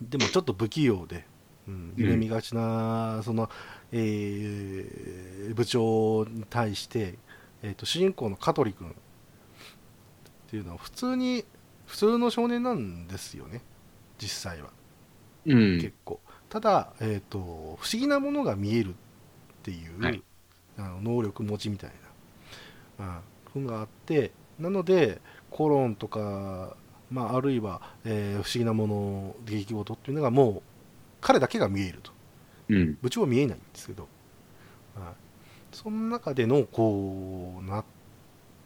[0.03, 1.25] でもちょっと不器用で、
[1.69, 3.51] うん、夢見がちな、その、
[3.93, 7.19] えー部長に対して、
[7.63, 8.91] えー、と主人公の香取君。
[8.91, 8.93] っ
[10.51, 11.45] ていうのは普通に
[11.87, 13.63] 普通の少年なんですよね。
[14.19, 14.71] 実際は。
[15.47, 15.81] うん。
[15.81, 15.93] 結。
[16.05, 16.21] 構。
[16.49, 17.43] ただ、えー、と不
[17.93, 18.95] 思議なものが見えるっ
[19.63, 20.23] ていう、はい
[20.81, 21.91] あの能力持ちみたい
[22.99, 23.21] な、まあ、
[23.53, 25.21] ふがあってなので
[25.51, 26.77] コロンとか、
[27.11, 30.63] まあ、あるいは、えー不思議なもの出来事っていうのがもう
[31.21, 32.13] 彼だけが見えると。
[32.69, 32.99] うん。
[33.03, 34.09] 部長は見えないんですけど、
[34.95, 35.15] はい、
[35.73, 37.85] その中でのこうなっ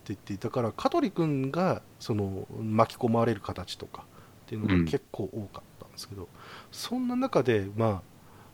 [0.05, 4.05] ていってだから香取君がその巻き込まれる形とか
[4.45, 4.85] っていうのがうん。
[4.85, 6.29] 結構多かったんですけど、
[6.71, 8.03] そんな中でまあ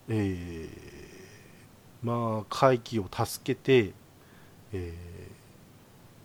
[0.08, 1.09] えー
[2.02, 3.94] まあ怪奇を助けて、
[4.72, 4.94] え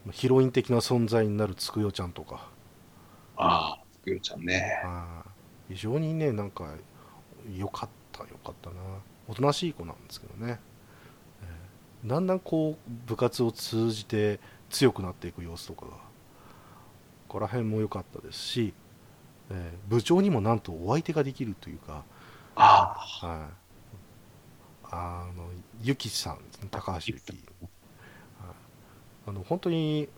[0.06, 2.50] ーまあヒロイン的な存在になるつくよちゃんとか、
[3.38, 4.92] ああ、つくよちゃんね。
[5.70, 6.76] 非常にねなんか
[7.58, 8.76] 良かった良かったな。
[9.28, 10.60] おとなしい子なんですけどね、
[11.42, 14.40] えーだんだんこう部活を通じて
[14.70, 15.98] 強くなっていく様子とかがこ
[17.28, 18.74] こら辺も良かったですし、
[19.52, 22.06] えー部長にもなんとお相手ができるというか
[22.56, 22.96] あ。
[23.22, 23.56] はい、
[24.84, 25.50] あの
[25.82, 26.40] ゆきさん
[26.72, 27.40] 高橋ゆき、はい。
[29.28, 30.10] あの本当に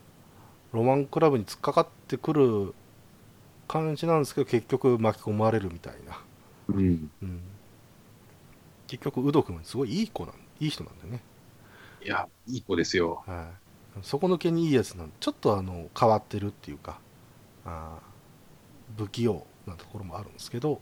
[0.73, 2.75] ロマンクラブに突っかかってくる
[3.67, 6.13] 感じなんですけど結局巻き込まれるみたいな、
[6.69, 7.11] あ、うん。
[7.21, 7.41] うん、
[8.87, 11.21] 結局有働君はすごいいい子なんいい人なんでね、
[12.01, 13.23] いや、いい子ですよ。
[13.25, 13.51] は
[13.97, 16.99] い、底抜けにいいやつなんでちょっとあの変わってるっていうか
[17.65, 20.81] あー不器用なところもあるんですけど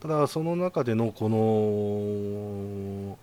[0.00, 3.18] ただその中でのこの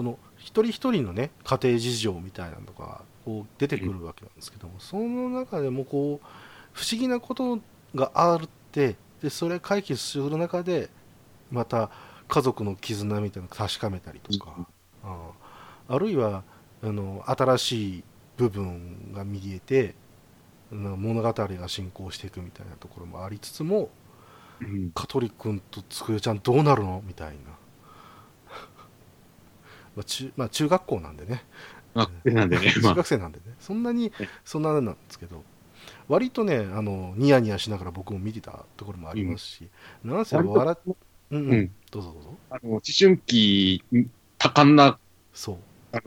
[0.00, 6.26] その一人一人のね家庭事情みたいなのとかこう出てくるわけなんですけども、その中でもこう
[6.72, 7.58] 不思議なこと
[7.94, 10.88] があるってでそれ解決する中で
[11.52, 11.90] また
[12.28, 14.66] 家族の絆みたいなのを確かめたりとか、
[15.04, 15.32] あ
[15.86, 15.98] あ。
[15.98, 16.44] るいは
[16.82, 18.04] あの新しい
[18.38, 19.94] 部分が見えて
[20.70, 23.90] 物語が進行していくみたいなところもありつつも
[24.62, 24.92] うん。
[24.92, 27.02] 香取君とつくよちゃんどうなるの？
[27.06, 27.59] みたいな
[29.96, 31.42] まあ中まあ、中学校なんでね。
[31.94, 33.54] あ、なんでね、 ま中あ、学生なんでね。
[33.60, 35.44] そんなにえそんななんですけど
[36.08, 39.70] 割とねあのニヤニヤしながら僕も見てたところもありますし、
[40.04, 40.78] なんせ笑っ
[41.30, 41.38] うん。
[41.38, 41.76] うん、うん。
[41.90, 42.38] どうぞどうぞ。
[42.50, 43.84] あの、思春期、
[44.38, 45.00] 多感な、
[45.32, 45.56] そう、
[45.92, 46.02] あの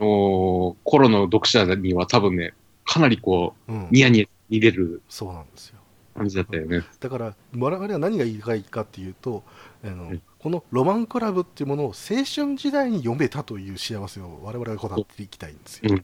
[0.76, 2.54] ー頃の読者には多分ね、
[2.84, 3.90] かなりこうん。
[3.90, 5.04] う、ニヤニヤ見れる。
[5.08, 5.78] そうなんですよ
[6.14, 6.82] 感じだったよね。
[7.00, 9.42] だから我々は何が言いたいかっていうと
[9.84, 15.94] あの、うんこのロマンクラブっていうものを青春時代に読めたという幸せを我々はこだわっていきたいんですよ、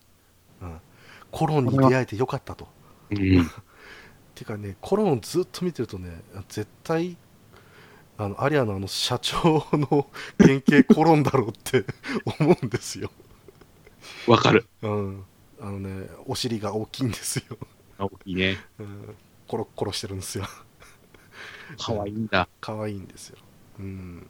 [0.61, 0.67] うん。
[0.67, 0.81] うん。
[1.31, 2.67] コロンに出会えてよかったと。
[3.11, 3.19] うん。
[4.35, 7.19] ていうかねコロンをずっと見てるとね絶対
[8.17, 10.07] あのアリアのあの社長の
[10.39, 11.85] 原型コロンだろうって
[12.41, 13.11] 思うんですよ、
[14.27, 14.67] わかる。
[14.81, 15.25] うん、
[15.61, 17.59] あのねお尻が大きいんですよ、
[17.99, 18.59] 大きいね。
[18.79, 19.15] うん、
[19.51, 20.45] コロッコロしてるんですよ
[21.77, 22.49] 可愛いんだ。
[22.61, 23.39] 可愛いんですよ。
[23.81, 24.27] うん。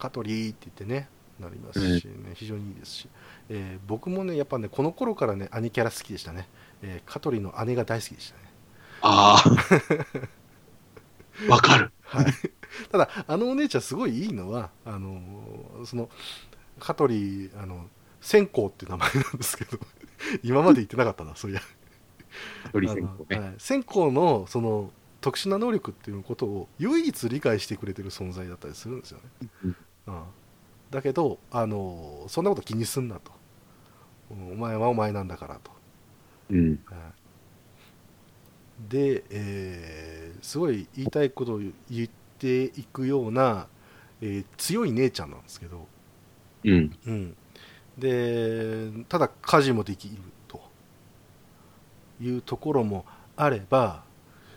[0.00, 1.08] カトリーって言ってね、
[1.38, 3.08] なりますしね、非常にいいですし、
[3.48, 6.48] えー僕もね、やっぱね、この頃からね、兄キャラ好きでしたね。
[6.82, 8.52] えーカトリーの姉が大好きでしたね。
[9.00, 9.50] ああ。
[11.48, 11.92] わかる。
[12.02, 12.26] はい。
[12.90, 16.10] ただ、あのお姉ちゃんすごいいいのは、あのーその、
[16.80, 17.88] カトリー、あの、
[18.20, 19.78] 線香っていう名前なんですけど、
[20.42, 21.60] 今まで言ってなかったな、そういや。
[22.72, 23.38] 鳥線香ね。
[23.38, 24.90] はい線香のその
[25.20, 29.48] 特殊な能力っていうことを唯一理解してくれてる存在だったりするんですよね。
[29.64, 29.76] うん
[30.06, 30.22] うん
[30.90, 33.32] だけどあのそんなこと気にすんなと。
[34.30, 35.70] うんお前はお前なんだからと。
[36.50, 36.80] うん。
[36.86, 36.98] はい
[38.88, 43.68] で、えーすごい言いたいことを言っていくような、
[44.20, 45.86] えー強い姉ちゃんなんですけど、
[46.64, 46.98] うん。
[47.06, 47.36] うん、
[47.96, 50.22] でただ家事もできると
[52.22, 53.04] いうところも
[53.36, 54.02] あれば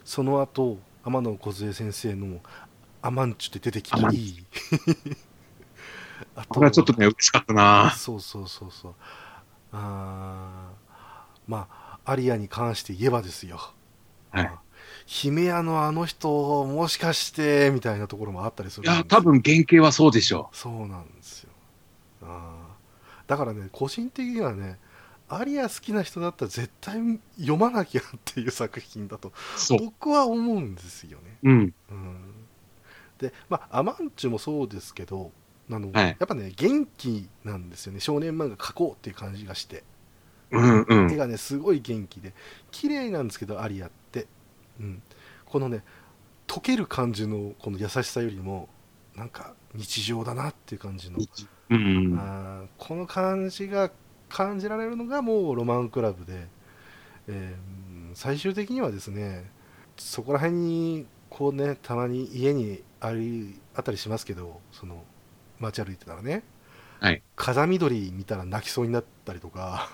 [0.04, 2.42] その後天野梢先生の
[3.02, 4.46] 「アマンチュ」って出てきたり。
[6.36, 7.92] あこれはちょっとね、嬉しかったな。
[7.92, 8.96] そうそうそうそう。
[9.74, 11.02] あー
[11.48, 13.60] まあアリアに関して言えばですよ、
[14.32, 14.46] はい。
[14.46, 14.60] あ
[15.06, 21.50] 姫屋のあの人もしかしてみたいなところもあったりするいや、多分原型はそうでしょそうなんですよ。
[22.24, 24.80] あーだからね個人的にはね
[25.28, 29.34] アリア好きな人だったら絶対読まなきゃっていう作品だと。
[29.80, 31.74] 僕は思うんですよね、うん。
[31.90, 32.34] うん、
[33.18, 35.32] でまあアマンチュもそうですけど
[35.72, 36.08] あの、はい。
[36.08, 38.00] やっぱね元気なんですよね。
[38.00, 39.84] 少年漫画描こうっていう感じがして。
[40.52, 41.12] うんうん。
[41.12, 41.16] 絵。
[41.16, 42.34] がねすごい元気で。
[42.72, 44.28] 綺麗なんですけどアリアって、
[44.80, 45.02] うん、
[45.46, 45.84] このね
[46.48, 48.70] 溶ける感じのこの優しさよりも
[49.16, 51.18] なんか日常だなっていう感じの、
[51.70, 52.16] うん。
[52.20, 53.92] あーこの感じが
[54.30, 56.48] 感じられるのがもうロマンクラブで、
[57.28, 57.76] えー
[58.16, 59.52] 最終的にはですね
[59.98, 65.04] そこら辺にこうねたまに家にありあったりしますけどその
[65.60, 66.44] 街歩いてたらね、
[67.00, 67.22] はい。
[67.36, 69.90] 風見鶏見たら泣きそうになったりとか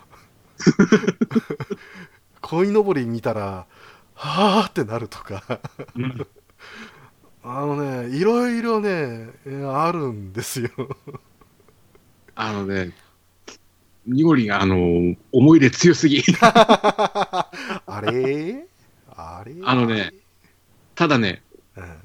[2.41, 3.65] 鯉のぼり見たら
[4.13, 5.59] はあってなるとか。
[5.95, 6.27] うん。
[7.43, 7.75] あの
[8.05, 8.89] ねいろいろね
[9.45, 10.69] えーあるんですよ。
[12.35, 12.91] あのね、
[14.05, 16.23] ニゴリが、あの、思い入れ強すぎ。
[16.41, 17.49] あ
[18.03, 18.65] れ？
[19.15, 19.55] あれ？
[19.63, 20.13] あのね、
[20.95, 21.43] ただね、
[21.75, 21.97] うん。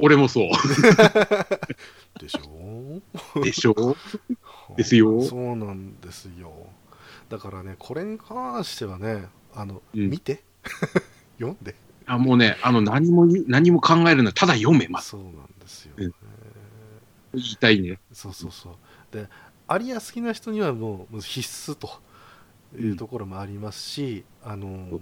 [0.00, 0.48] 俺もそう。
[2.20, 3.02] でしょ？
[3.42, 3.96] でしょ？
[4.76, 5.22] ですよ。
[5.22, 6.52] そうなんですよ。
[7.28, 10.10] だからねこれに関してはねあの、うん。
[10.10, 10.42] 見て。
[11.38, 11.74] 読んで。
[12.06, 15.10] あもうね、あの、何も何も考えるのただ読めます。
[15.10, 16.14] そうなんですよ、うん。
[17.34, 17.98] 言いたいね。
[18.12, 18.76] そうそうそう。
[19.14, 19.28] で
[19.68, 21.88] アリア好きな人にはもう必須と
[22.78, 25.00] いうところもありますし、あのー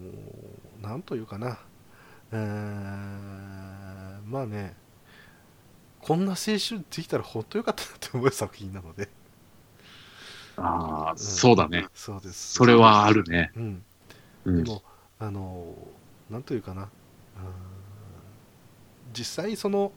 [0.82, 1.58] なんというかな。
[2.32, 4.76] うーんまあね
[6.00, 9.08] こんな青春できたら本当よかったなって思う作品なので、
[10.56, 11.18] ああ、ん。
[11.18, 11.86] そうだね。
[11.94, 12.54] そうです。
[12.54, 13.50] それはあるね。
[13.56, 13.84] うん。
[14.44, 14.64] うん。
[14.64, 14.82] でも、
[15.18, 15.74] あの
[16.30, 16.82] なんというかな。
[16.82, 16.88] うん
[19.12, 19.92] 実際その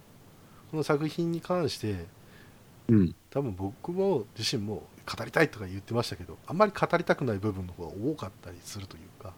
[0.71, 2.07] この作品に関して
[2.87, 3.15] うん。
[3.31, 9.33] 多分僕も自身も語りたいとか言ってましたけどあんまり語りたくない部分の方が多かったりするというか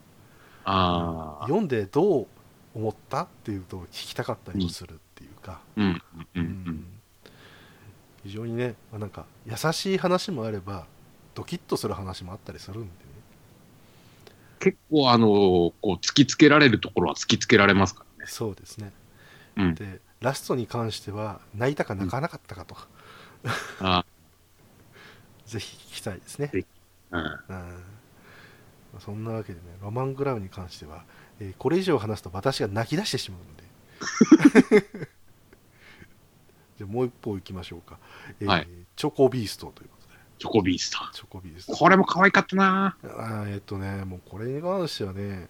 [0.65, 1.43] ああ。
[1.43, 2.27] 読んでどう
[2.73, 6.01] 思ったっていうと聞きたかったりもするっていうか、うん。
[6.35, 6.85] うん。
[8.23, 10.85] 非常にね、まあなんか優しい話もあれば
[11.35, 12.91] ドキッとする話もあったりするんでね
[14.59, 18.31] 結構、あの、こう、突きつけられるところは突きつけられますからね。
[18.31, 18.91] そうですね
[19.57, 19.75] うん。
[19.75, 22.77] でラストに関しては泣いたか泣かなかったかと、
[23.79, 24.05] あ
[25.45, 26.65] ぜひ聞きたいですね、ぜ
[27.11, 27.19] うん。
[27.19, 27.29] うん。
[27.49, 27.65] ま
[28.97, 31.03] あそんなわけでねロマングラムに関しては、
[31.39, 33.63] えーこれ以上話すと私が泣き出してしまうんで。
[36.77, 37.97] じゃあもう一方行きましょうか、
[38.39, 38.67] えーはい。
[38.95, 40.19] チョコビーストということで。
[40.39, 41.71] チョコビースタチョコビースー。
[41.71, 41.77] ト。
[41.77, 42.97] これも可愛かったな。
[43.03, 45.49] あーえっとねもうこれに関してはね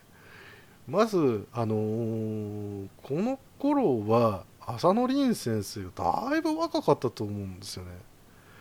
[0.88, 5.92] まずあのーこの頃は浅野凛先生が
[6.30, 7.92] だいぶ若かったと思うんですよね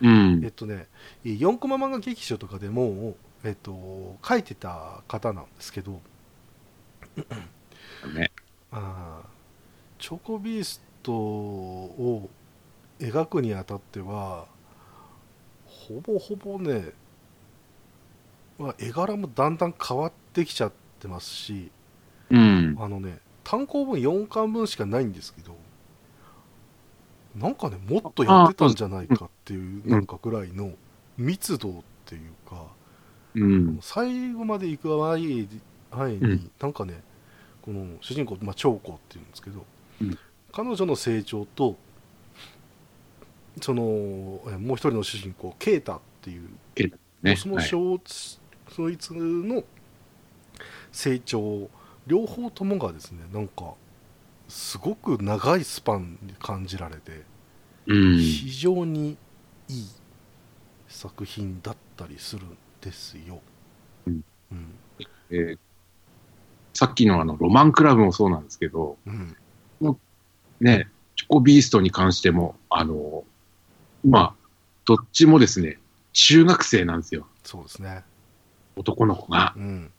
[0.01, 0.51] うんえっ。
[0.51, 0.87] とね
[1.23, 6.01] 4コマ漫画劇場とかでも、えっと、書いてた方なんですけど
[8.15, 8.31] ね。
[8.71, 9.29] あー
[9.99, 12.29] チョコビーストを
[12.99, 14.47] 描くにあたっては
[15.65, 16.93] ほぼほぼね、
[18.57, 21.71] まあ、絵柄もだんだん変わってきちゃってますし
[22.29, 22.75] うん。
[22.79, 25.55] あのね単行本4巻分しかないんですけど
[27.35, 30.73] なんかねもっとやってたんじゃないかっていううんなんかぐらいの
[31.17, 31.73] 密度っ
[32.05, 32.65] ていうか
[33.35, 33.79] うん。
[33.81, 37.01] 最後まで行く前にうんなんかね
[37.61, 39.65] この主人公、まあ、長子っていうんですけど、
[40.01, 40.17] うん
[40.53, 41.77] 彼女の成長と
[43.61, 46.49] そのえもう一人の主人公ケイタっていう
[47.21, 47.37] ね。
[47.37, 47.99] そのはい小、
[48.69, 49.63] そいつの
[50.91, 51.69] 成長
[52.07, 53.75] 両方ともがですねなんか
[54.51, 57.23] すごく長いスパンに感じられて、
[57.87, 58.17] うん。
[58.17, 59.17] 非常に
[59.69, 59.87] いい
[60.89, 63.39] 作品だったりするんですよ。
[64.05, 64.73] うんうん
[65.29, 65.57] えー
[66.73, 69.35] さっきのあの、ロマンクラブもそうなんですけど、うん
[70.61, 70.87] ね、
[71.17, 73.25] チョコビーストに関しても、あの、
[74.05, 74.35] 今、
[74.85, 75.79] どっちもですね、
[76.13, 77.27] 中学生なんですよ。
[77.43, 78.03] そうですね。
[78.77, 79.53] 男の子が。
[79.57, 79.91] うん。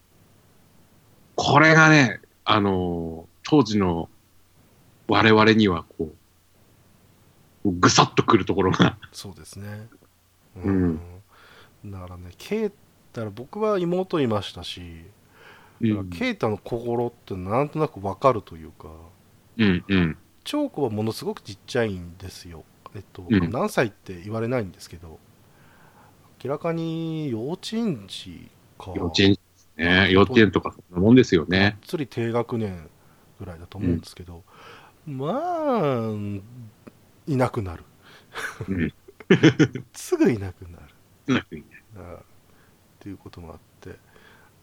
[1.37, 4.09] これがね、あの、当時の
[5.13, 6.15] 我々には、こ
[7.67, 9.89] う、ぐさっとくるところが、そうですね。
[10.57, 11.01] うん
[11.85, 12.71] だからね、ケイ
[13.35, 14.81] 僕は妹いましたし、
[15.83, 18.89] だからケイタの心ってなんとなくわかるというか、
[19.59, 22.65] うん、うん、長子はものすごくちっちゃいんですよ。
[22.95, 25.19] えっと、うん何歳って言われないんですけど、
[26.43, 28.49] 明らかに幼稚園児
[28.79, 28.93] か。
[28.97, 30.11] 幼稚園ですね。
[30.11, 31.77] 幼稚園とかそんなもんですよね。
[31.85, 32.89] つり低学年
[33.39, 34.43] ぐらいだと思うんですけど、
[35.07, 36.11] まあ
[37.27, 37.85] いなくなる。
[38.69, 38.95] うん。
[39.95, 40.85] すぐいなくなる。
[41.29, 41.63] うまくいい。
[41.63, 41.99] ねあ。
[41.99, 42.23] ーっ
[43.01, 43.99] ていうこともあって。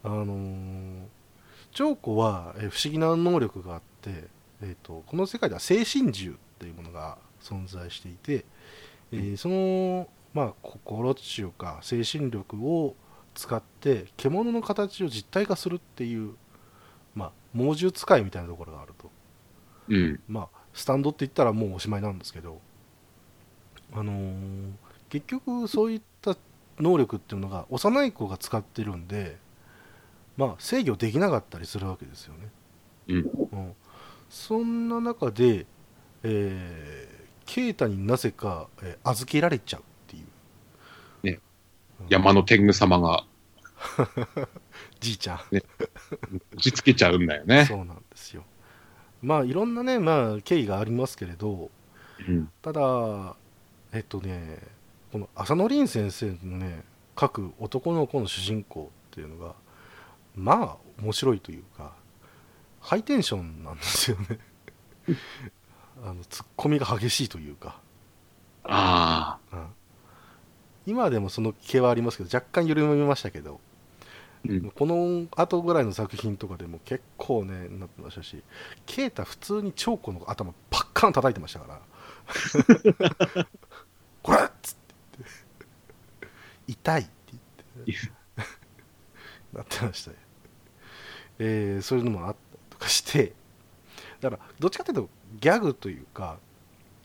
[0.03, 1.05] あのー
[1.71, 4.27] 長子は、えー不思議な能力があって、
[4.61, 8.45] えー、とこの世界では精神獣っていうものが存在していて、
[9.11, 12.95] えーその、まあ、心っていうか精神力を
[13.35, 16.35] 使って獣の形を実体化するっていう、
[17.15, 19.11] まあ、猛獣使いみたいなところがあると、
[19.89, 20.19] うん。
[20.27, 22.61] まあ、スタンドって言ったらもうおしまいなんですけど
[23.93, 24.71] あのー
[25.09, 26.37] 結局そういった
[26.79, 29.37] 能力っていうのが幼い子が使ってるんで
[30.37, 32.49] まあ制御できなかったりするわけですよね。
[33.07, 33.17] うん。
[33.17, 33.73] うん。
[34.29, 35.65] そんな中で、
[36.23, 41.41] えー、ケイタになぜか、えー預けられちゃうっていう。
[42.07, 43.25] 山の天狗様が。
[44.99, 45.39] じいちゃん。
[46.51, 47.65] 打ちつけちゃうんだよね。
[47.65, 48.43] そうなんですよ
[49.21, 51.69] まあいろんなねまあ経緯がありますけれど
[52.27, 52.49] うん。
[52.61, 53.35] ただ
[53.93, 54.59] えっとね
[55.11, 56.83] この浅野凛先生のね
[57.19, 59.53] 書く男の子の主人公っていうのが
[60.35, 61.93] まあ面白いというか
[62.79, 64.39] ハイテンションなんですよね
[66.03, 67.77] あのツッコミが激しいというか、
[68.63, 69.55] ああ。
[69.57, 69.65] うん
[70.85, 73.59] 今でもその気はありますけど若干緩みましたけど
[74.45, 74.71] うん。
[74.71, 78.43] この後ぐらいの作品とかでも結構ねなってましたし
[78.85, 81.79] 啓太普通に長子の頭パッカン叩いてましたから。
[84.23, 84.89] これっつって。
[86.67, 87.39] 言って痛いって言
[87.95, 88.09] って。
[89.53, 90.17] なってましたよ、
[91.39, 93.33] えーそういうのもあったりとかして。
[94.21, 95.09] だからどっちかというと
[95.39, 96.39] ギャグというか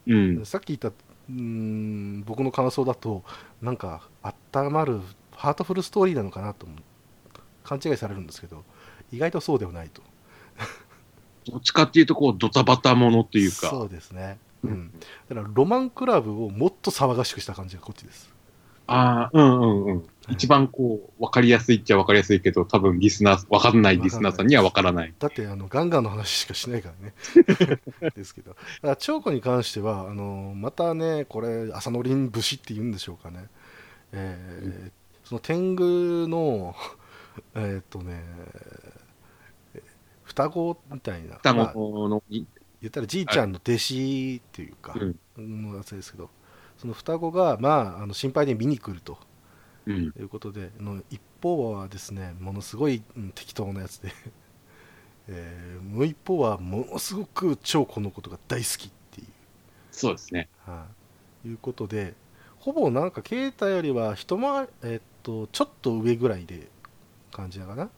[0.06, 0.46] うん。
[0.46, 3.24] さっき言ったうーん僕の感想だと
[3.62, 5.00] なんか温まる
[5.32, 6.78] ハートフルストーリーなのかなと思う
[7.64, 8.62] 勘違いされるんですけど
[9.12, 10.02] 意外とそうではないと。
[11.46, 13.68] どっちかっていうと、こう、ドタバタものっていうか。
[13.68, 14.90] そうですね、うん、
[15.28, 18.32] だからロマンクラブをもっと騒がしくした感じがこっちです。
[18.86, 20.04] ああ、うんうんうん。
[20.30, 25.14] 一番こう、わかりやすいっちゃわかりやすいけど、多分リスナー、わかんないリスナーさんにはわからない。
[25.18, 27.14] だってあのガンガンの話しかしないからね。
[28.16, 28.50] ですけど。
[28.50, 33.46] だから長子に関してはあのまたねこれ朝のりん節って言うんでしょうかね、
[34.12, 36.76] えーその天狗の
[37.54, 38.22] えーっとね
[39.74, 39.82] え
[40.24, 41.36] 双子みたいな。
[41.36, 42.46] 双まあ子の、言
[42.86, 44.94] ったらじいちゃんの弟子っていうか、
[45.36, 45.62] うん。
[45.62, 46.30] のやつですけど
[46.78, 49.18] その双子が、まあ、あの心配で見に来ると
[49.86, 50.12] うん。
[50.12, 54.12] ということであの一方はですねものすごい、うん適当なやつで、
[55.28, 59.26] えーもう一方はものすごく超このことが大好きっていう、
[59.90, 60.48] そうですね。
[60.66, 60.86] は
[61.44, 62.14] い、いうことで
[62.58, 66.68] ほぼなんか啓太よりは一回り、えーっとちょっと上ぐらいで
[67.34, 67.90] 感じだかな。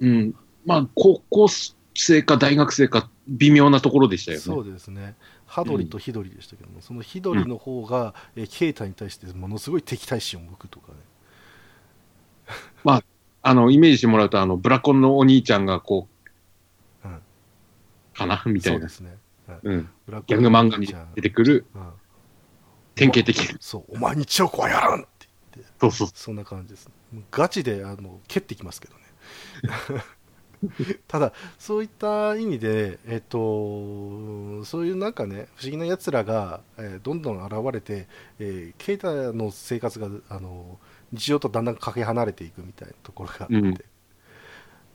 [0.00, 0.34] うん。
[0.66, 1.46] まあ、高校
[1.94, 4.42] 生か大学生か微妙なところでしたよね。
[4.42, 5.14] そうですね。
[5.46, 10.98] ハドリとヒドリでしたけども、そのヒドリの方が、えー啓太に対してものすごい敵対心を向くとかね。
[13.42, 16.08] あの、イメージしてもらうと、あの、ブラコンのお兄ちゃんがこ
[17.04, 17.20] う、うん。
[18.12, 18.42] かな？
[18.44, 18.88] みたいうな。
[18.88, 19.16] そですね、
[19.46, 19.58] はい。
[19.62, 19.88] うん。
[20.26, 21.64] ギャグ漫画に出てくる。
[21.76, 21.88] うん。
[22.96, 23.54] 典型的。
[23.60, 23.94] そう。
[23.94, 25.06] お前にチョコはやらん
[25.62, 26.08] ってそうそう。
[26.14, 26.90] そんな感じです、
[27.30, 29.02] ガチであの蹴ってきますけどね。
[31.06, 38.08] ただそういった意味でえっとそういうなんかね不思議なやつらが、えーどんどん現れて、
[38.38, 40.78] えー、ケイタの生活があの
[41.12, 43.74] 日常とだんだんかけ離れていくみたいなところがあって、うん。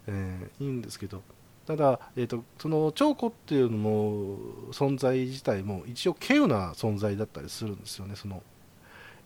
[0.08, 1.22] えーいいんですけど。
[1.68, 4.38] ただ、えー、とその長子っていうのも
[4.72, 8.42] 存在自体も一応稀有な存在だったりするんですよねその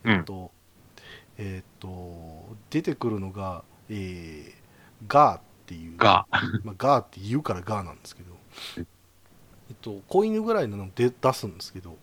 [0.05, 0.51] えっ、と、
[1.37, 4.65] えっ、と出てくるのが、えー
[5.07, 5.97] ガーっていう。
[5.97, 6.25] が、
[6.63, 8.31] まあ、ガーって言うからガーなんですけど、
[8.77, 8.81] え
[9.73, 11.97] っと、子犬ぐらいのので出すんですけど。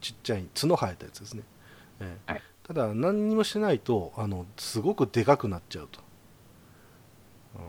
[0.00, 1.42] ちっちゃい角生えたやつですね、
[2.00, 2.42] ええはい。
[2.62, 6.00] ただ何にもしてないとあのすごくでかくなっちゃうと、
[7.56, 7.62] うん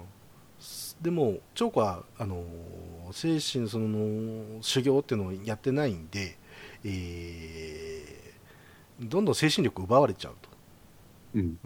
[0.59, 2.43] すでも長子はあの
[3.13, 6.37] 精神その修行っていうのをやってないんで、
[6.83, 8.19] えー
[9.01, 10.48] どんどん精神力奪われちゃうと
[11.33, 11.59] うん。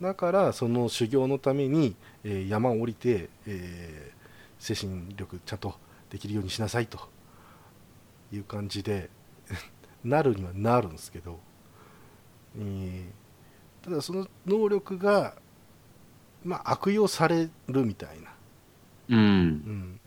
[0.00, 4.24] だからその修行のために、えー山を降りて、えー
[4.58, 5.74] 精神力ちゃんと
[6.08, 6.98] できるようにしなさいと。
[8.32, 9.10] いう感じで
[10.04, 11.38] なるにはなるんですけど、
[12.56, 13.24] えー
[13.82, 15.36] ただその能力が、
[16.44, 18.30] まあ、悪用されるみたいな、
[19.08, 19.66] うん。
[19.66, 19.70] う。
[19.70, 20.00] ん、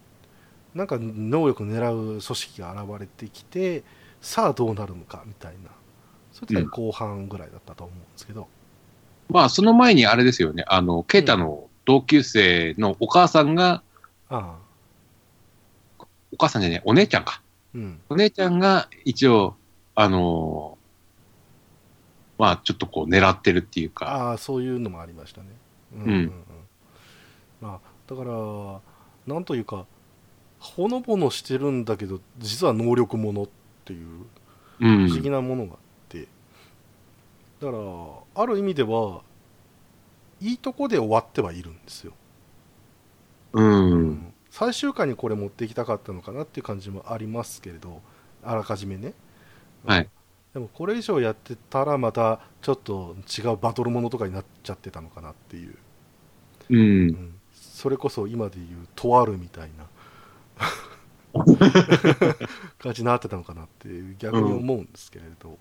[0.75, 3.83] なんか能力を狙う組織が現れてきて
[4.21, 5.71] さあどうなるのかみたいな。
[6.33, 8.47] それで後半ぐらいだったと思うんですけど、
[9.29, 10.63] まあ、その前にあれですよね。
[10.67, 13.83] あの、ケイタの同級生のお母さんが、
[14.29, 14.57] あ
[15.99, 16.05] あ。
[16.31, 17.41] お母さんじゃねえ、お姉ちゃんか。
[17.73, 17.99] うん。
[18.09, 19.55] お姉ちゃんが一応、
[19.95, 20.87] あのー
[22.37, 25.47] まあ、ちょっとこう狙ってるっていうか、ああそういうのもありましたね。
[25.93, 26.31] うんうん。
[27.61, 29.85] まあ、だからなんというか
[30.59, 33.49] ほのぼのしてるんだけど実は能力者っ
[33.85, 34.07] ていう
[34.79, 35.07] うん。
[35.07, 35.73] 不思議なものが。
[35.73, 35.86] あって、
[37.59, 39.21] だからある意味では
[40.39, 42.13] いいとこで終わってはいるんですよ、
[43.53, 44.33] うん。
[44.51, 48.01] 最終回にこれ持っていきたかったのかなっていう感じもありますけれど
[48.43, 49.13] あらかじめね、
[49.85, 50.09] はい。
[50.53, 55.75] でもこれ以上やってたらまたちょっと違うバトルものとかになっちゃってたのかなっていう、
[56.69, 56.75] う。
[56.75, 57.07] うん。
[57.07, 59.87] ん、それこそ今でいうとあるみたいな。
[62.79, 65.57] 感じになってたのかなっていう逆に思うんですけれど、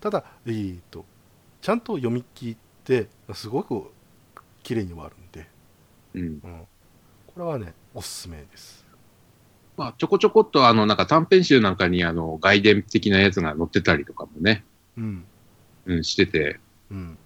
[0.00, 1.04] ただ、えー、と
[1.60, 3.90] ちゃんと読み切ってすごく
[4.62, 5.48] 綺麗に終わるんで、
[6.14, 6.22] うん。
[6.22, 6.66] うん、
[7.26, 8.86] これはねおすすめです。
[9.76, 14.64] まあ、ちょこちょこっと、あの、なんか短編集なんかに、あの、外伝的なやつが載ってたりとかもね、
[14.96, 15.24] うん。
[15.86, 16.58] うん、してて、
[16.90, 17.16] うん。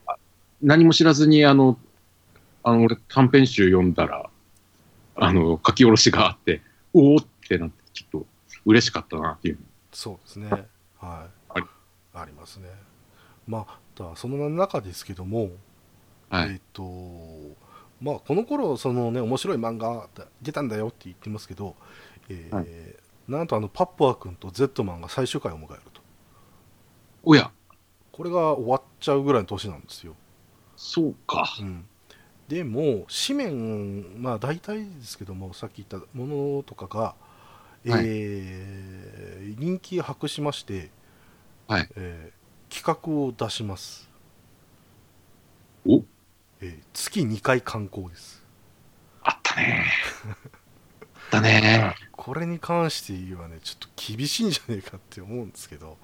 [0.60, 1.78] 何も知らずに、あの、
[2.62, 4.28] あの、俺短編集読んだら、
[5.16, 6.60] あの、書き下ろしがあって、
[6.92, 8.26] おおってなって、ちょっと
[8.66, 9.59] 嬉しかったなっていう。
[9.90, 10.50] そうですね。
[10.50, 10.68] はい。
[11.00, 11.64] あり
[12.12, 12.68] ありますね。
[13.46, 15.51] まあだその中ですけども、
[16.31, 16.52] はい。
[16.52, 16.82] えっ、と
[18.01, 20.09] まあこの頃そのね面白い漫画
[20.40, 21.77] 出たんだよって言ってますけど、
[22.28, 22.66] えーはい。
[23.28, 26.02] なんとあのパップワー君とゼットマンが最終回を迎えると。
[27.23, 27.52] おや、
[28.10, 30.16] これが終わっちゃうぐらいの年なんですよ、
[30.77, 31.44] そうか。
[31.60, 31.85] うん、
[32.48, 37.14] でも紙面まあ大体ですけどもさっき言ったものとかが、
[37.85, 40.90] えー人気を博しまして、
[41.69, 41.89] はい。
[41.97, 42.41] えー
[42.74, 44.09] 企画を出します、
[45.85, 46.03] お？
[46.62, 48.43] えー月2回観光です。
[49.23, 49.85] あったね。
[51.43, 51.94] ね。
[52.12, 55.99] これに関して言えばねちょっと厳しいんじゃねえかって思うんですけど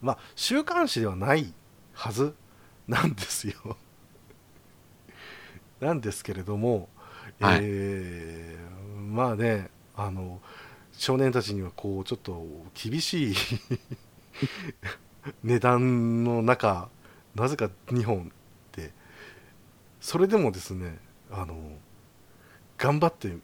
[0.00, 1.52] まあ週刊誌ではない
[1.92, 2.34] はず
[2.88, 3.76] なんですよ。
[5.80, 6.88] なんですけれども、
[7.40, 7.58] はい。
[7.62, 10.40] えーまあねあの
[10.92, 13.34] 少年たちにはこうちょっと厳しい
[15.42, 16.88] 値段の中
[17.34, 18.22] なぜか2本っ
[18.72, 18.92] て。
[20.00, 20.98] それでもですね
[21.30, 21.56] あの
[22.78, 23.36] 頑張って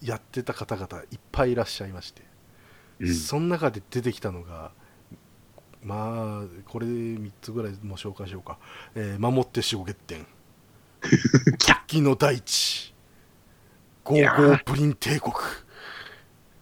[0.00, 2.22] やってた方々いっぱいいらっしゃいまして、
[3.00, 3.14] うん。
[3.14, 4.72] その中で出てきたのが
[5.82, 8.58] まあこれ3つぐらいも紹介しようか
[8.96, 10.26] 「えー守って守護月点」
[11.58, 12.94] 「喫緊の大地」
[14.04, 15.34] 「ゴーゴープリン帝国」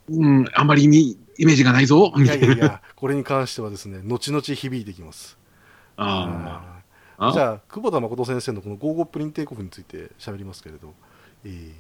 [0.09, 0.97] うん、あまりイメ
[1.39, 2.13] イメージがないぞ。
[2.17, 5.39] いやいやいやこれに関してはですね後々響いてきます。
[5.97, 6.83] あ
[7.19, 7.33] あ。
[7.33, 10.95] じゃあ久保田誠先生のこの「ゴーゴープリン帝国」について喋りますけれど、
[11.45, 11.73] えー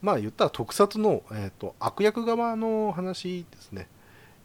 [0.00, 3.88] まあ言ったら特撮の、えー、と悪役側の話ですね、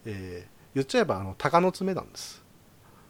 [0.06, 2.44] えー言っちゃえばあの鷹の爪なんです、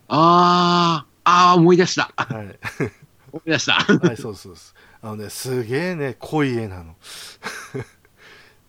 [0.09, 2.11] ああ、ああ、思い出した。
[2.17, 2.59] はい、
[3.31, 3.73] 思い出した。
[3.75, 4.75] はい、そうですそうです。
[5.01, 6.95] あのねすげえね濃い絵なの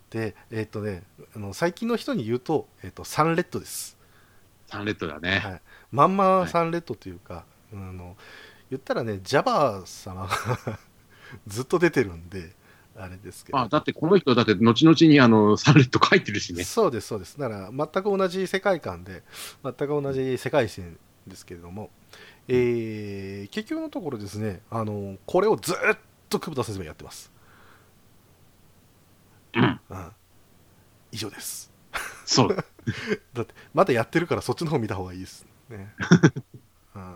[0.09, 1.03] でえっ、とね
[1.35, 3.97] あの最近の人に言うと,、えー、とサンレッドです。
[4.67, 5.39] サンレッドだね。
[5.39, 5.61] はい、
[5.91, 8.15] まんまサンレッドというか、あの
[8.69, 10.79] 言ったらねジャバー様が
[11.47, 12.53] ずっと出てるんで
[12.97, 16.63] あれですけど、あだってこの人、だって後々にあの、サンレッド書いてるしね。
[16.63, 17.37] そうですそうです。
[17.37, 19.23] だから全く同じ世界観で
[19.63, 21.89] 全く同じ世界線ですけれども、
[22.47, 25.75] えー結局のところですねあのこれをずっ
[26.29, 27.31] と久保田先生がやってます、
[29.55, 29.79] うん。
[29.89, 30.11] うん、
[31.11, 31.71] 以上です。
[32.25, 32.55] そう。
[33.33, 35.45] だってまだやってるからそっちの方見た方がいいです。
[35.69, 35.93] ね、
[36.95, 37.15] うん、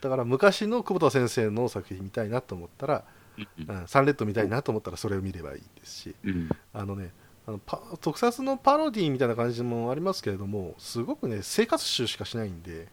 [0.00, 3.04] だから昔の久保田先生の作品見たいなと思ったら、
[3.36, 6.48] うん、サンレッド見たいなと思ったらそれを見ればいいですしうん。
[6.72, 7.12] あのね
[7.46, 12.88] あのパ特撮のパロディみたいな感じもありますけれどもすごくね生活集しかしないんで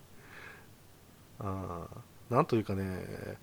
[1.39, 3.37] あーなんというかね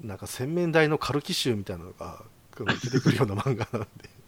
[0.00, 2.24] なんか洗面台のカルキ臭みたいなのが
[2.56, 4.22] 出てくるような漫画なんで。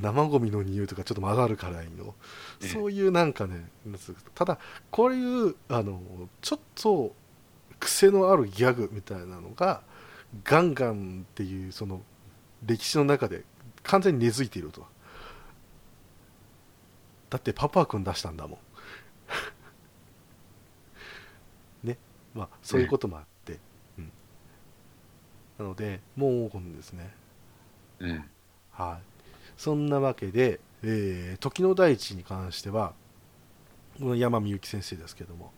[0.00, 2.14] 生ゴミの匂いとかちょっと混ざるくらいの。
[2.60, 2.68] ええ。
[2.68, 3.68] そういうなんかね
[4.34, 4.58] ただ
[4.90, 6.00] こういうあの
[6.40, 7.14] ちょっと
[7.78, 9.82] 癖のあるギャグみたいなのが
[10.42, 12.02] ガンガンっていうその
[12.64, 13.44] 歴史の中で
[13.82, 14.84] 完全に根付いていると。
[17.30, 18.58] だってパパ君出したんだもん。
[21.88, 21.98] ね。
[22.32, 23.33] まあそういうこともあって、うん、
[25.58, 27.14] なのでもうこのですね
[28.00, 28.28] ね
[28.70, 29.02] はい
[29.56, 32.94] そんなわけで、えー時の大地に関しては
[33.98, 35.52] この山美幸先生ですけども、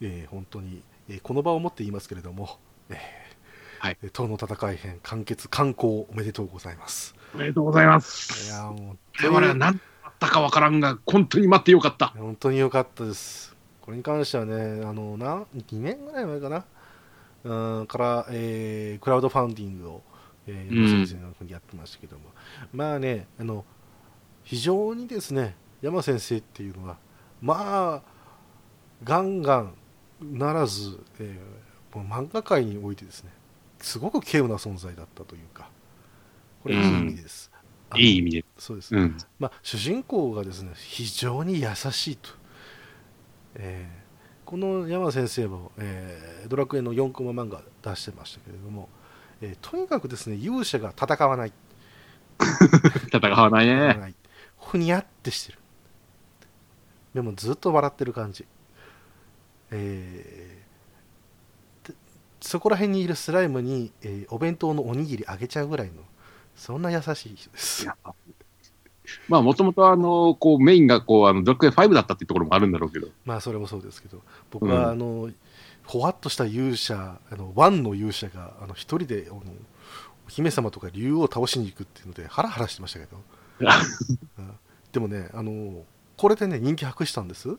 [0.00, 2.58] えー本当に、えーこの場をもって言いますけれども、
[2.90, 2.96] えー
[3.78, 8.50] はいえー党の戦い編完結刊行おめでとうございますおめでとうございまいす。
[8.50, 12.08] やーもう我々は何だったかわからんが、本当に待ってよかった。
[12.08, 13.56] 本当に良かったです。
[13.80, 16.64] これに関してはね、あのな2年ぐらい前かな、
[17.44, 20.02] うんから、えークラウドファンディングを、
[20.46, 22.24] えー先生のやってましたけども、
[22.72, 23.64] まあねあの、
[24.44, 26.98] 非常にですね、山先生っていうのは、
[27.40, 28.12] まあ、
[29.04, 29.74] ガンガン
[30.20, 31.62] ならず、えー
[31.94, 33.30] 漫画界においてですね、
[33.78, 35.68] すごく稀有な存在だったというか、
[36.62, 37.50] これいい意味です。
[37.90, 38.44] あのいい意味で。
[38.56, 39.16] そうですうん。
[39.38, 42.30] まあ、主人公がですね非常に優しいと
[43.56, 44.01] えー
[44.52, 48.90] この山先生も、えードラクエの4コマ漫画出してましたけれども、
[49.40, 51.52] えーとにかくですね勇者が戦わない。
[53.10, 54.14] 戦わないね。
[54.60, 55.58] ふにゃってしてる。
[57.14, 58.44] でもずっと笑ってる感じ。
[59.70, 61.94] えーで
[62.42, 65.94] そこら辺にいるスライムに、えーお弁当のおにぎりあげちゃうぐらいの
[66.56, 67.88] そんな優しい人です
[69.28, 73.08] まあ、もともとあの、こう、メインがこう、あの、ドラクエ5だったっていうところもあるんだろうけど。
[73.24, 74.22] まあそれもそうですけど。
[74.50, 74.90] 僕は、うん。
[74.92, 75.30] あの
[75.84, 79.40] ほわっとした勇者あのワンの勇者があの一人であの
[80.26, 83.20] お姫様とか竜王を倒しに行くっていうのでハラハラしてましたけど、
[84.38, 84.52] うん。
[84.92, 85.84] でもねあの
[86.16, 87.56] これでね人気博したんです。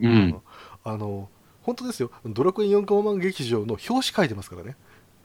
[0.00, 0.40] うん。
[0.84, 1.28] あの
[1.62, 2.10] 本当ですよ。
[2.24, 4.76] ドラクエ4コマ漫画劇場の表紙書いてますからね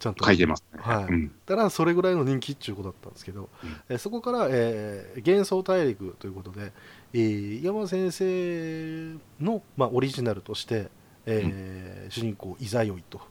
[0.01, 0.25] ちゃんと。
[0.25, 0.79] 書いてますね。
[0.81, 1.05] はい。
[1.05, 1.31] うん。
[1.45, 3.81] だからそれぐらいの人気っていうことだったんですけど、うん。
[3.89, 6.73] えーそこから、えー幻想大陸ということで、
[7.13, 10.89] えー山先生の、まあ、オリジナルとして、
[11.25, 13.21] えー主人公イザヨイと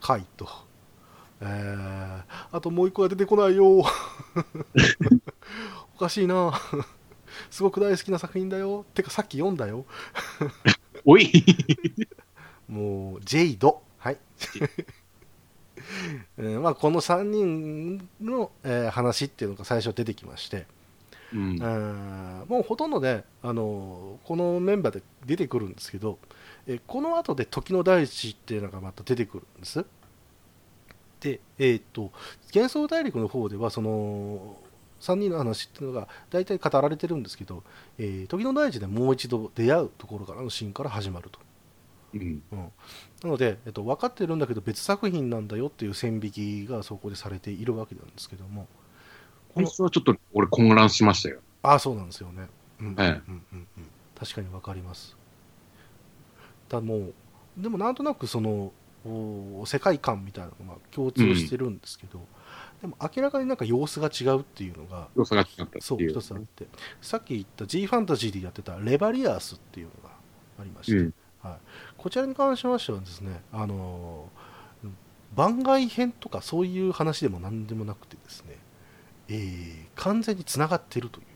[0.00, 0.48] カイと、
[1.40, 3.84] えーあともう一個が出てこないよ。
[5.94, 6.52] おかしいな。
[7.50, 8.84] すごく大好きな作品だよ。
[8.94, 9.86] てかさっき読んだよ。
[11.04, 11.30] おい。
[12.68, 13.82] もうジェイド。
[13.98, 14.18] はい
[16.38, 20.66] えーまあ、この3人の、えー話っていうのが最初出てきまして、
[21.32, 26.18] うんもうほとんどね、あのーこのメンバーで出てくるんですけど、
[26.66, 29.84] えーこの後で時の大地っていうのがまた出てくるんです。
[31.20, 32.10] で、えっ、と、
[32.52, 34.56] 幻想大陸の方では、その、
[35.00, 37.62] 3人の話っていうのが大体語られてるんですけど、
[37.98, 41.38] えー時の大地でもう一度出会うところからのシーンから始まると。
[42.14, 42.42] うん。
[42.52, 42.72] うん、
[43.22, 48.66] なので、えっと、分かってるんだけど別作品なんだよっていう線引きがそこでされているわけなんですけども
[49.54, 51.40] この本当はちょっと俺混乱しましたよ。
[51.62, 52.48] ああそうなんですよね、
[52.80, 53.66] うんうんうんええうんうん、
[54.18, 55.16] 確かに分かります
[56.68, 57.14] だもう
[57.56, 58.72] でもなんとなくその
[59.04, 62.20] お世界観みたいなのが共通してるんですけど、
[62.80, 65.80] でも明らかになんか様子が違うっていうのが良さが違った。
[65.80, 66.68] そう一つあって
[67.00, 70.10] さっき言った G ファンタジーでやってたレバリアースっていうのが
[70.60, 71.14] ありまして、うん。
[72.02, 74.88] こちらに関しましてはですね、あのー
[75.34, 78.58] 番外編とかそういう話でも何でもなくてですね、
[79.28, 81.26] えー完全につながっているという。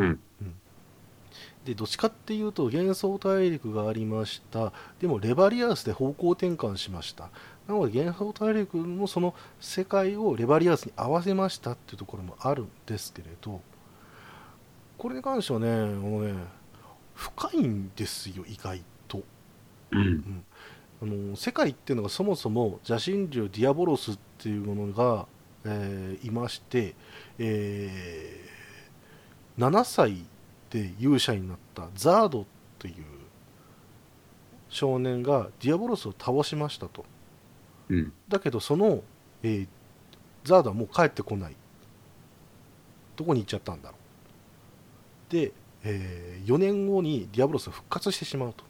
[0.00, 0.20] うん。
[1.64, 4.72] で、どっちかっていうと幻想大陸がありました。
[5.00, 7.30] でもレバリアースで方向転換しました。
[7.66, 13.62] なので幻想大陸のその世界をレバリアースに合わせましたっていうところもあるんですけれど、
[14.98, 16.34] これに関してはね、あのね
[17.14, 18.84] 深いんですよ、意外と。
[19.98, 20.44] うん。
[21.02, 25.26] あの世界っていうのがそもそも邪神竜ディアボロスっていうものが、
[25.64, 26.94] えーいまして、
[27.38, 28.54] えー
[29.56, 30.24] 7歳
[30.70, 32.44] で勇者になったザード
[32.80, 32.94] という
[34.68, 37.04] 少年がディアボロスを倒しましたと。
[37.88, 38.12] うん。
[38.28, 39.02] だけどその、
[39.42, 39.68] えー
[40.44, 41.56] ザードはもう帰ってこない。
[43.16, 43.96] どこに行っちゃったんだろ
[45.30, 45.32] う。
[45.32, 45.52] で、
[45.84, 48.64] え4年後にディアボロスが復活してしまうと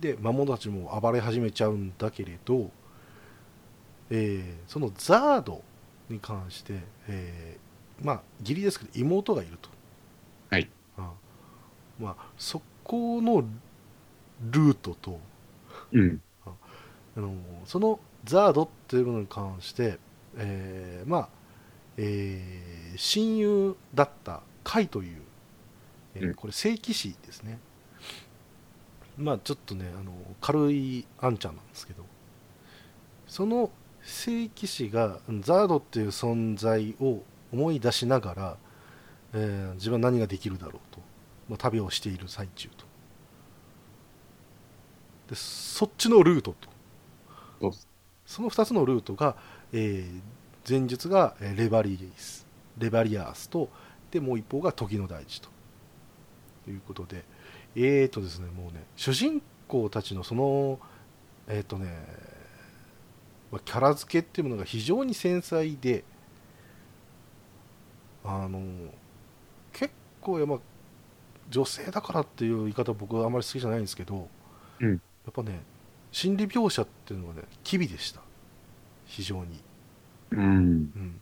[0.00, 2.70] で魔物たちも暴れ始めちゃうんだけれど、
[4.10, 5.62] えーそのザード
[6.08, 9.68] に関して、えーまあ義理ですけど妹がいると。
[10.50, 10.68] はい。
[10.96, 11.12] あ
[11.98, 13.42] まあそこの
[14.50, 15.18] ルートと
[15.92, 16.20] うん。
[17.16, 17.34] あの
[17.64, 19.98] そのザードっていうものに関して、
[20.36, 21.28] えーまあ、
[21.96, 25.22] えー親友だったカイという、
[26.14, 26.34] えーうん。
[26.34, 27.58] これ聖騎士ですね
[29.18, 32.04] まあちょっとねあの軽いあんちゃんなんですけど
[33.26, 33.70] その
[34.02, 37.22] 聖騎士がザードっていう存在を
[37.52, 38.56] 思い出しながら、
[39.34, 41.00] えー自分は何ができるだろうと、
[41.48, 42.86] まあ、旅をしている最中と。
[45.28, 46.54] でそっちのルート
[47.60, 47.72] と。
[48.24, 49.36] その2つのルートが、
[49.72, 50.20] えー
[50.68, 52.46] 前述がえーレバリース
[52.76, 53.70] レバリアースと
[54.10, 55.48] でもう一方が時の大地と
[56.68, 57.24] いうことで
[57.84, 60.78] えーとですねもうね主人公たちのその
[61.48, 61.86] えっ、とね、
[63.50, 66.04] まあキャラ付けっていうものが非常に繊細で
[68.22, 68.60] あの
[69.72, 70.58] 結構やっぱ
[71.48, 74.28] 女性だからっていう言い方は僕はあまり好きじゃないんですけど、
[74.80, 74.90] うん。
[74.90, 74.96] や
[75.30, 75.60] っぱね
[76.12, 78.20] 心理描写っていうのがね機微でした。
[79.06, 79.62] 非常に、
[80.32, 80.40] うん。
[80.42, 81.20] うん、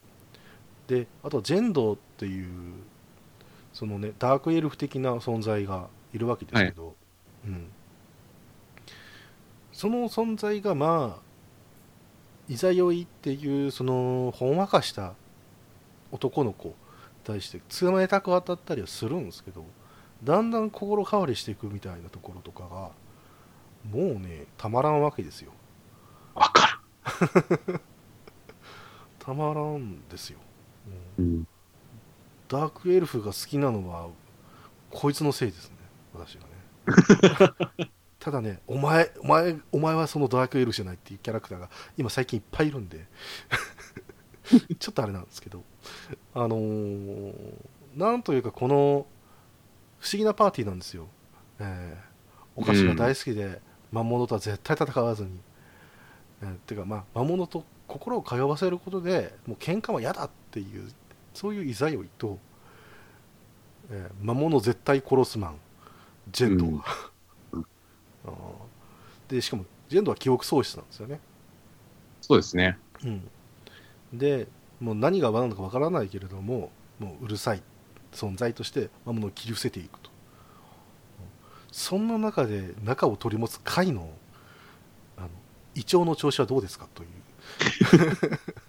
[0.88, 2.48] であとはジェンドーっていう
[3.72, 6.94] そのねダークエルフ的な存在がいるわけですけど、
[7.44, 7.68] うん、
[9.72, 11.26] その存在がまあ
[12.48, 15.14] いざよいっていうそのほんわかした
[16.10, 16.74] 男の子に
[17.24, 19.64] 対して冷たく当たったりはするんですけど
[20.24, 22.90] だんだん心変わりしていくみたいなところとかが
[23.90, 25.52] もうねたまらんわけですよ。
[26.34, 26.80] わか
[29.18, 30.38] たまらんですよ、
[31.18, 31.47] うん。
[32.48, 34.09] ダークエルフが好きなのは
[34.90, 35.75] こいつのせいですね
[36.16, 37.90] 私がね。
[38.18, 43.06] ただねお前お前お前はそのダークエルじゃないっていうキャラクターが今最近いっぱいいるんで
[44.78, 45.62] ちょっとあれなんですけど
[46.34, 47.32] あのー
[47.94, 49.06] なんというかこの
[49.98, 51.09] 不思議なパーティーなんですよ、
[51.60, 52.16] えー
[52.59, 53.60] お菓子が大好きで、
[53.93, 55.38] 魔物とは絶対戦わずに、
[56.40, 60.90] えーていうかまあ魔物と心を通わせることでもう喧嘩は嫌だっていう
[61.34, 62.38] そういういざよいと、
[63.90, 65.60] えー魔物絶対殺すマン。
[66.30, 66.84] ジェンドが、
[67.52, 67.64] うん。
[69.28, 71.20] でしかもジェンドは記憶喪失なんですよね、
[72.20, 72.78] そうですね。
[73.04, 73.28] うん、
[74.12, 74.48] で
[74.80, 77.62] もう何が何なのかわからないけれどももううるさい。
[78.16, 80.10] 存在として魔物を切り伏せていくと。
[81.70, 84.08] そんな中で中を取り持つ貝の
[85.18, 85.28] あの
[85.74, 87.08] 胃腸の調子はどうですかという。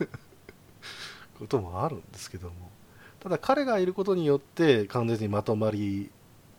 [1.39, 2.71] こともあるんですけども。
[3.19, 6.11] ただ彼がいることによって完全にまとまり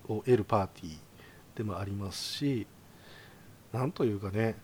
[0.08, 0.98] を得るパーティー
[1.56, 2.66] でもありますし
[3.72, 4.56] なんというかね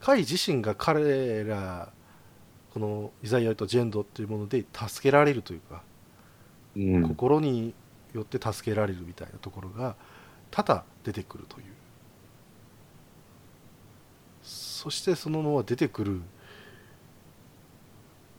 [0.00, 1.92] カイ自身が彼ら
[2.72, 5.82] このイザイアとジェンドっていうもので助けられるというか、
[6.74, 7.08] うん。
[7.08, 7.74] 心に
[8.14, 9.94] よって助けられるみたいなところが
[10.50, 11.64] 多々出てくるという
[14.42, 16.20] そしてそのまま出てくる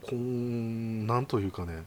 [0.01, 1.83] こんなんというかね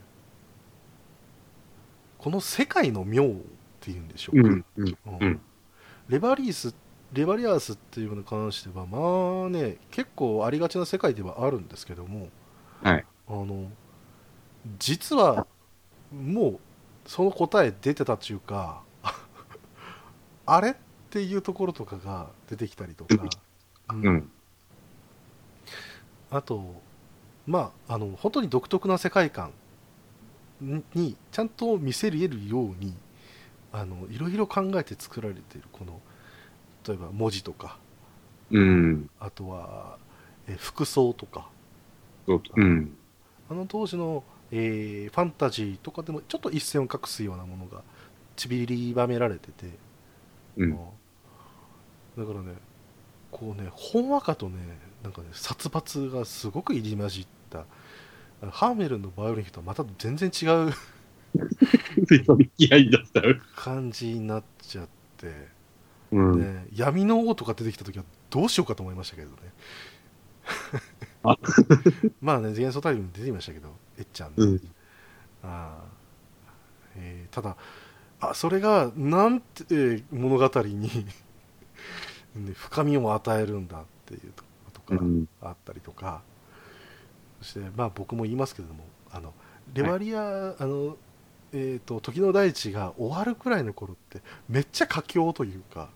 [2.19, 3.25] この世界の妙
[3.87, 4.65] っていうんでしょうか、うん。
[4.77, 4.99] うん。
[5.07, 5.41] うんうん
[6.09, 6.73] レバリース
[7.13, 12.29] レバリアースっていうのに関してはまあね結構ありがちな世界ではあるんですけども
[12.83, 13.05] はい。
[13.29, 13.71] あの
[14.79, 15.47] 実は
[16.13, 16.61] もう
[17.07, 18.83] その答え出てたっていうか
[20.47, 20.75] あれっ
[21.11, 23.29] ていうところとかが出てきたりとか、
[23.91, 24.31] うんうん。
[26.31, 26.83] あと
[27.49, 29.53] まああの本当に独特な世界観
[30.95, 32.95] にちゃんと見せれるように
[33.77, 36.01] あのいろいろ考えて作られているこの
[36.89, 37.79] 例えば文字とか
[38.51, 39.11] うん。
[39.21, 39.99] あとは、
[40.49, 41.49] え服装とか
[42.27, 42.97] そううん。
[43.51, 47.83] あの当時の、えーファンタジーとかでもちょっと一線を画すようなものが
[48.35, 49.67] ちびりばめられてて、
[50.57, 50.71] うん。
[50.73, 52.55] だからね
[53.31, 54.57] こうねほんわかとね
[55.03, 57.65] なんかね殺伐がすごく入り混じった
[58.51, 60.73] ハーメルンのバイオリン弾とはまた全然違う
[62.57, 63.23] 気合いだった。
[63.55, 65.49] 感じになっちゃって、
[66.13, 66.41] うん。
[66.41, 69.37] ね、闇の王とか出てきた時はどうしようかと思いましたけどね
[71.23, 71.37] あ
[72.21, 73.69] まあね元素タイムに出てきましたけど
[73.99, 74.61] えっちゃんね、うん。
[75.43, 75.97] あー
[76.97, 77.57] えーただ
[78.21, 80.81] あそれがなんて、えー物語に、
[82.35, 85.29] ね深みを与えるんだっていうとことかうん。
[85.43, 86.23] あったりとか、
[87.43, 89.35] そしてまあ僕も言いますけれどもあの
[89.75, 90.97] レバリア、あの
[91.59, 95.89] えー、と時の大地が終わるくらいの頃ってめっちゃ佳境というか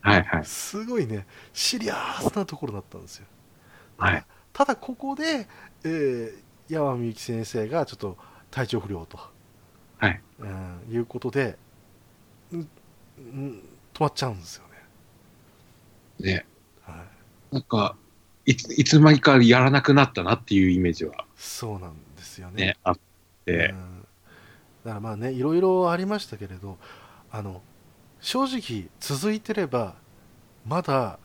[0.00, 0.44] はいはい。
[0.44, 3.26] すごいねシリアスなところだったんですよ
[3.96, 4.24] はい。
[4.52, 5.48] ただここで、
[5.84, 6.32] えー、
[6.68, 8.16] 山美幸先生がちょっと
[8.50, 9.18] 体調不良と、
[9.98, 10.20] はい。
[10.38, 11.58] うん、いうことで、
[12.52, 12.68] うん
[13.18, 13.62] うん、
[13.92, 14.64] 止まっちゃうんですよ
[16.20, 16.46] ね、ね。
[16.82, 17.04] は
[17.52, 17.96] い、なんか、
[18.46, 22.98] いつ、いつまにかやらなくなったなっていうイメージはそうなんですよねね、あっ
[23.44, 23.93] て、うん、
[24.84, 26.78] だからまあねいろいろありましたけれど
[27.30, 27.62] あの
[28.20, 29.94] 正直続いてれば
[30.66, 31.18] まだ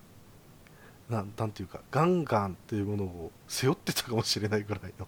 [1.10, 5.07] なんなんていうかガンガンっていうものを背負ってたかもしれないぐらいの。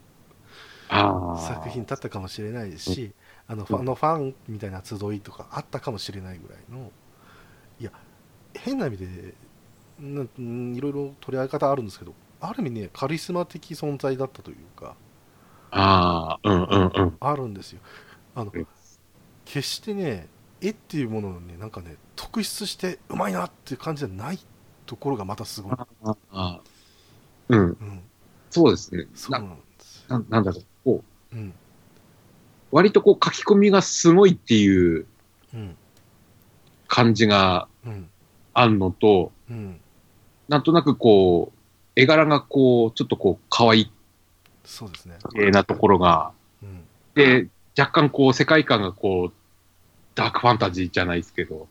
[1.38, 3.14] 作品だったかもしれないですし、
[3.48, 6.92] あのファンのファンみたいな集いとかあったかもしれないぐらいの
[7.80, 7.92] いや
[8.54, 9.36] 変な意味で
[10.00, 14.96] いろいろ取り上げ方あるんですけどある意味ねカリスマ的存在だったというか
[15.72, 17.18] ああ、うんうんうん。
[17.20, 17.80] あるんですよ
[18.36, 18.68] あのうん。
[19.46, 20.28] 決してね
[20.62, 24.40] 絵っていうもののねなんかね特筆してうまいなっていう感じじゃない
[24.86, 26.62] ところがまたすごい、ああ。
[27.50, 27.60] うん。
[27.60, 28.02] うん、
[28.50, 29.08] そうですね。
[29.14, 30.64] そうななんですよ、ななんだろう。
[30.84, 31.04] こ
[31.34, 31.54] う、うん。
[32.72, 35.06] 割とこう書き込みがすごいっていう
[35.54, 35.76] うん。
[36.88, 38.10] 感じがうん。
[38.54, 39.80] あるのと、うん。
[40.48, 41.58] なんとなくこう、
[41.96, 43.92] 絵柄がこう、ちょっとこう、可愛い
[44.66, 46.84] そうですね、系なところが、うん、
[47.16, 49.34] で、若干こう、世界観がこう、
[50.16, 51.68] ダークファンタジーじゃないですけど、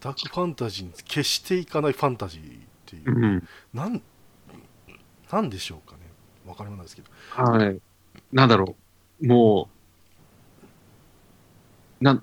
[0.00, 2.44] ダークファンタジーに決していかないファンタジーっ
[2.86, 3.48] ていう、うん。
[3.74, 4.02] なん
[5.32, 6.02] なんでしょうかね。
[6.46, 7.10] わかりませんですけど。
[7.42, 7.80] はい。
[8.32, 8.76] なんだろ
[9.20, 9.26] う。
[9.26, 9.68] も
[12.00, 12.22] う、なん、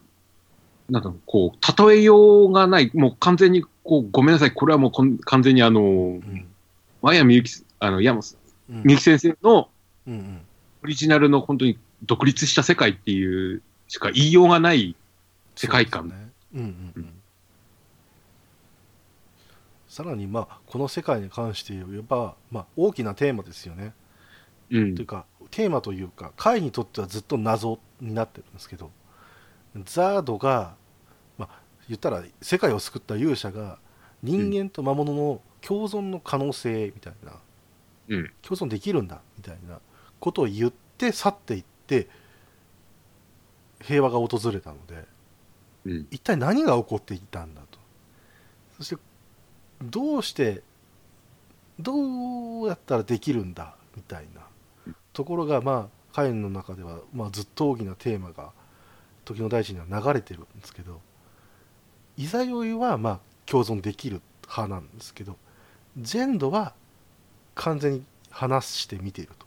[0.90, 5.84] なんだろう、こう、例えようがない、もう完全に、こう、ごめんなさい、これはもうこん完全にあの、う
[6.20, 6.48] ん。
[7.02, 8.38] 前谷みゆき、あの、山本
[8.70, 8.84] うん。
[8.84, 9.70] みゆき先生の
[10.84, 14.96] オリジナルの本当に独立した世界っていうしか言いようがない
[15.56, 16.10] 世界観。
[16.10, 17.14] ねうんうんうん。
[19.88, 23.94] さらにまあこの世界に関して言えば、まあ、大きなテーマですよね、
[24.72, 24.96] うん。
[24.96, 28.90] というかテーマというか会にとってはずっと謎になってるんですけど
[29.86, 30.76] ザードが、
[31.38, 33.78] まあ、言ったら世界を救った勇者が
[34.24, 37.34] 人間と魔物の共存の可能性みたいな、
[38.10, 38.32] うん。
[38.42, 39.80] 共存できるんだみたいな
[40.20, 41.64] ことを言って去っていっ
[42.02, 42.10] て
[43.82, 45.06] 平和が訪れたので
[45.86, 46.08] うん。
[46.12, 47.80] 一体何が起こっていたんだと。
[48.78, 49.02] そして
[49.82, 50.64] どうして
[51.80, 58.52] どうやったらできるんだみたいなところがまあカインの中では、まあ、ずっと大きなテーマが
[59.26, 61.02] 時の大地には流れてるんですけど
[62.18, 65.38] イザヨイはまあ共存できる派なんですけど
[65.98, 66.74] ジェンドは
[67.56, 69.46] 完全に話して見ていると、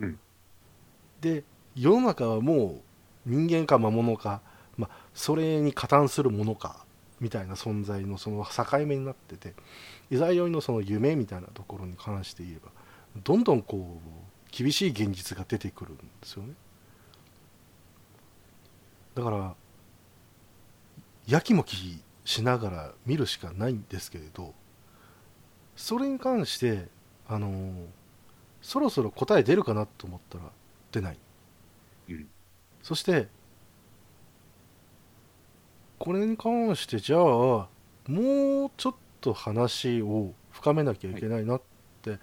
[0.00, 0.18] うん。
[1.20, 2.82] で世の中はも
[3.26, 4.40] う人間か魔物か、
[4.76, 6.84] まあ、それに加担するものか
[7.20, 9.54] みたいな存在のその境目になってて
[10.10, 12.70] イザヨイのその夢みたいなところに関して言えば
[13.22, 16.54] どんどんこう厳しい現実が出てくるんですよね。
[19.14, 19.54] だから
[21.26, 24.54] やきもきしながら見るしかないんですけれど
[25.76, 26.88] それに関して
[27.28, 27.72] あの
[28.60, 30.44] そろそろ答え出るかなと思ったら
[30.92, 31.18] 出ない、
[32.08, 32.28] うん。
[32.82, 33.28] そして
[35.98, 37.68] これに関してじゃあも
[38.66, 41.62] うちょっと話を深めなきゃいけないなっ
[42.02, 42.18] て、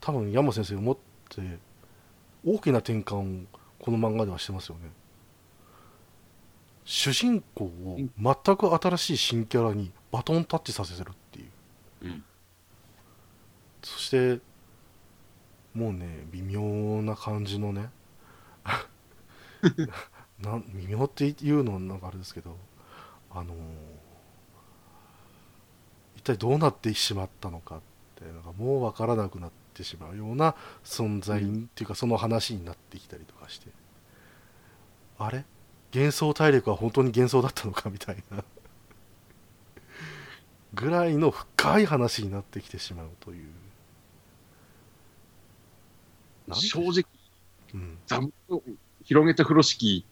[0.00, 0.96] 多分山先生思っ
[1.28, 1.58] て
[2.46, 3.46] 大きな転換を
[3.80, 4.90] この漫画ではしてますよね。
[6.84, 11.48] 主人公を全く新しい新キャラにバトンタッチさせてるっていう。
[12.02, 12.24] うん。
[13.82, 14.40] そして
[15.74, 17.90] もうね微妙な感じのね
[20.40, 22.56] なん微妙っていうのはなんかあれですけど
[23.30, 23.56] あのー
[26.16, 27.80] 一体どうなってしまったのかっ
[28.16, 30.54] ていうのがもう分からなくなってしまうような
[30.84, 31.44] 存在っ
[31.74, 33.68] ていうかその話になってきたりとかして
[35.18, 35.44] あれ？
[35.94, 38.44] 幻想大陸は本当に幻想だったのかみたいな。
[40.74, 43.48] ぐらいの深い話になってきてしまうという。
[46.52, 47.04] 正直、
[47.74, 48.20] うん、ざ
[49.08, 50.04] 広げた風呂敷、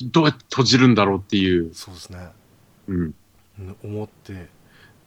[0.00, 1.74] どうやって閉じるんだろうっていう。
[1.74, 2.32] そうですね。
[2.88, 3.14] うん。
[3.58, 4.48] うん思って。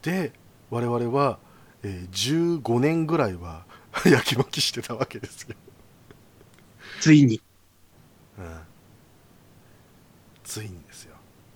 [0.01, 0.33] で
[0.69, 1.39] 我々は、
[1.83, 3.65] えー15年ぐらいは
[4.05, 5.55] やきもきしてたわけですよ、
[6.99, 7.41] ついに。
[8.37, 8.61] うん、
[10.43, 11.15] ついにですよ、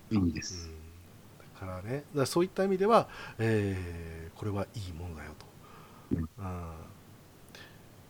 [0.10, 0.70] ついにでうす。
[0.70, 0.72] ん、
[1.40, 3.10] だからねらそういった意味では、
[3.40, 5.46] えーこれはいいものだよと、
[6.40, 6.72] うん。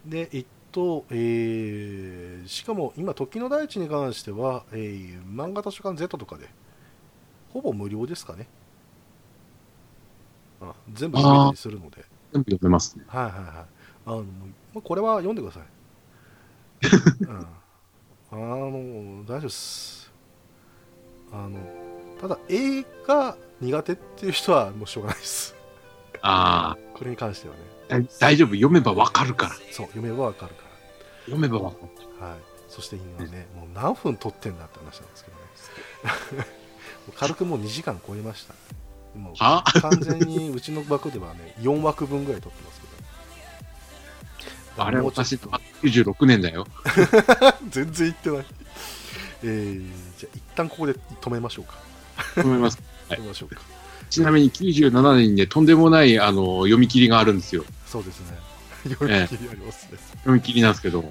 [0.06, 6.50] でえっと、えーしかも今時の大地に関しては、えー漫画図書館 Z とかで
[7.54, 8.48] ほぼ無料ですかね。
[10.62, 12.06] あ全部読めたりするので。
[12.34, 13.06] 全部読めますね。
[13.08, 13.44] はいはいはい。
[14.06, 14.24] あのも
[14.76, 15.64] うこれは読んでください、
[17.26, 17.48] うん、
[18.32, 20.12] あの大丈夫です。
[21.32, 21.60] あの
[22.20, 25.56] ただ映画苦手っていう人はもうしょうがないです。
[26.22, 27.62] あこれに関してはね。
[27.62, 27.79] あ、
[28.20, 28.50] 大丈夫。
[28.50, 29.56] 読めばわかるから。
[29.72, 30.64] そう読めばわかるか
[31.26, 31.90] 読めばわかる。
[32.22, 35.38] らはいそして今ねもう何分撮ってんだって話なんですけど
[36.40, 36.46] ね
[37.18, 38.54] 軽くもう2時間超えました
[39.18, 42.90] もうは完全にうちの枠ではね 4枠分ぐらい撮ってますけど
[44.78, 46.66] あれ、私、96年だよ。
[47.70, 48.46] 全然言ってない。
[49.44, 51.74] えー、じゃあ一旦ここで止めましょうか。
[52.36, 52.80] 読めます。
[53.10, 53.62] はい止めましょうか。
[54.10, 57.66] ちなみに97年にね、とんでもない、あの、読み切りがあるんですよ。
[57.90, 58.38] そうですね。
[58.88, 59.98] 読み切りありますね。
[60.20, 61.10] 読み切りなんですけど、はい。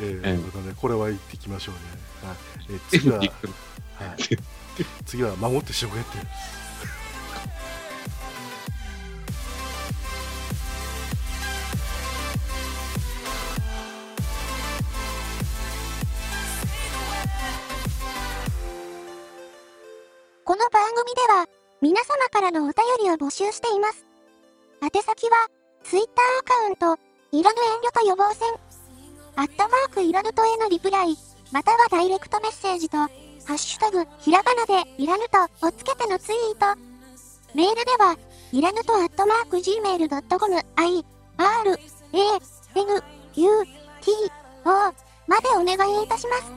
[0.00, 1.80] えー、ええということでね、これは言っていきましょうね。
[2.28, 2.36] はい。
[2.70, 3.30] えー次は、はい
[5.06, 6.08] 次は守ってしょげって。
[20.44, 21.46] この番組では、
[21.80, 22.74] 皆様からのお便
[23.04, 24.04] りを募集しています。
[24.82, 25.48] 宛先は、
[25.84, 27.02] ツイッターアカウント、
[27.32, 28.48] いらぬ遠慮と予防戦。
[29.36, 31.16] アットマークいらぬとへのリプライ、
[31.50, 33.08] またはダイレクトメッセージと、ハ
[33.54, 36.80] ッシュタグ、ひらがなで、いらぬとをつけてのツイート。
[37.54, 38.16] メールでは、
[38.52, 41.04] いらぬとアットマーク gmail.com、i,
[41.36, 42.18] r, a,
[42.76, 43.02] n,
[43.34, 43.64] u,
[44.00, 44.12] t,
[44.64, 44.94] o
[45.26, 46.52] までお願いいたします。